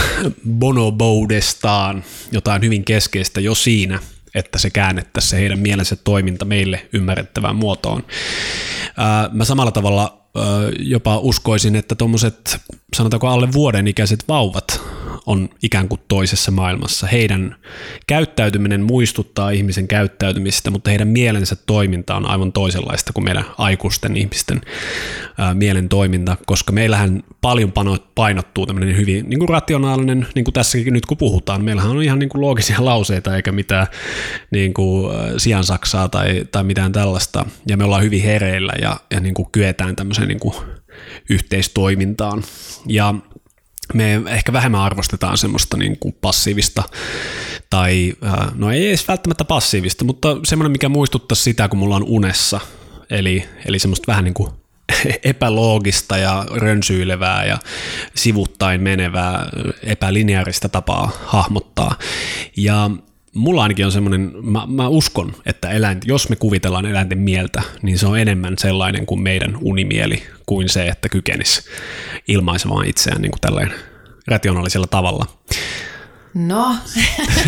bonoboudestaan 0.58 2.04
jotain 2.32 2.62
hyvin 2.62 2.84
keskeistä 2.84 3.40
jo 3.40 3.54
siinä, 3.54 3.98
että 4.34 4.58
se 4.58 4.70
käännettäisiin 4.70 5.30
se 5.30 5.36
heidän 5.36 5.58
mielensä 5.58 5.96
toiminta 5.96 6.44
meille 6.44 6.88
ymmärrettävään 6.92 7.56
muotoon. 7.56 8.06
Mä 9.32 9.44
samalla 9.44 9.72
tavalla 9.72 10.18
jopa 10.78 11.18
uskoisin, 11.18 11.76
että 11.76 11.94
tuommoiset, 11.94 12.60
sanotaanko 12.96 13.28
alle 13.28 13.52
vuoden 13.52 13.88
ikäiset 13.88 14.24
vauvat 14.28 14.80
on 15.26 15.48
ikään 15.62 15.88
kuin 15.88 16.00
toisessa 16.08 16.50
maailmassa. 16.50 17.06
Heidän 17.06 17.56
käyttäytyminen 18.06 18.82
muistuttaa 18.82 19.50
ihmisen 19.50 19.88
käyttäytymistä, 19.88 20.70
mutta 20.70 20.90
heidän 20.90 21.08
mielensä 21.08 21.56
toiminta 21.56 22.14
on 22.14 22.26
aivan 22.26 22.52
toisenlaista 22.52 23.12
kuin 23.12 23.24
meidän 23.24 23.44
aikuisten 23.58 24.16
ihmisten 24.16 24.60
ää, 25.38 25.54
mielen 25.54 25.88
toiminta, 25.88 26.36
koska 26.46 26.72
meillähän 26.72 27.22
paljon 27.40 27.72
painottuu 28.14 28.66
tämmöinen 28.66 28.96
hyvin 28.96 29.30
niin 29.30 29.38
kuin 29.38 29.48
rationaalinen, 29.48 30.26
niin 30.34 30.44
kuin 30.44 30.54
tässäkin 30.54 30.92
nyt 30.92 31.06
kun 31.06 31.16
puhutaan, 31.16 31.64
meillähän 31.64 31.90
on 31.90 32.02
ihan 32.02 32.18
niin 32.18 32.28
kuin 32.28 32.42
loogisia 32.42 32.84
lauseita 32.84 33.36
eikä 33.36 33.52
mitään 33.52 33.86
niin 34.50 34.74
kuin 34.74 35.12
siansaksaa 35.36 36.08
tai, 36.08 36.44
tai 36.52 36.64
mitään 36.64 36.92
tällaista, 36.92 37.46
ja 37.66 37.76
me 37.76 37.84
ollaan 37.84 38.02
hyvin 38.02 38.22
hereillä 38.22 38.72
ja, 38.82 38.96
ja 39.10 39.20
niin 39.20 39.34
kuin 39.34 39.48
kyetään 39.52 39.96
tämmöiseen 39.96 40.28
niin 40.28 40.40
kuin 40.40 40.54
yhteistoimintaan. 41.30 42.42
Ja 42.86 43.14
me 43.94 44.20
ehkä 44.26 44.52
vähemmän 44.52 44.80
arvostetaan 44.80 45.38
semmoista 45.38 45.76
niin 45.76 45.98
kuin 45.98 46.16
passiivista, 46.20 46.82
tai 47.70 48.12
no 48.54 48.70
ei 48.70 48.88
edes 48.88 49.08
välttämättä 49.08 49.44
passiivista, 49.44 50.04
mutta 50.04 50.36
semmoinen, 50.44 50.72
mikä 50.72 50.88
muistuttaa 50.88 51.36
sitä, 51.36 51.68
kun 51.68 51.78
mulla 51.78 51.96
on 51.96 52.04
unessa, 52.04 52.60
eli, 53.10 53.48
eli 53.66 53.78
semmoista 53.78 54.06
vähän 54.06 54.24
niin 54.24 54.34
kuin 54.34 54.50
epäloogista 55.24 56.16
ja 56.16 56.46
rönsyilevää 56.54 57.44
ja 57.44 57.58
sivuttain 58.14 58.82
menevää 58.82 59.48
epälineaarista 59.82 60.68
tapaa 60.68 61.10
hahmottaa. 61.24 61.98
Ja 62.56 62.90
mulla 63.34 63.62
ainakin 63.62 63.86
on 63.86 63.92
semmoinen, 63.92 64.32
mä, 64.42 64.66
mä 64.66 64.88
uskon, 64.88 65.34
että 65.46 65.70
eläint, 65.70 66.04
jos 66.06 66.28
me 66.28 66.36
kuvitellaan 66.36 66.86
eläinten 66.86 67.18
mieltä, 67.18 67.62
niin 67.82 67.98
se 67.98 68.06
on 68.06 68.18
enemmän 68.18 68.58
sellainen 68.58 69.06
kuin 69.06 69.22
meidän 69.22 69.58
unimieli, 69.60 70.22
kuin 70.46 70.68
se, 70.68 70.86
että 70.86 71.08
kykenisi 71.08 71.62
ilmaisemaan 72.28 72.86
itseään 72.86 73.22
niin 73.22 73.32
kuin 73.32 73.40
tällainen 73.40 73.74
rationaalisella 74.26 74.86
tavalla. 74.86 75.26
No, 76.34 76.76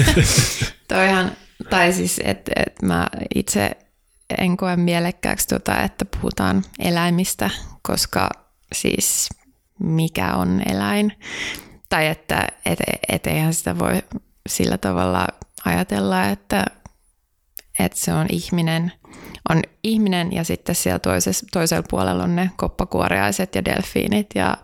toihan, 0.88 1.32
tai 1.70 1.92
siis, 1.92 2.20
että 2.24 2.52
et 2.56 2.82
mä 2.82 3.06
itse 3.34 3.70
en 4.38 4.56
koe 4.56 4.76
mielekkääksi, 4.76 5.48
tota, 5.48 5.82
että 5.82 6.04
puhutaan 6.04 6.64
eläimistä, 6.78 7.50
koska 7.82 8.30
siis 8.72 9.28
mikä 9.80 10.34
on 10.34 10.62
eläin, 10.70 11.12
tai 11.88 12.06
että 12.06 12.48
et, 12.66 12.78
et 13.08 13.26
eihän 13.26 13.54
sitä 13.54 13.78
voi 13.78 14.02
sillä 14.48 14.78
tavalla 14.78 15.28
ajatella, 15.64 16.24
että, 16.24 16.64
että 17.78 17.98
se 17.98 18.12
on 18.12 18.26
ihminen, 18.30 18.92
on 19.48 19.62
ihminen 19.82 20.32
ja 20.32 20.44
sitten 20.44 20.74
siellä 20.74 20.98
toisessa, 20.98 21.46
toisella 21.52 21.86
puolella 21.90 22.24
on 22.24 22.36
ne 22.36 22.50
koppakuoriaiset 22.56 23.54
ja 23.54 23.64
delfiinit 23.64 24.26
ja 24.34 24.56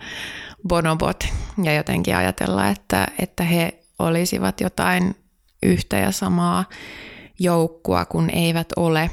bonobot 0.68 1.24
ja 1.62 1.74
jotenkin 1.74 2.16
ajatella, 2.16 2.68
että, 2.68 3.06
että 3.18 3.42
he 3.42 3.78
olisivat 3.98 4.60
jotain 4.60 5.16
yhtä 5.62 5.96
ja 5.96 6.12
samaa 6.12 6.64
joukkua, 7.38 8.04
kun 8.04 8.30
eivät 8.30 8.68
ole. 8.76 9.10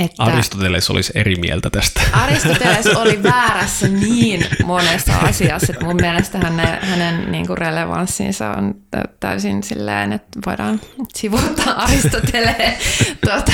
Että 0.00 0.22
Aristoteles 0.22 0.90
olisi 0.90 1.12
eri 1.14 1.36
mieltä 1.36 1.70
tästä. 1.70 2.00
Aristoteles 2.22 2.86
oli 2.86 3.22
väärässä 3.22 3.88
niin 3.88 4.46
monessa 4.64 5.18
asiassa, 5.18 5.72
että 5.72 5.84
mun 5.84 5.96
mielestä 5.96 6.38
hänen, 6.38 6.78
hänen 6.82 7.32
niin 7.32 7.46
kuin 7.46 7.58
relevanssinsa 7.58 8.50
on 8.50 8.74
täysin 9.20 9.62
silleen, 9.62 10.12
että 10.12 10.40
voidaan 10.46 10.80
sivuuttaa 11.14 11.82
Aristoteleen 11.82 12.76
tuota, 13.24 13.52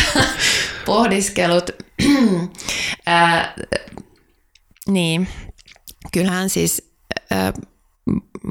pohdiskelut. 0.84 1.70
Ää, 3.07 3.55
niin, 4.88 5.28
kyllähän 6.12 6.49
siis 6.49 6.92
ää, 7.30 7.53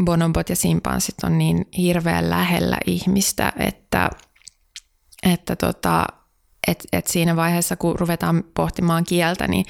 bonobot 0.06 0.50
ja 0.50 0.56
simpanssit 0.56 1.16
on 1.24 1.38
niin 1.38 1.66
hirveän 1.78 2.30
lähellä 2.30 2.78
ihmistä, 2.86 3.54
että, 3.58 4.10
että 5.24 5.56
tota, 5.56 6.06
et, 6.68 6.88
et 6.94 7.08
siinä 7.08 7.36
vaiheessa, 7.36 7.76
kun 7.76 8.00
ruvetaan 8.00 8.44
pohtimaan 8.54 9.04
kieltä, 9.04 9.48
niin, 9.48 9.66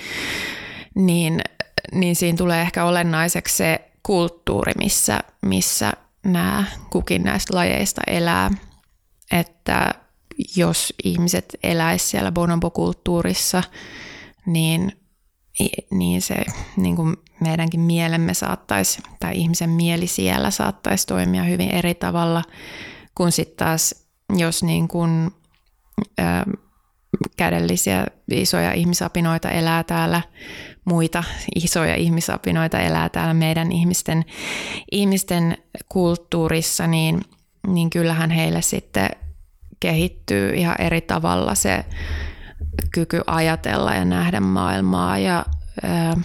niin, 0.96 1.41
niin 1.91 2.16
siinä 2.16 2.38
tulee 2.38 2.62
ehkä 2.62 2.86
olennaiseksi 2.86 3.56
se 3.56 3.91
kulttuuri, 4.04 4.74
missä, 4.78 5.20
missä 5.46 5.93
nämä 6.26 6.64
kukin 6.89 7.24
näistä 7.24 7.56
lajeista 7.56 8.02
elää. 8.08 8.52
Että 9.32 9.93
jos 10.56 10.93
ihmiset 11.04 11.56
eläisivät 11.64 12.10
siellä 12.10 12.32
bonobokulttuurissa, 12.32 13.64
niin, 14.46 14.91
niin 15.91 16.22
se 16.22 16.36
niin 16.78 16.96
kuin 16.96 17.16
meidänkin 17.39 17.80
mielemme 17.80 18.34
saattaisi, 18.34 19.02
tai 19.20 19.38
ihmisen 19.38 19.70
mieli 19.70 20.08
siellä 20.08 20.52
saattaisi 20.52 21.08
toimia 21.08 21.43
hyvin 21.43 21.72
eri 21.72 21.96
tavalla 21.96 22.43
kuin 23.16 23.32
sitten 23.32 23.68
taas, 23.68 24.06
jos 24.38 24.64
niin 24.64 24.88
kuin, 24.88 25.32
kädellisiä 27.38 28.05
isoja 28.32 28.74
ihmisapinoita 28.74 29.49
elää 29.49 29.84
täällä, 29.84 30.22
muita 30.86 31.24
isoja 31.55 31.95
ihmisapinoita 31.95 32.80
elää 32.80 33.09
täällä 33.09 33.34
meidän 33.34 33.72
ihmisten, 33.72 34.26
ihmisten 34.91 35.57
kulttuurissa, 35.89 36.88
niin, 36.88 37.22
niin 37.68 37.89
kyllähän 37.89 38.32
heille 38.32 38.61
sitten 38.61 39.09
kehittyy 39.80 40.49
ihan 40.55 40.76
eri 40.82 41.01
tavalla 41.01 41.55
se 41.55 41.86
kyky 42.93 43.22
ajatella 43.28 43.93
ja 43.93 44.05
nähdä 44.05 44.39
maailmaa 44.39 45.18
ja 45.18 45.45
ö, 45.84 46.20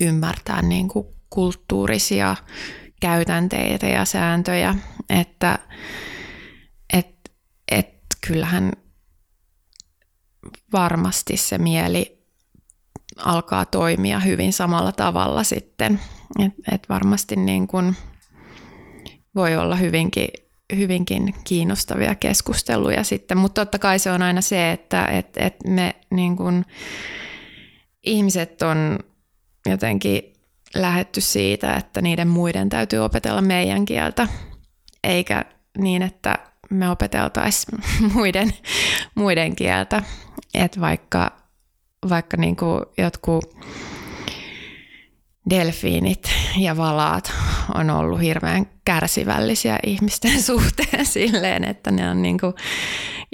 ymmärtää 0.00 0.62
niin 0.62 0.88
kuin 0.88 1.06
kulttuurisia 1.30 2.36
käytänteitä 3.00 3.86
ja 3.86 4.04
sääntöjä, 4.04 4.74
että 5.10 5.58
et, 6.92 7.30
et 7.70 7.88
kyllähän 8.26 8.72
varmasti 10.72 11.36
se 11.36 11.58
mieli 11.58 12.18
alkaa 13.16 13.64
toimia 13.64 14.20
hyvin 14.20 14.52
samalla 14.52 14.92
tavalla 14.92 15.44
sitten. 15.44 16.00
Et, 16.38 16.52
et 16.72 16.88
varmasti 16.88 17.36
niin 17.36 17.66
kun 17.66 17.94
voi 19.34 19.56
olla 19.56 19.76
hyvinkin, 19.76 20.28
hyvinkin 20.76 21.34
kiinnostavia 21.44 22.14
keskusteluja 22.14 23.04
sitten, 23.04 23.38
mutta 23.38 23.64
totta 23.64 23.78
kai 23.78 23.98
se 23.98 24.10
on 24.10 24.22
aina 24.22 24.40
se, 24.40 24.72
että 24.72 25.04
et, 25.04 25.36
et 25.36 25.56
me 25.66 25.94
niin 26.10 26.36
kun, 26.36 26.64
ihmiset 28.04 28.62
on 28.62 28.98
jotenkin 29.66 30.32
lähetty 30.74 31.20
siitä, 31.20 31.74
että 31.74 32.02
niiden 32.02 32.28
muiden 32.28 32.68
täytyy 32.68 32.98
opetella 32.98 33.40
meidän 33.40 33.84
kieltä, 33.84 34.28
eikä 35.04 35.44
niin, 35.78 36.02
että 36.02 36.38
me 36.70 36.90
opeteltaisiin 36.90 37.78
muiden, 38.14 38.52
muiden 39.14 39.56
kieltä. 39.56 40.02
Että 40.56 40.80
vaikka, 40.80 41.30
vaikka 42.08 42.36
niin 42.36 42.56
kuin 42.56 42.82
jotkut 42.98 43.56
delfiinit 45.50 46.30
ja 46.58 46.76
valaat 46.76 47.32
on 47.74 47.90
ollut 47.90 48.20
hirveän 48.20 48.66
kärsivällisiä 48.84 49.78
ihmisten 49.86 50.42
suhteen 50.52 51.06
silleen, 51.06 51.64
että 51.64 51.90
ne 51.90 52.10
on 52.10 52.22
niin 52.22 52.38
kuin 52.38 52.54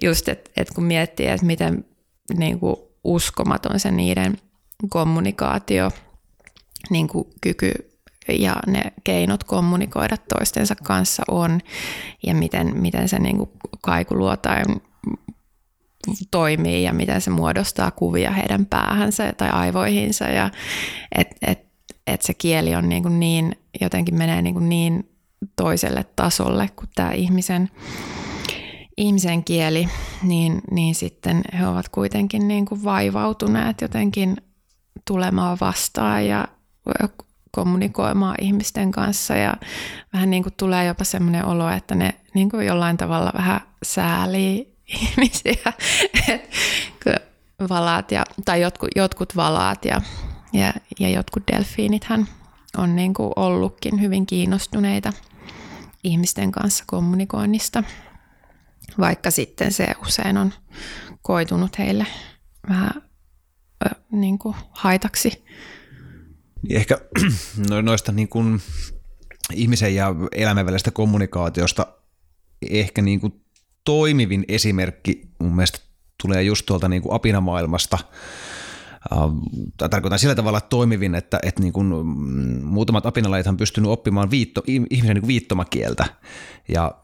just, 0.02 0.28
että, 0.28 0.50
että 0.56 0.74
kun 0.74 0.84
miettii, 0.84 1.26
että 1.26 1.46
miten 1.46 1.84
niin 2.34 2.60
kuin 2.60 2.76
uskomaton 3.04 3.80
se 3.80 3.90
niiden 3.90 4.36
kommunikaatio 4.88 5.90
niin 6.90 7.08
kuin 7.08 7.28
kyky 7.40 7.72
ja 8.28 8.56
ne 8.66 8.82
keinot 9.04 9.44
kommunikoida 9.44 10.16
toistensa 10.16 10.74
kanssa 10.74 11.22
on 11.28 11.60
ja 12.26 12.34
miten, 12.34 12.76
miten 12.76 13.08
se 13.08 13.18
niin 13.18 13.36
kuin 13.36 13.50
kaikuluotain 13.80 14.64
toimii 16.30 16.82
ja 16.82 16.92
miten 16.92 17.20
se 17.20 17.30
muodostaa 17.30 17.90
kuvia 17.90 18.30
heidän 18.30 18.66
päähänsä 18.66 19.32
tai 19.36 19.50
aivoihinsa. 19.50 20.24
Ja 20.24 20.50
että 21.12 21.36
et, 21.42 21.66
et 22.06 22.22
se 22.22 22.34
kieli 22.34 22.74
on 22.74 22.88
niin, 22.88 23.02
kuin 23.02 23.20
niin 23.20 23.56
jotenkin 23.80 24.14
menee 24.14 24.42
niin, 24.42 24.54
kuin 24.54 24.68
niin 24.68 25.08
toiselle 25.56 26.04
tasolle 26.16 26.68
kuin 26.76 26.88
tämä 26.94 27.12
ihmisen, 27.12 27.70
ihmisen 28.96 29.44
kieli, 29.44 29.88
niin, 30.22 30.60
niin 30.70 30.94
sitten 30.94 31.42
he 31.58 31.66
ovat 31.66 31.88
kuitenkin 31.88 32.48
niin 32.48 32.64
kuin 32.64 32.84
vaivautuneet 32.84 33.80
jotenkin 33.80 34.36
tulemaan 35.06 35.58
vastaan 35.60 36.26
ja 36.26 36.48
kommunikoimaan 37.50 38.36
ihmisten 38.40 38.90
kanssa. 38.90 39.34
Ja 39.34 39.56
vähän 40.12 40.30
niin 40.30 40.42
kuin 40.42 40.54
tulee 40.56 40.84
jopa 40.84 41.04
semmoinen 41.04 41.44
olo, 41.44 41.70
että 41.70 41.94
ne 41.94 42.14
niin 42.34 42.50
kuin 42.50 42.66
jollain 42.66 42.96
tavalla 42.96 43.32
vähän 43.34 43.60
säälii 43.82 44.71
ihmisiä, 44.92 45.72
valaat 47.68 48.12
ja, 48.12 48.24
tai 48.44 48.60
jotkut, 48.60 48.90
jotkut 48.96 49.36
valaat 49.36 49.84
ja, 49.84 50.00
ja, 50.52 50.72
ja 51.00 51.08
jotkut 51.08 51.42
delfiinithän 51.52 52.28
on 52.76 52.96
niin 52.96 53.14
kuin 53.14 53.32
ollutkin 53.36 54.00
hyvin 54.00 54.26
kiinnostuneita 54.26 55.12
ihmisten 56.04 56.52
kanssa 56.52 56.84
kommunikoinnista, 56.86 57.84
vaikka 58.98 59.30
sitten 59.30 59.72
se 59.72 59.88
usein 60.06 60.36
on 60.36 60.52
koitunut 61.22 61.78
heille 61.78 62.06
vähän 62.68 63.02
niin 64.10 64.38
kuin 64.38 64.56
haitaksi. 64.70 65.44
Niin 66.62 66.76
ehkä 66.76 66.98
noista 67.82 68.12
niin 68.12 68.28
kuin 68.28 68.60
ihmisen 69.52 69.94
ja 69.94 70.14
eläimen 70.32 70.66
välisestä 70.66 70.90
kommunikaatiosta 70.90 71.86
ehkä 72.70 73.02
niin 73.02 73.20
kuin 73.20 73.41
toimivin 73.84 74.44
esimerkki 74.48 75.28
mun 75.38 75.56
mielestä 75.56 75.78
tulee 76.22 76.42
just 76.42 76.66
tuolta 76.66 76.88
niin 76.88 77.02
kuin 77.02 77.14
apinamaailmasta. 77.14 77.98
Tai 79.76 79.88
tarkoitan 79.88 80.18
sillä 80.18 80.34
tavalla 80.34 80.60
toimivin, 80.60 81.14
että, 81.14 81.38
että 81.42 81.62
niin 81.62 81.72
kuin 81.72 81.86
mm, 81.86 82.64
muutamat 82.64 83.06
apinalajit 83.06 83.46
on 83.46 83.56
pystynyt 83.56 83.90
oppimaan 83.90 84.30
viitto, 84.30 84.62
ihmisen 84.66 85.14
niin 85.14 85.20
kuin 85.20 85.28
viittomakieltä. 85.28 86.04
Ja 86.68 86.94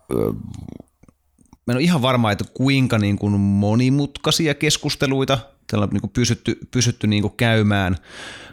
mä 1.66 1.72
en 1.72 1.76
ole 1.76 1.82
ihan 1.82 2.02
varma, 2.02 2.32
että 2.32 2.44
kuinka 2.54 2.98
niin 2.98 3.18
kuin 3.18 3.40
monimutkaisia 3.40 4.54
keskusteluita 4.54 5.38
tällä 5.70 5.84
on 5.84 5.90
niin 5.90 6.00
kuin 6.00 6.10
pysytty, 6.10 6.58
pysytty 6.70 7.06
niin 7.06 7.22
kuin 7.22 7.34
käymään, 7.36 7.96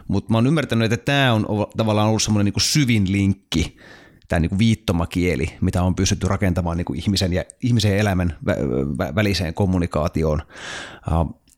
mutta 0.08 0.32
mä 0.32 0.36
oon 0.36 0.46
ymmärtänyt, 0.46 0.92
että 0.92 1.04
tämä 1.04 1.32
on 1.32 1.46
tavallaan 1.76 2.08
ollut 2.08 2.22
semmoinen 2.22 2.52
niin 2.52 2.62
syvin 2.62 3.12
linkki 3.12 3.76
tämä 4.28 4.40
niin 4.40 4.48
kuin 4.48 4.58
viittomakieli, 4.58 5.52
mitä 5.60 5.82
on 5.82 5.94
pystytty 5.94 6.28
rakentamaan 6.28 6.76
niin 6.76 6.84
kuin 6.84 6.98
ihmisen 6.98 7.32
ja 7.32 7.44
ihmisen 7.62 7.90
ja 7.90 7.98
elämän 7.98 8.36
väliseen 9.14 9.54
kommunikaatioon. 9.54 10.42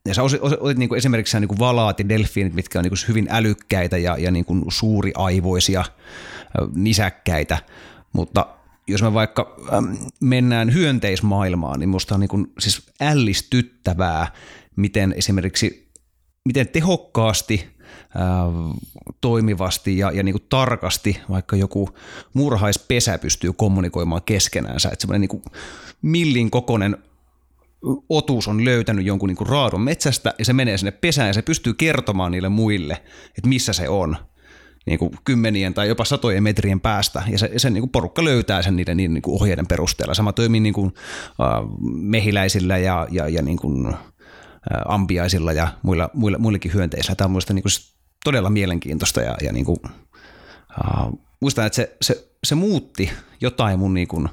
Ja 0.06 0.14
sä 0.14 0.22
olit, 0.22 0.40
olit 0.60 0.78
niin 0.78 0.88
kuin 0.88 0.96
esimerkiksi 0.96 1.40
niin 1.40 1.48
kuin 1.48 1.58
valaat 1.58 1.98
ja 1.98 2.08
delfiinit, 2.08 2.54
mitkä 2.54 2.78
on 2.78 2.82
niin 2.82 2.90
kuin 2.90 3.08
hyvin 3.08 3.28
älykkäitä 3.30 3.98
ja, 3.98 4.16
ja 4.18 4.30
niin 4.30 4.44
kuin 4.44 4.64
suuriaivoisia, 4.68 5.84
nisäkkäitä, 6.74 7.58
mutta 8.12 8.46
jos 8.86 9.02
me 9.02 9.14
vaikka 9.14 9.56
mennään 10.20 10.74
hyönteismaailmaan, 10.74 11.80
niin 11.80 11.88
musta 11.88 12.14
on 12.14 12.20
niin 12.20 12.28
kuin, 12.28 12.52
siis 12.58 12.90
ällistyttävää, 13.00 14.32
miten 14.76 15.14
esimerkiksi 15.16 15.88
miten 16.44 16.68
tehokkaasti 16.68 17.77
toimivasti 19.20 19.98
ja, 19.98 20.10
ja 20.10 20.22
niin 20.22 20.32
kuin 20.32 20.46
tarkasti 20.48 21.20
vaikka 21.30 21.56
joku 21.56 21.88
murhaispesä 22.34 23.18
pystyy 23.18 23.52
kommunikoimaan 23.52 24.22
keskenäänsä. 24.22 24.88
Että 24.88 25.00
semmoinen 25.00 25.28
niin 25.30 25.42
millin 26.02 26.50
kokoinen 26.50 26.96
otus 28.08 28.48
on 28.48 28.64
löytänyt 28.64 29.06
jonkun 29.06 29.28
niin 29.28 29.36
kuin 29.36 29.48
raadon 29.48 29.80
metsästä 29.80 30.34
ja 30.38 30.44
se 30.44 30.52
menee 30.52 30.78
sinne 30.78 30.90
pesään 30.90 31.28
ja 31.28 31.32
se 31.32 31.42
pystyy 31.42 31.74
kertomaan 31.74 32.32
niille 32.32 32.48
muille, 32.48 33.02
että 33.38 33.48
missä 33.48 33.72
se 33.72 33.88
on 33.88 34.16
niin 34.86 34.98
kuin 34.98 35.10
kymmenien 35.24 35.74
tai 35.74 35.88
jopa 35.88 36.04
satojen 36.04 36.42
metrien 36.42 36.80
päästä, 36.80 37.22
ja 37.30 37.38
se, 37.38 37.50
se 37.56 37.70
niin 37.70 37.82
kuin 37.82 37.90
porukka 37.90 38.24
löytää 38.24 38.62
sen 38.62 38.76
niiden 38.76 38.96
niin, 38.96 39.14
niin 39.14 39.22
kuin 39.22 39.34
ohjeiden 39.34 39.66
perusteella. 39.66 40.14
Sama 40.14 40.32
toimii 40.32 40.60
niin 40.60 40.74
kuin, 40.74 40.86
uh, 40.86 41.78
mehiläisillä 41.82 42.78
ja, 42.78 43.06
ja, 43.10 43.28
ja 43.28 43.42
niin 43.42 43.58
kuin, 43.58 43.94
ampiaisilla 44.86 45.52
ja 45.52 45.68
muilla, 45.82 46.10
muilla, 46.14 46.38
muillekin 46.38 46.74
hyönteisillä. 46.74 47.14
Tämä 47.14 47.26
on 47.26 47.30
mielestäni 47.30 47.60
niin 47.64 47.94
todella 48.24 48.50
mielenkiintoista 48.50 49.20
ja, 49.20 49.36
ja 49.42 49.52
niin 49.52 49.64
kuin, 49.64 49.78
uh, 50.84 51.20
muistan, 51.40 51.66
että 51.66 51.76
se, 51.76 51.96
se, 52.02 52.28
se 52.44 52.54
muutti 52.54 53.10
jotain 53.40 53.78
mun 53.78 53.94
niin 53.94 54.08
kuin 54.08 54.28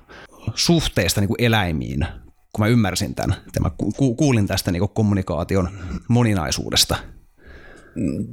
suhteesta 0.56 1.22
niin 1.22 1.28
kuin 1.28 1.42
eläimiin, 1.42 2.08
kun 2.54 2.66
mä 2.66 2.68
ymmärsin 2.68 3.16
tämän. 3.16 3.36
Mä 3.60 3.72
kuulin 4.18 4.48
tästä 4.48 4.72
niin 4.72 4.80
kuin 4.80 4.92
kommunikaation 4.94 5.70
moninaisuudesta. 6.08 6.96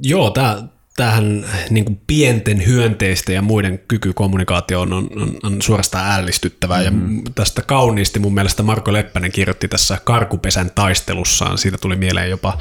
Joo, 0.01 0.29
tämä 0.29 0.67
tähän 0.95 1.45
niin 1.69 1.85
kuin 1.85 2.01
pienten 2.07 2.65
hyönteisten 2.65 3.35
ja 3.35 3.41
muiden 3.41 3.79
kyky 3.87 4.13
kommunikaatioon 4.13 4.93
on, 4.93 5.09
on, 5.15 5.37
on 5.43 5.61
suorastaan 5.61 6.11
ällistyttävää. 6.11 6.91
Mm-hmm. 6.91 7.17
Ja 7.17 7.23
tästä 7.35 7.61
kauniisti 7.61 8.19
mun 8.19 8.33
mielestä 8.33 8.63
Marko 8.63 8.93
Leppänen 8.93 9.31
kirjoitti 9.31 9.67
tässä 9.67 9.97
Karkupesän 10.03 10.71
taistelussaan. 10.75 11.57
Siitä 11.57 11.77
tuli 11.77 11.95
mieleen 11.95 12.29
jopa 12.29 12.57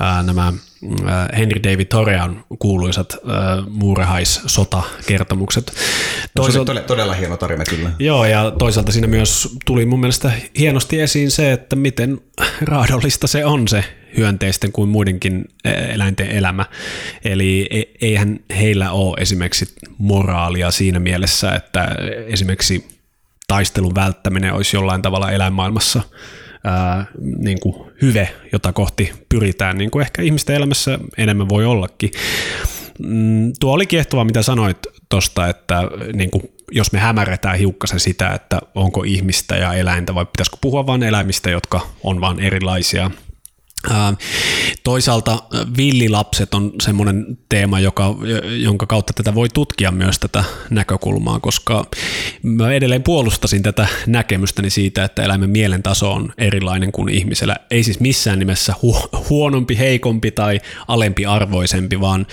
ää, 0.00 0.22
nämä 0.22 0.52
Henry 1.36 1.62
David 1.62 1.86
Thorean 1.86 2.44
kuuluisat 2.58 3.12
äh, 3.12 3.18
muurehais-sotakertomukset. 3.68 5.72
Toisaalta, 6.34 6.66
todella, 6.66 6.86
todella 6.86 7.14
hieno 7.14 7.36
tarina 7.36 7.64
kyllä. 7.64 7.90
Joo, 7.98 8.24
ja 8.24 8.52
toisaalta 8.58 8.92
siinä 8.92 9.06
myös 9.06 9.56
tuli 9.66 9.86
mun 9.86 10.00
mielestä 10.00 10.32
hienosti 10.58 11.00
esiin 11.00 11.30
se, 11.30 11.52
että 11.52 11.76
miten 11.76 12.20
raadollista 12.62 13.26
se 13.26 13.44
on 13.44 13.68
se 13.68 13.84
hyönteisten 14.16 14.72
kuin 14.72 14.88
muidenkin 14.88 15.44
eläinten 15.64 16.30
elämä. 16.30 16.64
Eli 17.24 17.66
e, 17.70 17.82
eihän 18.00 18.40
heillä 18.58 18.90
ole 18.90 19.16
esimerkiksi 19.20 19.74
moraalia 19.98 20.70
siinä 20.70 20.98
mielessä, 20.98 21.54
että 21.54 21.96
esimerkiksi 22.26 22.88
taistelun 23.48 23.94
välttäminen 23.94 24.52
olisi 24.52 24.76
jollain 24.76 25.02
tavalla 25.02 25.30
eläinmaailmassa 25.30 26.02
ää, 26.64 27.06
niin 27.38 27.60
kuin 27.60 27.90
hyve, 28.02 28.28
jota 28.52 28.72
kohti 28.72 29.12
pyritään, 29.28 29.78
niin 29.78 29.90
kuin 29.90 30.02
ehkä 30.02 30.22
ihmisten 30.22 30.56
elämässä 30.56 30.98
enemmän 31.18 31.48
voi 31.48 31.64
ollakin. 31.66 32.10
Mm, 32.98 33.52
tuo 33.60 33.72
oli 33.72 33.86
kiehtova, 33.86 34.24
mitä 34.24 34.42
sanoit 34.42 34.78
tuosta, 35.08 35.48
että 35.48 35.82
niin 36.12 36.30
kuin, 36.30 36.42
jos 36.72 36.92
me 36.92 36.98
hämärretään 36.98 37.58
hiukkasen 37.58 38.00
sitä, 38.00 38.28
että 38.28 38.58
onko 38.74 39.02
ihmistä 39.02 39.56
ja 39.56 39.74
eläintä 39.74 40.14
vai 40.14 40.26
pitäisikö 40.26 40.56
puhua 40.60 40.86
vain 40.86 41.02
eläimistä, 41.02 41.50
jotka 41.50 41.80
on 42.04 42.20
vain 42.20 42.40
erilaisia– 42.40 43.10
Toisaalta 44.84 45.42
villilapset 45.76 46.54
on 46.54 46.72
semmoinen 46.82 47.38
teema, 47.48 47.80
joka, 47.80 48.16
jonka 48.62 48.86
kautta 48.86 49.12
tätä 49.12 49.34
voi 49.34 49.48
tutkia 49.48 49.90
myös 49.90 50.18
tätä 50.18 50.44
näkökulmaa, 50.70 51.40
koska 51.40 51.86
mä 52.42 52.72
edelleen 52.72 53.02
puolustasin 53.02 53.62
tätä 53.62 53.86
näkemystäni 54.06 54.70
siitä, 54.70 55.04
että 55.04 55.22
eläimen 55.22 55.50
mielen 55.50 55.82
taso 55.82 56.12
on 56.12 56.32
erilainen 56.38 56.92
kuin 56.92 57.08
ihmisellä. 57.08 57.56
Ei 57.70 57.82
siis 57.82 58.00
missään 58.00 58.38
nimessä 58.38 58.74
hu- 58.86 59.24
huonompi, 59.30 59.78
heikompi 59.78 60.30
tai 60.30 60.60
alempi 60.88 61.26
arvoisempi, 61.26 62.00
vaan 62.00 62.26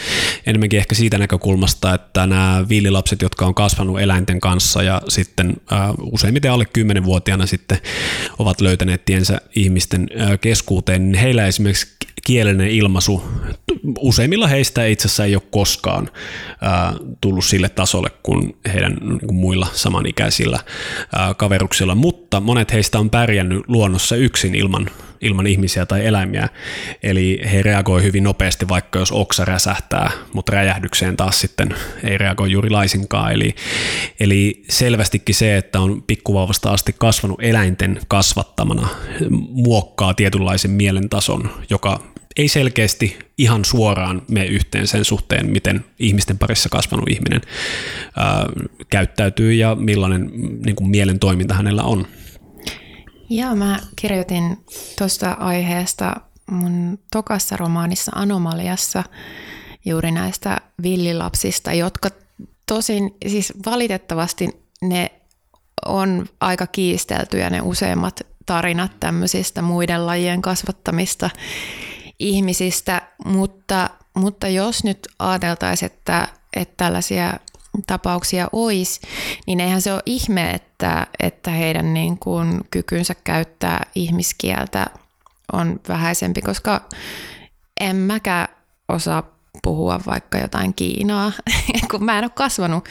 enemmänkin 0.45 0.80
ehkä 0.80 0.95
siitä 0.95 1.18
näkökulmasta, 1.18 1.93
että 1.93 2.28
nämä 2.28 2.66
villilapset, 2.70 3.22
jotka 3.22 3.45
on 3.45 3.56
kasvanut 3.56 4.00
eläinten 4.00 4.39
kanssa 4.39 4.84
ja 4.84 5.02
sitten 5.08 5.54
äh, 5.72 5.89
useimmiten 6.12 6.52
alle 6.52 6.66
10-vuotiaana 6.78 7.45
sitten 7.45 7.78
ovat 8.39 8.62
löytäneet 8.62 9.06
tiensä 9.06 9.41
ihmisten 9.56 10.08
äh, 10.22 10.39
keskuuteen, 10.41 11.12
niin 11.12 11.22
heillä 11.22 11.36
heillä 11.38 11.47
esimerkiksi 11.47 11.88
kielinen 12.25 12.67
ilmaisu, 12.67 13.23
useimmilla 13.99 14.47
heistä 14.47 14.85
itse 14.85 15.07
asiassa 15.07 15.25
ei 15.25 15.35
ole 15.35 15.43
koskaan 15.51 16.09
ää, 16.61 16.93
tullut 17.21 17.45
sille 17.45 17.69
tasolle 17.69 18.09
kuin 18.23 18.57
heidän 18.73 18.97
niin 19.01 19.19
kuin 19.19 19.35
muilla 19.35 19.67
samanikäisillä 19.73 20.59
ää, 21.15 21.33
kaveruksilla, 21.33 21.95
mutta 21.95 22.39
monet 22.39 22.73
heistä 22.73 22.99
on 22.99 23.09
pärjännyt 23.09 23.63
luonnossa 23.67 24.15
yksin 24.15 24.55
ilman 24.55 24.89
ilman 25.22 25.47
ihmisiä 25.47 25.86
tai 25.86 26.05
eläimiä. 26.05 26.49
Eli 27.03 27.41
he 27.51 27.63
reagoi 27.63 28.03
hyvin 28.03 28.24
nopeasti, 28.24 28.68
vaikka 28.68 28.99
jos 28.99 29.11
oksa 29.11 29.45
räsähtää, 29.45 30.11
mutta 30.34 30.51
räjähdykseen 30.51 31.18
taas 31.18 31.41
sitten 31.41 31.76
ei 32.03 32.18
reagoi 32.18 32.51
juuri 32.51 32.70
laisinkaan. 32.70 33.34
Eli, 33.34 33.55
eli 34.20 34.63
selvästikin 34.70 35.36
se, 35.36 35.57
että 35.57 35.80
on 35.80 36.03
pikkuvauvasta 36.07 36.72
asti 36.72 36.95
kasvanut 36.97 37.43
eläinten 37.43 37.99
kasvattamana, 38.07 38.88
muokkaa 39.49 40.13
tietynlaisen 40.13 40.72
mielentason, 40.72 41.49
joka 41.70 41.99
ei 42.38 42.47
selkeästi 42.47 43.18
ihan 43.38 43.65
suoraan 43.65 44.22
me 44.32 44.45
yhteen 44.45 44.88
sen 44.88 45.05
suhteen, 45.05 45.49
miten 45.49 45.86
ihmisten 45.99 46.38
parissa 46.38 46.70
kasvanut 46.70 47.09
ihminen 47.09 47.41
ää, 48.15 48.45
käyttäytyy 48.89 49.53
ja 49.53 49.76
millainen 49.76 50.32
niin 50.65 50.76
kuin 50.76 50.89
mielen 50.89 51.20
toiminta 51.20 51.53
hänellä 51.53 51.84
on. 51.84 52.07
Joo, 53.30 53.55
mä 53.55 53.80
kirjoitin 53.95 54.65
tuosta 54.97 55.32
aiheesta 55.32 56.15
mun 56.51 56.99
tokassa 57.11 57.57
romaanissa 57.57 58.11
Anomaliassa 58.15 59.03
juuri 59.86 60.11
näistä 60.11 60.57
villilapsista, 60.84 61.73
jotka 61.73 62.09
tosin 62.65 63.15
siis 63.28 63.53
valitettavasti 63.65 64.49
ne 64.82 65.11
on 65.86 66.25
aika 66.39 66.67
kiisteltyjä 66.67 67.49
ne 67.49 67.61
useimmat 67.61 68.21
tarinat 68.45 68.91
tämmöisistä 68.99 69.61
muiden 69.61 70.05
lajien 70.05 70.41
kasvattamista 70.41 71.30
ihmisistä, 72.19 73.01
mutta, 73.25 73.89
mutta 74.15 74.47
jos 74.47 74.84
nyt 74.84 75.07
ajateltaisiin, 75.19 75.91
että, 75.91 76.28
että 76.55 76.73
tällaisia 76.78 77.34
tapauksia 77.88 78.47
olisi, 78.51 78.99
niin 79.47 79.59
eihän 79.59 79.82
se 79.82 79.93
ole 79.93 80.01
ihme, 80.05 80.51
että, 80.51 81.07
että 81.19 81.51
heidän 81.51 81.93
niin 81.93 82.19
kuin 82.19 82.61
kykynsä 82.71 83.15
käyttää 83.23 83.86
ihmiskieltä 83.95 84.88
on 85.53 85.80
vähäisempi, 85.88 86.41
koska 86.41 86.82
en 87.80 87.95
mäkään 87.95 88.47
osaa 88.89 89.23
puhua 89.63 89.99
vaikka 90.05 90.38
jotain 90.38 90.73
Kiinaa, 90.73 91.32
kun 91.91 92.05
mä 92.05 92.17
en 92.17 92.23
ole 92.23 92.32
kasvanut 92.36 92.89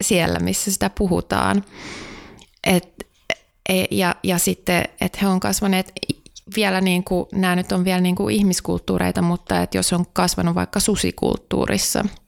siellä, 0.00 0.38
missä 0.38 0.72
sitä 0.72 0.90
puhutaan. 0.90 1.64
Et, 2.64 3.06
e, 3.68 3.84
ja, 3.90 4.14
ja 4.22 4.38
sitten, 4.38 4.84
että 5.00 5.18
he 5.22 5.26
on 5.26 5.40
kasvaneet 5.40 5.92
vielä 6.56 6.80
niin 6.80 7.04
kuin, 7.04 7.26
nämä 7.32 7.56
nyt 7.56 7.72
on 7.72 7.84
vielä 7.84 8.00
niin 8.00 8.16
kuin 8.16 8.34
ihmiskulttuureita, 8.34 9.22
mutta 9.22 9.62
että 9.62 9.78
jos 9.78 9.92
on 9.92 10.06
kasvanut 10.12 10.54
vaikka 10.54 10.80
susikulttuurissa– 10.80 12.04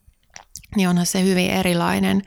niin 0.77 0.89
onhan 0.89 1.07
se 1.07 1.23
hyvin 1.23 1.51
erilainen 1.51 2.23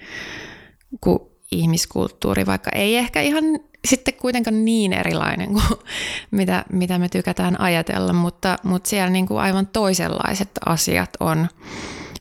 kuin 1.01 1.19
ihmiskulttuuri, 1.51 2.45
vaikka 2.45 2.71
ei 2.75 2.97
ehkä 2.97 3.21
ihan 3.21 3.43
sitten 3.87 4.13
kuitenkaan 4.13 4.65
niin 4.65 4.93
erilainen 4.93 5.53
kuin 5.53 5.63
mitä, 6.31 6.65
mitä 6.71 6.99
me 6.99 7.09
tykätään 7.09 7.61
ajatella, 7.61 8.13
mutta, 8.13 8.57
mutta 8.63 8.89
siellä 8.89 9.09
niin 9.09 9.27
kuin 9.27 9.39
aivan 9.39 9.67
toisenlaiset 9.67 10.49
asiat 10.65 11.09
on, 11.19 11.47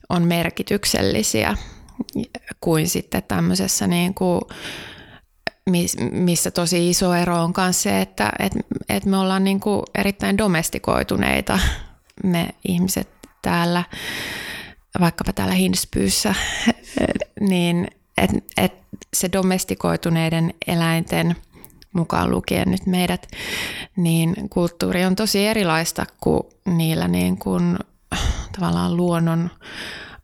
on 0.09 0.23
merkityksellisiä. 0.23 1.57
kuin 2.61 2.89
sitten 2.89 3.23
tämmöisessä 3.23 3.87
niin 3.87 4.15
kuin, 4.15 4.41
missä 6.11 6.51
tosi 6.51 6.91
iso 6.91 7.15
ero 7.15 7.43
on 7.43 7.53
myös 7.57 7.83
se, 7.83 8.01
että 8.01 8.33
et, 8.39 8.53
et 8.89 9.05
me 9.05 9.17
ollaan 9.17 9.45
niin 9.45 9.61
kuin 9.61 9.83
erittäin 9.95 10.39
domestikoituneita 10.39 11.59
me 12.25 12.49
ihmiset 12.69 13.09
täällä, 13.43 13.85
vaikkapa 15.01 15.33
täällä 15.33 15.55
Hinspyyssä, 15.55 16.35
niin 17.41 17.89
et, 18.19 18.31
et 18.57 18.73
se 19.13 19.33
domestikoituneiden 19.33 20.55
eläinten 20.67 21.37
mukaan 21.93 22.31
lukien 22.31 22.71
nyt 22.71 22.87
meidät, 22.87 23.27
niin 23.97 24.35
kulttuuri 24.51 25.05
on 25.05 25.17
tosi 25.17 25.47
erilaista 25.47 26.07
kuin 26.21 26.43
niillä 26.67 27.09
niin 27.09 27.39
kuin, 27.39 27.79
tavallaan 28.59 28.97
luonnon 28.97 29.51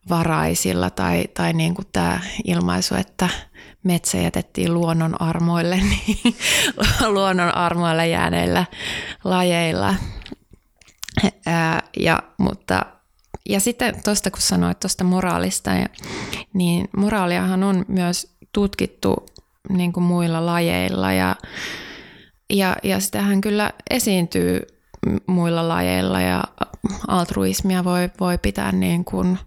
varaisilla 0.08 0.90
tai, 0.90 1.24
tai 1.34 1.52
niin 1.52 1.74
kuin 1.74 1.88
tämä 1.92 2.20
ilmaisu, 2.44 2.94
että 2.94 3.28
metsä 3.82 4.18
jätettiin 4.18 4.74
luonnon 4.74 5.22
armoille, 5.22 5.76
niin 5.90 6.36
luonnon 7.06 7.54
armoille 7.54 8.08
jääneillä 8.08 8.66
lajeilla. 9.24 9.94
Ja, 11.96 12.22
mutta, 12.38 12.86
ja 13.48 13.60
sitten 13.60 13.94
tuosta 14.04 14.30
kun 14.30 14.42
sanoit 14.42 14.80
tuosta 14.80 15.04
moraalista, 15.04 15.70
niin 16.54 16.88
moraaliahan 16.96 17.64
on 17.64 17.84
myös 17.88 18.36
tutkittu 18.52 19.26
niin 19.68 19.92
kuin 19.92 20.04
muilla 20.04 20.46
lajeilla 20.46 21.12
ja, 21.12 21.36
ja, 22.50 22.76
ja 22.82 23.00
sitähän 23.00 23.40
kyllä 23.40 23.72
esiintyy 23.90 24.60
muilla 25.26 25.68
lajeilla 25.68 26.20
ja 26.20 26.44
altruismia 27.08 27.84
voi, 27.84 28.10
voi 28.20 28.38
pitää 28.38 28.72
niin 28.72 29.04
kuin, 29.04 29.38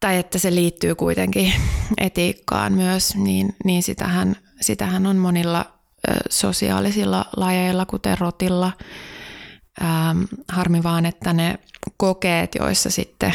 tai 0.00 0.18
että 0.18 0.38
se 0.38 0.54
liittyy 0.54 0.94
kuitenkin 0.94 1.52
etiikkaan 1.98 2.72
myös, 2.72 3.16
niin, 3.16 3.56
niin 3.64 3.82
sitähän, 3.82 4.36
sitähän 4.60 5.06
on 5.06 5.16
monilla 5.16 5.66
sosiaalisilla 6.30 7.24
lajeilla, 7.36 7.86
kuten 7.86 8.18
rotilla. 8.18 8.72
Ähm, 9.82 10.22
harmi 10.48 10.82
vaan, 10.82 11.06
että 11.06 11.32
ne 11.32 11.58
kokeet, 11.96 12.54
joissa 12.54 12.90
sitten 12.90 13.34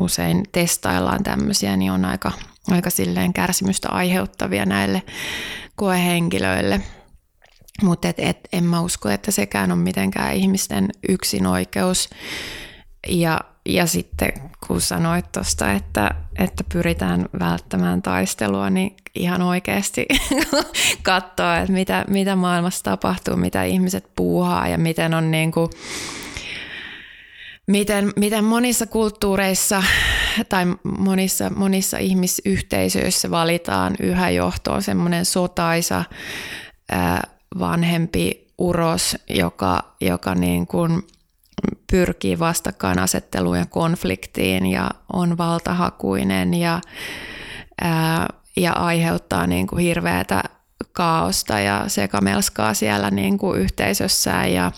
usein 0.00 0.42
testaillaan 0.52 1.22
tämmöisiä, 1.22 1.76
niin 1.76 1.92
on 1.92 2.04
aika, 2.04 2.32
aika 2.70 2.90
silleen 2.90 3.32
kärsimystä 3.32 3.88
aiheuttavia 3.88 4.66
näille 4.66 5.02
koehenkilöille. 5.76 6.80
Mutta 7.82 8.08
et, 8.08 8.18
et, 8.18 8.38
en 8.52 8.64
mä 8.64 8.80
usko, 8.80 9.08
että 9.08 9.30
sekään 9.30 9.72
on 9.72 9.78
mitenkään 9.78 10.34
ihmisten 10.34 10.88
yksinoikeus. 11.08 12.08
Ja, 13.08 13.40
ja 13.66 13.86
sitten 13.86 14.32
kun 14.66 14.80
sanoit 14.80 15.32
tuosta, 15.32 15.72
että, 15.72 16.10
että 16.38 16.64
pyritään 16.72 17.28
välttämään 17.38 18.02
taistelua, 18.02 18.70
niin 18.70 18.96
ihan 19.14 19.42
oikeasti 19.42 20.06
katsoa, 21.02 21.56
että 21.56 21.72
mitä, 21.72 22.04
mitä 22.08 22.36
maailmassa 22.36 22.84
tapahtuu, 22.84 23.36
mitä 23.36 23.64
ihmiset 23.64 24.04
puuhaa 24.16 24.68
ja 24.68 24.78
miten 24.78 25.14
on 25.14 25.30
niin 25.30 25.52
kuin, 25.52 25.70
miten, 27.66 28.12
miten 28.16 28.44
monissa 28.44 28.86
kulttuureissa 28.86 29.82
tai 30.48 30.64
monissa, 30.98 31.50
monissa 31.50 31.98
ihmisyhteisöissä 31.98 33.30
valitaan 33.30 33.94
yhä 34.00 34.30
johtoon 34.30 34.82
semmoinen 34.82 35.24
sotaisa 35.24 36.04
ää, 36.90 37.22
vanhempi 37.58 38.46
uros, 38.58 39.16
joka, 39.28 39.94
joka 40.00 40.34
niin 40.34 40.66
kuin 40.66 41.02
pyrkii 41.90 42.38
vastakkainasetteluun 42.38 43.58
ja 43.58 43.66
konfliktiin 43.66 44.66
ja 44.66 44.90
on 45.12 45.38
valtahakuinen 45.38 46.54
ja, 46.54 46.80
ää, 47.80 48.28
ja 48.56 48.72
aiheuttaa 48.72 49.46
niin 49.46 49.66
kuin 49.66 49.82
hirveätä 49.82 50.42
kaaosta 50.92 51.60
ja 51.60 51.84
sekamelskaa 51.88 52.74
siellä 52.74 53.10
niin 53.10 53.38
kuin 53.38 53.60
yhteisössään 53.60 54.52
ja 54.52 54.72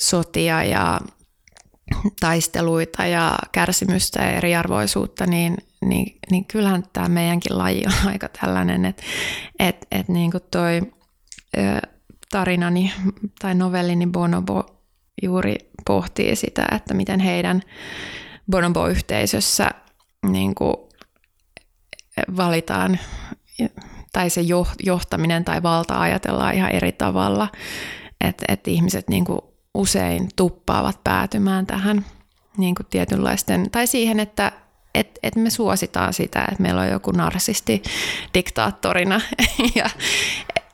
sotia 0.00 0.64
ja 0.64 1.00
taisteluita 2.20 3.06
ja 3.06 3.38
kärsimystä 3.52 4.22
ja 4.22 4.30
eriarvoisuutta, 4.30 5.26
niin, 5.26 5.56
niin, 5.84 6.18
niin 6.30 6.44
kyllähän 6.44 6.82
tämä 6.92 7.08
meidänkin 7.08 7.58
laji 7.58 7.84
on 7.86 8.08
aika 8.12 8.28
tällainen, 8.28 8.84
että 8.84 9.02
et, 9.58 9.86
et 9.90 10.08
niin 10.08 10.30
kuin 10.30 10.42
toi 10.50 10.80
ö, 11.58 11.60
tarinani 12.30 12.92
tai 13.38 13.54
novellini 13.54 14.06
Bonobo 14.06 14.77
juuri 15.22 15.56
pohtii 15.86 16.36
sitä, 16.36 16.66
että 16.72 16.94
miten 16.94 17.20
heidän 17.20 17.62
Bonobo-yhteisössä 18.50 19.70
niin 20.30 20.54
kuin 20.54 20.74
valitaan 22.36 22.98
tai 24.12 24.30
se 24.30 24.40
johtaminen 24.84 25.44
tai 25.44 25.62
valta 25.62 26.00
ajatellaan 26.00 26.54
ihan 26.54 26.70
eri 26.70 26.92
tavalla, 26.92 27.48
että, 28.20 28.44
että 28.48 28.70
ihmiset 28.70 29.08
niin 29.08 29.24
kuin 29.24 29.40
usein 29.74 30.28
tuppaavat 30.36 31.04
päätymään 31.04 31.66
tähän 31.66 32.04
niin 32.56 32.74
kuin 32.74 32.86
tietynlaisten, 32.90 33.70
tai 33.70 33.86
siihen, 33.86 34.20
että 34.20 34.52
et, 34.94 35.18
et 35.22 35.36
me 35.36 35.50
suositaan 35.50 36.12
sitä, 36.12 36.40
että 36.40 36.62
meillä 36.62 36.80
on 36.80 36.88
joku 36.88 37.10
narsisti 37.10 37.82
diktaattorina 38.34 39.20
ja 39.74 39.90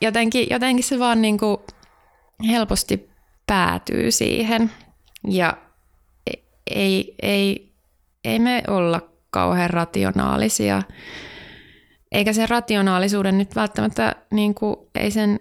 jotenkin, 0.01 0.47
jotenkin 0.51 0.85
se 0.85 0.99
vaan 0.99 1.23
niin 1.23 1.39
kuin 1.39 1.57
helposti 2.49 3.14
päätyy 3.47 4.11
siihen 4.11 4.71
ja 5.29 5.57
ei, 6.71 7.15
ei, 7.23 7.73
ei 8.25 8.39
me 8.39 8.63
olla 8.69 9.01
kauhean 9.31 9.71
rationaalisia. 9.71 10.83
Eikä 12.13 12.33
se 12.33 12.47
rationaalisuuden 12.47 13.39
nyt 13.39 13.57
välttämättä, 13.57 14.17
niin 14.31 14.55
kuin, 14.55 14.77
ei 14.95 15.11
sen 15.11 15.41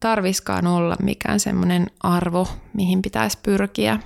tarviskaan 0.00 0.66
olla 0.66 0.96
mikään 1.02 1.40
semmoinen 1.40 1.86
arvo, 2.00 2.48
mihin 2.74 3.02
pitäisi 3.02 3.38
pyrkiä. 3.42 3.98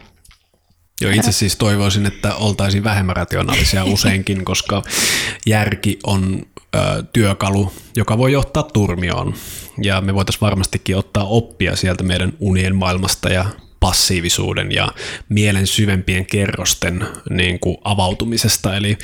Joo, 1.01 1.13
itse 1.13 1.33
siis 1.33 1.57
toivoisin, 1.57 2.07
että 2.07 2.35
oltaisiin 2.35 2.85
vähemmän 2.85 3.17
rationaalisia 3.17 3.85
useinkin, 3.85 4.45
koska 4.45 4.83
järki 5.47 5.99
on 6.05 6.43
ö, 6.77 7.03
työkalu, 7.13 7.73
joka 7.97 8.19
voi 8.19 8.33
johtaa 8.33 8.63
turmioon. 8.63 9.35
Ja 9.83 10.01
me 10.01 10.15
voitaisiin 10.15 10.41
varmastikin 10.41 10.97
ottaa 10.97 11.25
oppia 11.25 11.77
sieltä 11.77 12.05
meidän 12.05 12.33
unien 12.41 12.77
maailmasta 12.77 13.29
ja 13.29 13.45
passiivisuuden 13.81 14.73
ja 14.73 14.89
mielen 15.29 15.67
syvempien 15.67 16.27
kerrosten 16.27 17.07
niin 17.31 17.61
kuin 17.61 17.77
avautumisesta. 17.85 18.77
Eli 18.77 18.99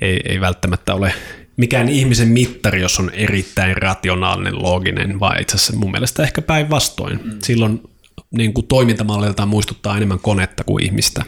ei, 0.00 0.20
ei 0.24 0.40
välttämättä 0.40 0.94
ole 0.94 1.12
mikään 1.56 1.88
ihmisen 1.88 2.28
mittari, 2.28 2.80
jos 2.80 3.00
on 3.00 3.10
erittäin 3.10 3.76
rationaalinen, 3.76 4.62
looginen, 4.62 5.20
vaan 5.20 5.40
itse 5.40 5.56
asiassa 5.56 5.76
mun 5.76 5.90
mielestä 5.90 6.22
ehkä 6.22 6.42
päinvastoin. 6.42 7.20
Mm. 7.24 7.38
Silloin 7.42 7.82
niin 8.30 8.54
kuin 8.54 8.66
toimintamalliltaan 8.66 9.48
muistuttaa 9.48 9.96
enemmän 9.96 10.18
konetta 10.18 10.64
kuin 10.64 10.84
ihmistä. 10.84 11.22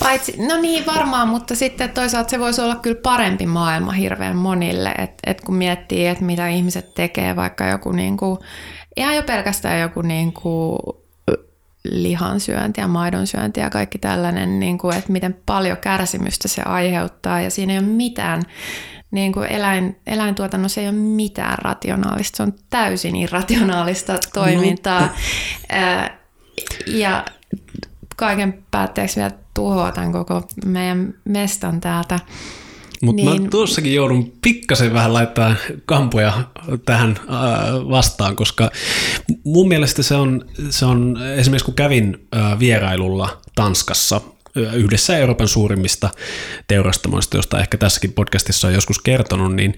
Paitsi, 0.00 0.46
no 0.46 0.60
niin 0.60 0.86
varmaan, 0.86 1.28
mutta 1.28 1.54
sitten 1.54 1.90
toisaalta 1.90 2.30
se 2.30 2.38
voisi 2.38 2.60
olla 2.60 2.76
kyllä 2.76 3.00
parempi 3.02 3.46
maailma 3.46 3.92
hirveän 3.92 4.36
monille, 4.36 4.90
että 4.90 5.30
et 5.30 5.40
kun 5.40 5.54
miettii, 5.54 6.06
että 6.06 6.24
mitä 6.24 6.48
ihmiset 6.48 6.94
tekee, 6.94 7.36
vaikka 7.36 7.66
joku 7.66 7.92
niin 7.92 8.16
kuin, 8.16 8.38
ihan 8.96 9.16
jo 9.16 9.22
pelkästään 9.22 9.80
joku 9.80 10.02
niin 10.02 10.32
kuin 10.32 10.78
lihansyönti 11.84 12.80
ja 12.80 12.88
maidonsyönti 12.88 13.60
ja 13.60 13.70
kaikki 13.70 13.98
tällainen, 13.98 14.60
niin 14.60 14.78
kuin, 14.78 14.96
että 14.96 15.12
miten 15.12 15.36
paljon 15.46 15.76
kärsimystä 15.76 16.48
se 16.48 16.62
aiheuttaa 16.62 17.40
ja 17.40 17.50
siinä 17.50 17.72
ei 17.72 17.78
ole 17.78 17.86
mitään 17.86 18.42
niin 19.10 19.32
kuin 19.32 19.46
eläin, 19.46 19.96
eläintuotannossa 20.06 20.80
ei 20.80 20.88
ole 20.88 20.96
mitään 20.96 21.58
rationaalista, 21.58 22.36
se 22.36 22.42
on 22.42 22.54
täysin 22.70 23.16
irrationaalista 23.16 24.18
toimintaa. 24.34 25.00
No. 25.00 25.08
Ja 26.86 27.24
kaiken 28.16 28.64
päätteeksi 28.70 29.16
vielä 29.16 29.30
tuhoatan 29.54 30.12
koko 30.12 30.42
meidän 30.64 31.14
mestan 31.24 31.80
täältä. 31.80 32.20
Mutta 33.02 33.22
niin. 33.22 33.42
mä 33.42 33.48
tuossakin 33.48 33.94
joudun 33.94 34.32
pikkasen 34.42 34.94
vähän 34.94 35.14
laittaa 35.14 35.54
kampoja 35.86 36.32
tähän 36.86 37.20
vastaan, 37.90 38.36
koska 38.36 38.70
mun 39.44 39.68
mielestä 39.68 40.02
se 40.02 40.14
on, 40.14 40.44
se 40.70 40.84
on 40.84 41.18
esimerkiksi 41.36 41.64
kun 41.64 41.74
kävin 41.74 42.28
vierailulla 42.58 43.40
Tanskassa 43.54 44.20
yhdessä 44.56 45.16
Euroopan 45.16 45.48
suurimmista 45.48 46.10
teurastamoista, 46.68 47.36
josta 47.36 47.60
ehkä 47.60 47.78
tässäkin 47.78 48.12
podcastissa 48.12 48.68
on 48.68 48.74
joskus 48.74 48.98
kertonut, 48.98 49.54
niin, 49.54 49.76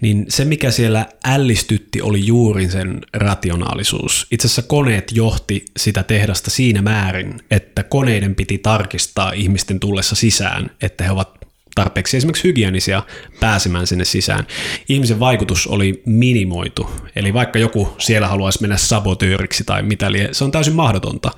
niin 0.00 0.26
se 0.28 0.44
mikä 0.44 0.70
siellä 0.70 1.06
ällistytti 1.24 2.02
oli 2.02 2.26
juuri 2.26 2.68
sen 2.68 3.00
rationaalisuus. 3.14 4.26
Itse 4.30 4.46
asiassa 4.46 4.62
koneet 4.62 5.12
johti 5.12 5.64
sitä 5.76 6.02
tehdasta 6.02 6.50
siinä 6.50 6.82
määrin, 6.82 7.40
että 7.50 7.82
koneiden 7.82 8.34
piti 8.34 8.58
tarkistaa 8.58 9.32
ihmisten 9.32 9.80
tullessa 9.80 10.14
sisään, 10.14 10.70
että 10.82 11.04
he 11.04 11.10
ovat 11.10 11.42
tarpeeksi 11.74 12.16
esimerkiksi 12.16 12.48
hygienisia 12.48 13.02
pääsemään 13.40 13.86
sinne 13.86 14.04
sisään. 14.04 14.46
Ihmisen 14.88 15.20
vaikutus 15.20 15.66
oli 15.66 16.02
minimoitu. 16.06 16.90
Eli 17.16 17.34
vaikka 17.34 17.58
joku 17.58 17.94
siellä 17.98 18.28
haluaisi 18.28 18.60
mennä 18.60 18.76
sabotööriksi 18.76 19.64
tai 19.64 19.82
mitä 19.82 20.12
liian, 20.12 20.34
se 20.34 20.44
on 20.44 20.50
täysin 20.50 20.74
mahdotonta, 20.74 21.30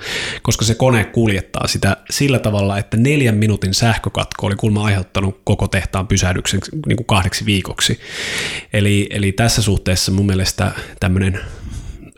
koska 0.43 0.65
se 0.65 0.75
kone 0.75 1.05
kuljettaa 1.05 1.67
sitä 1.67 1.97
sillä 2.11 2.39
tavalla, 2.39 2.79
että 2.79 2.97
neljän 2.97 3.37
minuutin 3.37 3.75
sähkökatko 3.75 4.47
oli 4.47 4.57
kulma 4.57 4.85
aiheuttanut 4.85 5.41
koko 5.45 5.69
tehtaan 5.69 6.07
pysähdyksen 6.07 6.61
niin 6.87 6.97
kuin 6.97 7.07
kahdeksi 7.07 7.47
viikoksi. 7.47 8.01
Eli, 8.73 9.07
eli 9.11 9.33
tässä 9.33 9.63
suhteessa 9.63 10.13
mun 10.13 10.27
mielestä 10.27 10.73
tämmöinen 11.01 11.41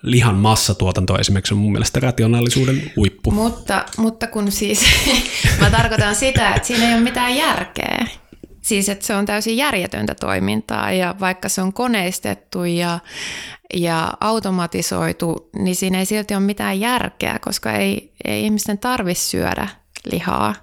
lihan 0.07 0.35
massatuotanto 0.35 1.19
esimerkiksi 1.19 1.55
on 1.55 1.61
mun 1.61 1.73
mielestä 1.73 2.01
rationaalisuuden 2.01 2.93
huippu. 2.97 3.31
Mutta, 3.31 3.85
mutta 3.99 4.27
kun 4.27 4.53
siis, 4.53 4.85
mä 5.61 5.71
tarkoitan 5.71 6.15
sitä, 6.15 6.55
että 6.55 6.69
siinä 6.69 6.89
ei 6.89 6.95
ole 6.95 7.03
mitään 7.03 7.37
järkeä. 7.37 8.07
Siis, 8.63 8.89
että 8.89 9.07
se 9.07 9.15
on 9.15 9.27
täysin 9.27 9.57
järjetöntä 9.57 10.15
toimintaa 10.15 10.93
ja 10.93 11.15
vaikka 11.21 11.49
se 11.49 11.63
on 11.63 11.73
koneistettu 11.73 12.65
ja, 12.65 12.99
ja 13.75 14.13
automatisoitu, 14.21 15.51
niin 15.59 15.77
siinä 15.77 15.99
ei 15.99 16.07
silti 16.07 16.35
ole 16.35 16.43
mitään 16.43 16.81
järkeä, 16.81 17.39
koska 17.39 17.73
ei, 17.73 18.13
ei 18.25 18.45
ihmisten 18.45 18.79
tarvitse 18.79 19.25
syödä 19.25 19.69
lihaa. 20.13 20.55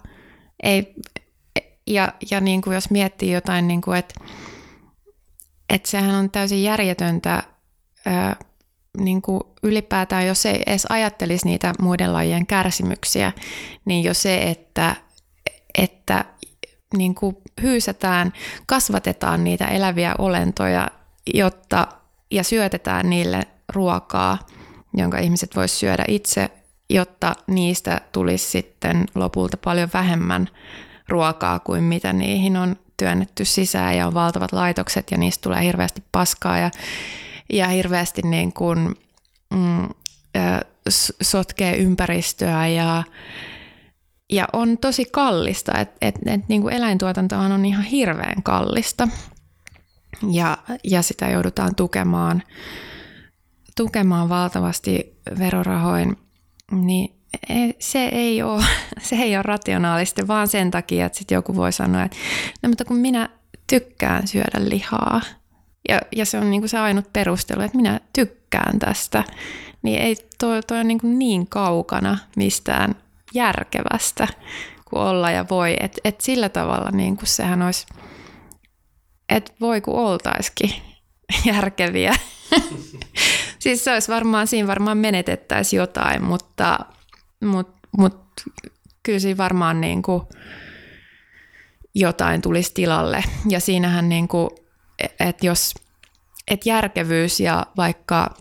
Ei, 0.63 0.93
ja 1.87 2.13
ja 2.31 2.39
niin 2.39 2.61
kuin 2.61 2.73
jos 2.73 2.89
miettii 2.89 3.31
jotain, 3.31 3.67
niin 3.67 3.81
kuin, 3.81 3.99
että, 3.99 4.15
että 5.69 5.89
sehän 5.89 6.15
on 6.15 6.29
täysin 6.29 6.63
järjetöntä 6.63 7.43
niin 8.97 9.21
kuin 9.21 9.41
ylipäätään, 9.63 10.27
jos 10.27 10.45
ei 10.45 10.63
edes 10.65 10.85
ajattelisi 10.89 11.45
niitä 11.45 11.73
muiden 11.81 12.13
lajien 12.13 12.47
kärsimyksiä, 12.47 13.31
niin 13.85 14.03
jo 14.03 14.13
se, 14.13 14.43
että, 14.43 14.95
että 15.77 16.25
niin 16.97 17.15
kuin 17.15 17.37
hyysätään, 17.61 18.33
kasvatetaan 18.65 19.43
niitä 19.43 19.65
eläviä 19.65 20.15
olentoja, 20.17 20.87
jotta, 21.33 21.87
ja 22.31 22.43
syötetään 22.43 23.09
niille 23.09 23.47
ruokaa, 23.73 24.37
jonka 24.93 25.17
ihmiset 25.17 25.55
voisivat 25.55 25.79
syödä 25.79 26.05
itse, 26.07 26.49
jotta 26.89 27.35
niistä 27.47 28.01
tulisi 28.11 28.49
sitten 28.49 29.05
lopulta 29.15 29.57
paljon 29.57 29.89
vähemmän 29.93 30.49
ruokaa 31.09 31.59
kuin 31.59 31.83
mitä 31.83 32.13
niihin 32.13 32.57
on 32.57 32.75
työnnetty 32.97 33.45
sisään 33.45 33.97
ja 33.97 34.07
on 34.07 34.13
valtavat 34.13 34.51
laitokset 34.51 35.11
ja 35.11 35.17
niistä 35.17 35.41
tulee 35.41 35.63
hirveästi 35.63 36.03
paskaa 36.11 36.57
ja 36.57 36.71
ja 37.49 37.67
hirveästi 37.67 38.21
niin 38.21 38.53
kuin, 38.53 38.95
mm, 39.53 39.89
sotkee 41.21 41.77
ympäristöä 41.77 42.67
ja, 42.67 43.03
ja 44.31 44.47
on 44.53 44.77
tosi 44.77 45.05
kallista. 45.05 45.77
Et, 45.77 45.89
et, 46.01 46.15
et, 46.25 46.49
niin 46.49 46.61
kuin 46.61 46.73
eläintuotantohan 46.73 47.51
on 47.51 47.65
ihan 47.65 47.83
hirveän 47.83 48.43
kallista 48.43 49.07
ja, 50.31 50.57
ja 50.83 51.01
sitä 51.01 51.29
joudutaan 51.29 51.75
tukemaan, 51.75 52.43
tukemaan 53.77 54.29
valtavasti 54.29 55.19
verorahoin, 55.39 56.17
niin 56.71 57.15
e, 57.49 57.55
se 57.79 58.05
ei 58.05 58.41
ole, 58.41 58.63
se 59.01 59.15
ei 59.15 59.35
ole 59.35 59.43
rationaalista, 59.43 60.27
vaan 60.27 60.47
sen 60.47 60.71
takia, 60.71 61.05
että 61.05 61.17
sit 61.17 61.31
joku 61.31 61.55
voi 61.55 61.71
sanoa, 61.71 62.03
että 62.03 62.17
no 62.63 62.69
mutta 62.69 62.85
kun 62.85 62.97
minä 62.97 63.29
tykkään 63.67 64.27
syödä 64.27 64.69
lihaa– 64.69 65.21
ja, 65.89 66.01
ja 66.15 66.25
se 66.25 66.37
on 66.37 66.51
niin 66.51 66.61
kuin 66.61 66.69
se 66.69 66.77
ainut 66.77 67.13
perustelu, 67.13 67.61
että 67.61 67.77
minä 67.77 67.99
tykkään 68.13 68.79
tästä, 68.79 69.23
niin 69.81 70.01
ei 70.01 70.15
toi, 70.39 70.61
toi 70.61 70.79
on 70.79 70.87
niin, 70.87 70.99
kuin 70.99 71.19
niin 71.19 71.47
kaukana 71.47 72.17
mistään 72.35 72.95
järkevästä 73.33 74.27
kuin 74.85 75.01
olla 75.01 75.31
ja 75.31 75.45
voi. 75.49 75.75
Että 75.79 76.01
et 76.03 76.21
sillä 76.21 76.49
tavalla 76.49 76.91
niin 76.91 77.17
kuin 77.17 77.27
sehän 77.27 77.61
olisi, 77.61 77.85
että 79.29 79.51
voi 79.59 79.81
kun 79.81 79.95
oltaisikin 79.95 80.73
järkeviä. 81.45 82.15
siis 83.59 83.83
se 83.83 83.93
olisi 83.93 84.11
varmaan, 84.11 84.47
siinä 84.47 84.67
varmaan 84.67 84.97
menetettäisiin 84.97 85.77
jotain, 85.77 86.23
mutta, 86.23 86.79
mutta, 87.45 87.87
mutta 87.97 88.43
kyllä 89.03 89.19
siinä 89.19 89.37
varmaan 89.37 89.81
niin 89.81 90.01
kuin 90.01 90.23
jotain 91.95 92.41
tulisi 92.41 92.71
tilalle. 92.73 93.23
Ja 93.49 93.59
siinähän 93.59 94.09
niin 94.09 94.27
kuin 94.27 94.49
että 94.99 95.45
jos 95.45 95.73
et 96.47 96.65
järkevyys 96.65 97.39
ja 97.39 97.65
vaikka 97.77 98.35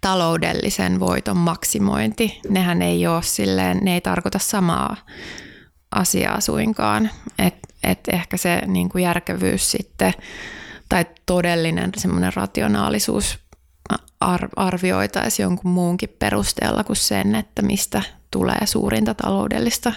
taloudellisen 0.00 1.00
voiton 1.00 1.36
maksimointi, 1.36 2.40
nehän 2.48 2.82
ei 2.82 3.06
ole 3.06 3.22
silleen, 3.22 3.78
ne 3.82 3.94
ei 3.94 4.00
tarkoita 4.00 4.38
samaa 4.38 4.96
asiaa 5.90 6.40
suinkaan. 6.40 7.10
Että 7.38 7.68
et 7.84 8.00
ehkä 8.12 8.36
se 8.36 8.62
niin 8.66 8.88
kuin 8.88 9.04
järkevyys 9.04 9.70
sitten 9.70 10.12
tai 10.88 11.06
todellinen 11.26 11.90
semmoinen 11.96 12.32
rationaalisuus 12.34 13.38
ar- 14.20 14.48
arvioitaisiin 14.56 15.44
jonkun 15.44 15.70
muunkin 15.70 16.16
perusteella 16.18 16.84
kuin 16.84 16.96
sen, 16.96 17.34
että 17.34 17.62
mistä 17.62 18.02
tulee 18.30 18.66
suurinta 18.66 19.14
taloudellista 19.14 19.92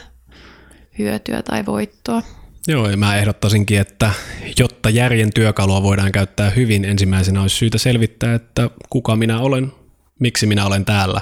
hyötyä 0.97 1.41
tai 1.41 1.65
voittoa. 1.65 2.21
Joo, 2.69 2.89
ja 2.89 2.97
mä 2.97 3.17
ehdottaisinkin, 3.17 3.79
että 3.79 4.11
jotta 4.59 4.89
järjen 4.89 5.33
työkalua 5.33 5.83
voidaan 5.83 6.11
käyttää 6.11 6.49
hyvin, 6.49 6.85
ensimmäisenä 6.85 7.41
olisi 7.41 7.55
syytä 7.55 7.77
selvittää, 7.77 8.33
että 8.33 8.69
kuka 8.89 9.15
minä 9.15 9.39
olen, 9.39 9.71
miksi 10.19 10.45
minä 10.45 10.65
olen 10.65 10.85
täällä. 10.85 11.21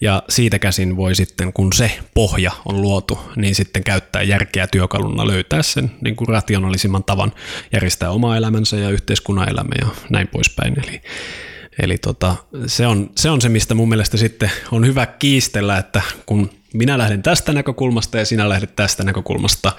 Ja 0.00 0.22
siitä 0.28 0.58
käsin 0.58 0.96
voi 0.96 1.14
sitten, 1.14 1.52
kun 1.52 1.72
se 1.72 1.98
pohja 2.14 2.50
on 2.64 2.82
luotu, 2.82 3.18
niin 3.36 3.54
sitten 3.54 3.84
käyttää 3.84 4.22
järkeä 4.22 4.66
työkaluna 4.66 5.26
löytää 5.26 5.62
sen 5.62 5.90
niin 6.00 6.16
kuin 6.16 6.28
rationaalisimman 6.28 7.04
tavan 7.04 7.32
järjestää 7.72 8.10
oma 8.10 8.36
elämänsä 8.36 8.76
ja 8.76 8.90
yhteiskunnan 8.90 9.48
elämä 9.48 9.74
ja 9.80 9.86
näin 10.10 10.28
poispäin. 10.28 10.74
Eli, 10.86 11.00
eli 11.82 11.98
tota, 11.98 12.36
se, 12.66 12.86
on, 12.86 13.10
se 13.16 13.30
on 13.30 13.40
se, 13.40 13.48
mistä 13.48 13.74
mun 13.74 13.88
mielestä 13.88 14.16
sitten 14.16 14.50
on 14.72 14.86
hyvä 14.86 15.06
kiistellä, 15.06 15.78
että 15.78 16.02
kun 16.26 16.50
minä 16.74 16.98
lähden 16.98 17.22
tästä 17.22 17.52
näkökulmasta 17.52 18.18
ja 18.18 18.24
sinä 18.24 18.48
lähdet 18.48 18.76
tästä 18.76 19.04
näkökulmasta 19.04 19.72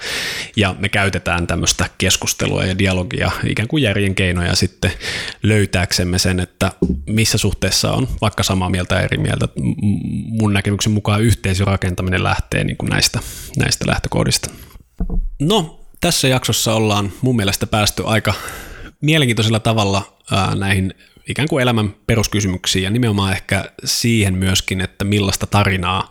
ja 0.56 0.74
me 0.78 0.88
käytetään 0.88 1.46
tämmöistä 1.46 1.90
keskustelua 1.98 2.64
ja 2.64 2.78
dialogia 2.78 3.30
ikään 3.46 3.68
kuin 3.68 3.82
järjen 3.82 4.14
keinoja 4.14 4.56
sitten 4.56 4.92
löytääksemme 5.42 6.18
sen, 6.18 6.40
että 6.40 6.72
missä 7.06 7.38
suhteessa 7.38 7.92
on 7.92 8.08
vaikka 8.20 8.42
samaa 8.42 8.70
mieltä 8.70 9.00
eri 9.00 9.18
mieltä. 9.18 9.48
Mun 10.40 10.52
näkemyksen 10.52 10.92
mukaan 10.92 11.22
yhteisörakentaminen 11.22 12.24
lähtee 12.24 12.64
niin 12.64 12.76
kuin 12.76 12.90
näistä, 12.90 13.20
näistä 13.58 13.84
lähtökohdista. 13.88 14.50
No, 15.40 15.80
tässä 16.00 16.28
jaksossa 16.28 16.74
ollaan 16.74 17.12
mun 17.22 17.36
mielestä 17.36 17.66
päästy 17.66 18.02
aika 18.06 18.34
mielenkiintoisella 19.02 19.60
tavalla 19.60 20.16
ää, 20.30 20.54
näihin 20.54 20.94
ikään 21.28 21.48
kuin 21.48 21.62
elämän 21.62 21.94
peruskysymyksiin 22.06 22.82
ja 22.82 22.90
nimenomaan 22.90 23.32
ehkä 23.32 23.64
siihen 23.84 24.34
myöskin, 24.34 24.80
että 24.80 25.04
millaista 25.04 25.46
tarinaa 25.46 26.10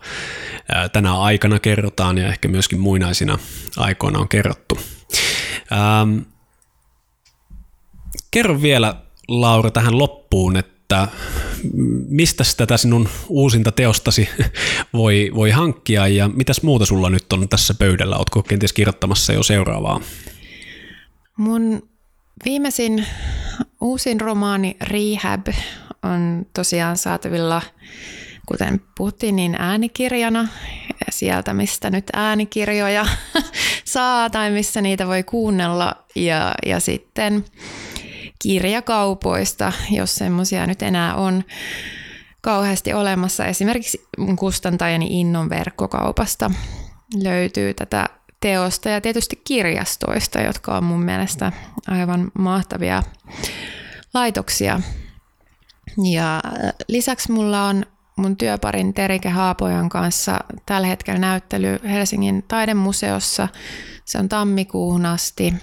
tänä 0.92 1.20
aikana 1.20 1.58
kerrotaan 1.58 2.18
ja 2.18 2.28
ehkä 2.28 2.48
myöskin 2.48 2.80
muinaisina 2.80 3.38
aikoina 3.76 4.18
on 4.18 4.28
kerrottu. 4.28 4.78
Ähm, 5.72 6.18
kerro 8.30 8.62
vielä 8.62 8.94
Laura 9.28 9.70
tähän 9.70 9.98
loppuun, 9.98 10.56
että 10.56 11.08
mistä 12.08 12.44
tätä 12.56 12.76
sinun 12.76 13.08
uusinta 13.28 13.72
teostasi 13.72 14.28
voi, 14.92 15.30
voi 15.34 15.50
hankkia 15.50 16.08
ja 16.08 16.28
mitäs 16.28 16.62
muuta 16.62 16.86
sulla 16.86 17.10
nyt 17.10 17.32
on 17.32 17.48
tässä 17.48 17.74
pöydällä? 17.74 18.16
Oletko 18.16 18.42
kenties 18.42 18.72
kirjoittamassa 18.72 19.32
jo 19.32 19.42
seuraavaa? 19.42 20.00
Mun 21.36 21.91
viimeisin 22.44 23.06
uusin 23.80 24.20
romaani 24.20 24.76
Rehab 24.80 25.46
on 26.02 26.46
tosiaan 26.54 26.96
saatavilla 26.96 27.62
kuten 28.46 28.80
puhuttiin, 28.96 29.36
niin 29.36 29.56
äänikirjana 29.58 30.48
sieltä, 31.10 31.54
mistä 31.54 31.90
nyt 31.90 32.06
äänikirjoja 32.12 33.06
saa 33.84 34.30
tai 34.30 34.50
missä 34.50 34.80
niitä 34.80 35.06
voi 35.06 35.22
kuunnella 35.22 35.96
ja, 36.16 36.54
ja 36.66 36.80
sitten 36.80 37.44
kirjakaupoista, 38.38 39.72
jos 39.90 40.14
semmoisia 40.14 40.66
nyt 40.66 40.82
enää 40.82 41.14
on 41.14 41.44
kauheasti 42.40 42.92
olemassa. 42.92 43.46
Esimerkiksi 43.46 44.02
kustantajani 44.38 45.20
Innon 45.20 45.50
verkkokaupasta 45.50 46.50
löytyy 47.22 47.74
tätä 47.74 48.08
teosta 48.42 48.88
ja 48.88 49.00
tietysti 49.00 49.40
kirjastoista, 49.44 50.40
jotka 50.40 50.76
on 50.76 50.84
mun 50.84 51.02
mielestä 51.02 51.52
aivan 51.88 52.30
mahtavia 52.38 53.02
laitoksia. 54.14 54.80
Ja 56.12 56.42
lisäksi 56.88 57.32
mulla 57.32 57.64
on 57.64 57.86
mun 58.16 58.36
työparin 58.36 58.94
Terike 58.94 59.28
Haapojan 59.28 59.88
kanssa 59.88 60.40
tällä 60.66 60.86
hetkellä 60.86 61.18
näyttely 61.18 61.78
Helsingin 61.84 62.44
taidemuseossa. 62.48 63.48
Se 64.04 64.18
on 64.18 64.28
tammikuuhun 64.28 65.06
asti 65.06 65.54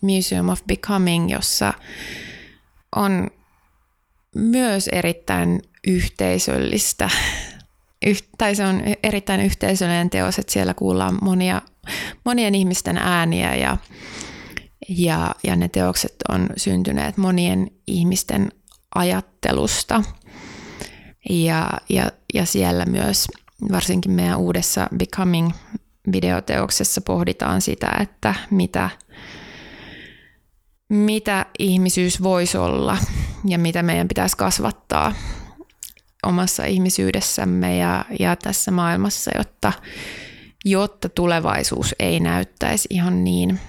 Museum 0.00 0.48
of 0.48 0.60
Becoming, 0.66 1.32
jossa 1.32 1.72
on 2.96 3.30
myös 4.34 4.88
erittäin 4.88 5.62
yhteisöllistä, 5.86 7.10
tai 8.38 8.54
se 8.54 8.66
on 8.66 8.82
erittäin 9.02 9.40
yhteisöllinen 9.40 10.10
teos, 10.10 10.38
että 10.38 10.52
siellä 10.52 10.74
kuullaan 10.74 11.18
monia 11.22 11.62
monien 12.24 12.54
ihmisten 12.54 12.96
ääniä 12.96 13.54
ja, 13.54 13.76
ja, 14.88 15.34
ja 15.44 15.56
ne 15.56 15.68
teokset 15.68 16.14
on 16.28 16.48
syntyneet 16.56 17.16
monien 17.16 17.70
ihmisten 17.86 18.52
ajattelusta. 18.94 20.02
Ja, 21.30 21.70
ja, 21.88 22.10
ja 22.34 22.46
siellä 22.46 22.84
myös 22.84 23.26
varsinkin 23.72 24.12
meidän 24.12 24.38
uudessa 24.38 24.88
Becoming 24.96 25.50
videoteoksessa 26.12 27.00
pohditaan 27.00 27.60
sitä, 27.60 27.90
että 28.00 28.34
mitä, 28.50 28.90
mitä 30.88 31.46
ihmisyys 31.58 32.22
voisi 32.22 32.58
olla 32.58 32.98
ja 33.44 33.58
mitä 33.58 33.82
meidän 33.82 34.08
pitäisi 34.08 34.36
kasvattaa 34.36 35.14
omassa 36.26 36.64
ihmisyydessämme 36.64 37.76
ja, 37.76 38.04
ja 38.20 38.36
tässä 38.36 38.70
maailmassa, 38.70 39.30
jotta, 39.38 39.72
jotta 40.64 41.08
tulevaisuus 41.08 41.94
ei 41.98 42.20
näyttäisi 42.20 42.88
ihan 42.90 43.24
niin 43.24 43.60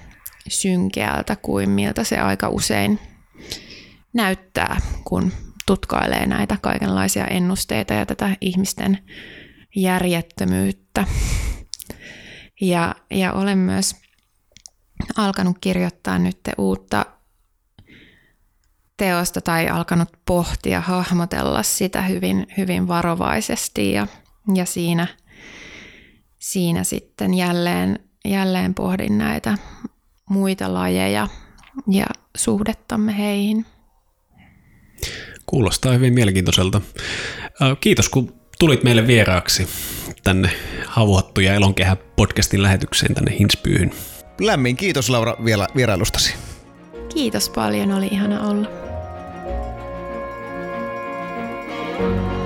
synkeältä 0.48 1.36
kuin 1.36 1.70
miltä 1.70 2.04
se 2.04 2.18
aika 2.18 2.48
usein 2.48 2.98
näyttää, 4.12 4.80
kun 5.04 5.32
tutkailee 5.66 6.26
näitä 6.26 6.56
kaikenlaisia 6.62 7.26
ennusteita 7.26 7.94
ja 7.94 8.06
tätä 8.06 8.36
ihmisten 8.40 8.98
järjettömyyttä. 9.76 11.06
Ja, 12.60 12.94
ja 13.10 13.32
olen 13.32 13.58
myös 13.58 13.96
alkanut 15.16 15.56
kirjoittaa 15.60 16.18
nyt 16.18 16.40
uutta 16.58 17.06
teosta 18.96 19.40
tai 19.40 19.68
alkanut 19.68 20.08
pohtia, 20.26 20.80
hahmotella 20.80 21.62
sitä 21.62 22.02
hyvin, 22.02 22.46
hyvin 22.56 22.88
varovaisesti 22.88 23.92
ja, 23.92 24.06
ja 24.54 24.64
siinä, 24.64 25.06
siinä 26.40 26.84
sitten 26.84 27.34
jälleen, 27.34 27.98
jälleen 28.24 28.74
pohdin 28.74 29.18
näitä 29.18 29.58
muita 30.30 30.74
lajeja 30.74 31.28
ja 31.90 32.06
suhdettamme 32.36 33.18
heihin. 33.18 33.66
Kuulostaa 35.46 35.92
hyvin 35.92 36.14
mielenkiintoiselta. 36.14 36.80
Kiitos 37.80 38.08
kun 38.08 38.34
tulit 38.58 38.82
meille 38.82 39.06
vieraaksi 39.06 39.68
tänne 40.24 40.50
Havuhattu 40.86 41.40
ja 41.40 41.54
Elonkehä 41.54 41.96
podcastin 41.96 42.62
lähetykseen 42.62 43.14
tänne 43.14 43.38
Hinspyyhyn. 43.38 43.90
Lämmin 44.40 44.76
kiitos 44.76 45.10
Laura 45.10 45.36
vielä 45.44 45.66
vierailustasi. 45.76 46.34
Kiitos 47.14 47.50
paljon, 47.50 47.92
oli 47.92 48.06
ihana 48.06 48.48
olla. 48.48 48.68
Mm. 51.98 52.39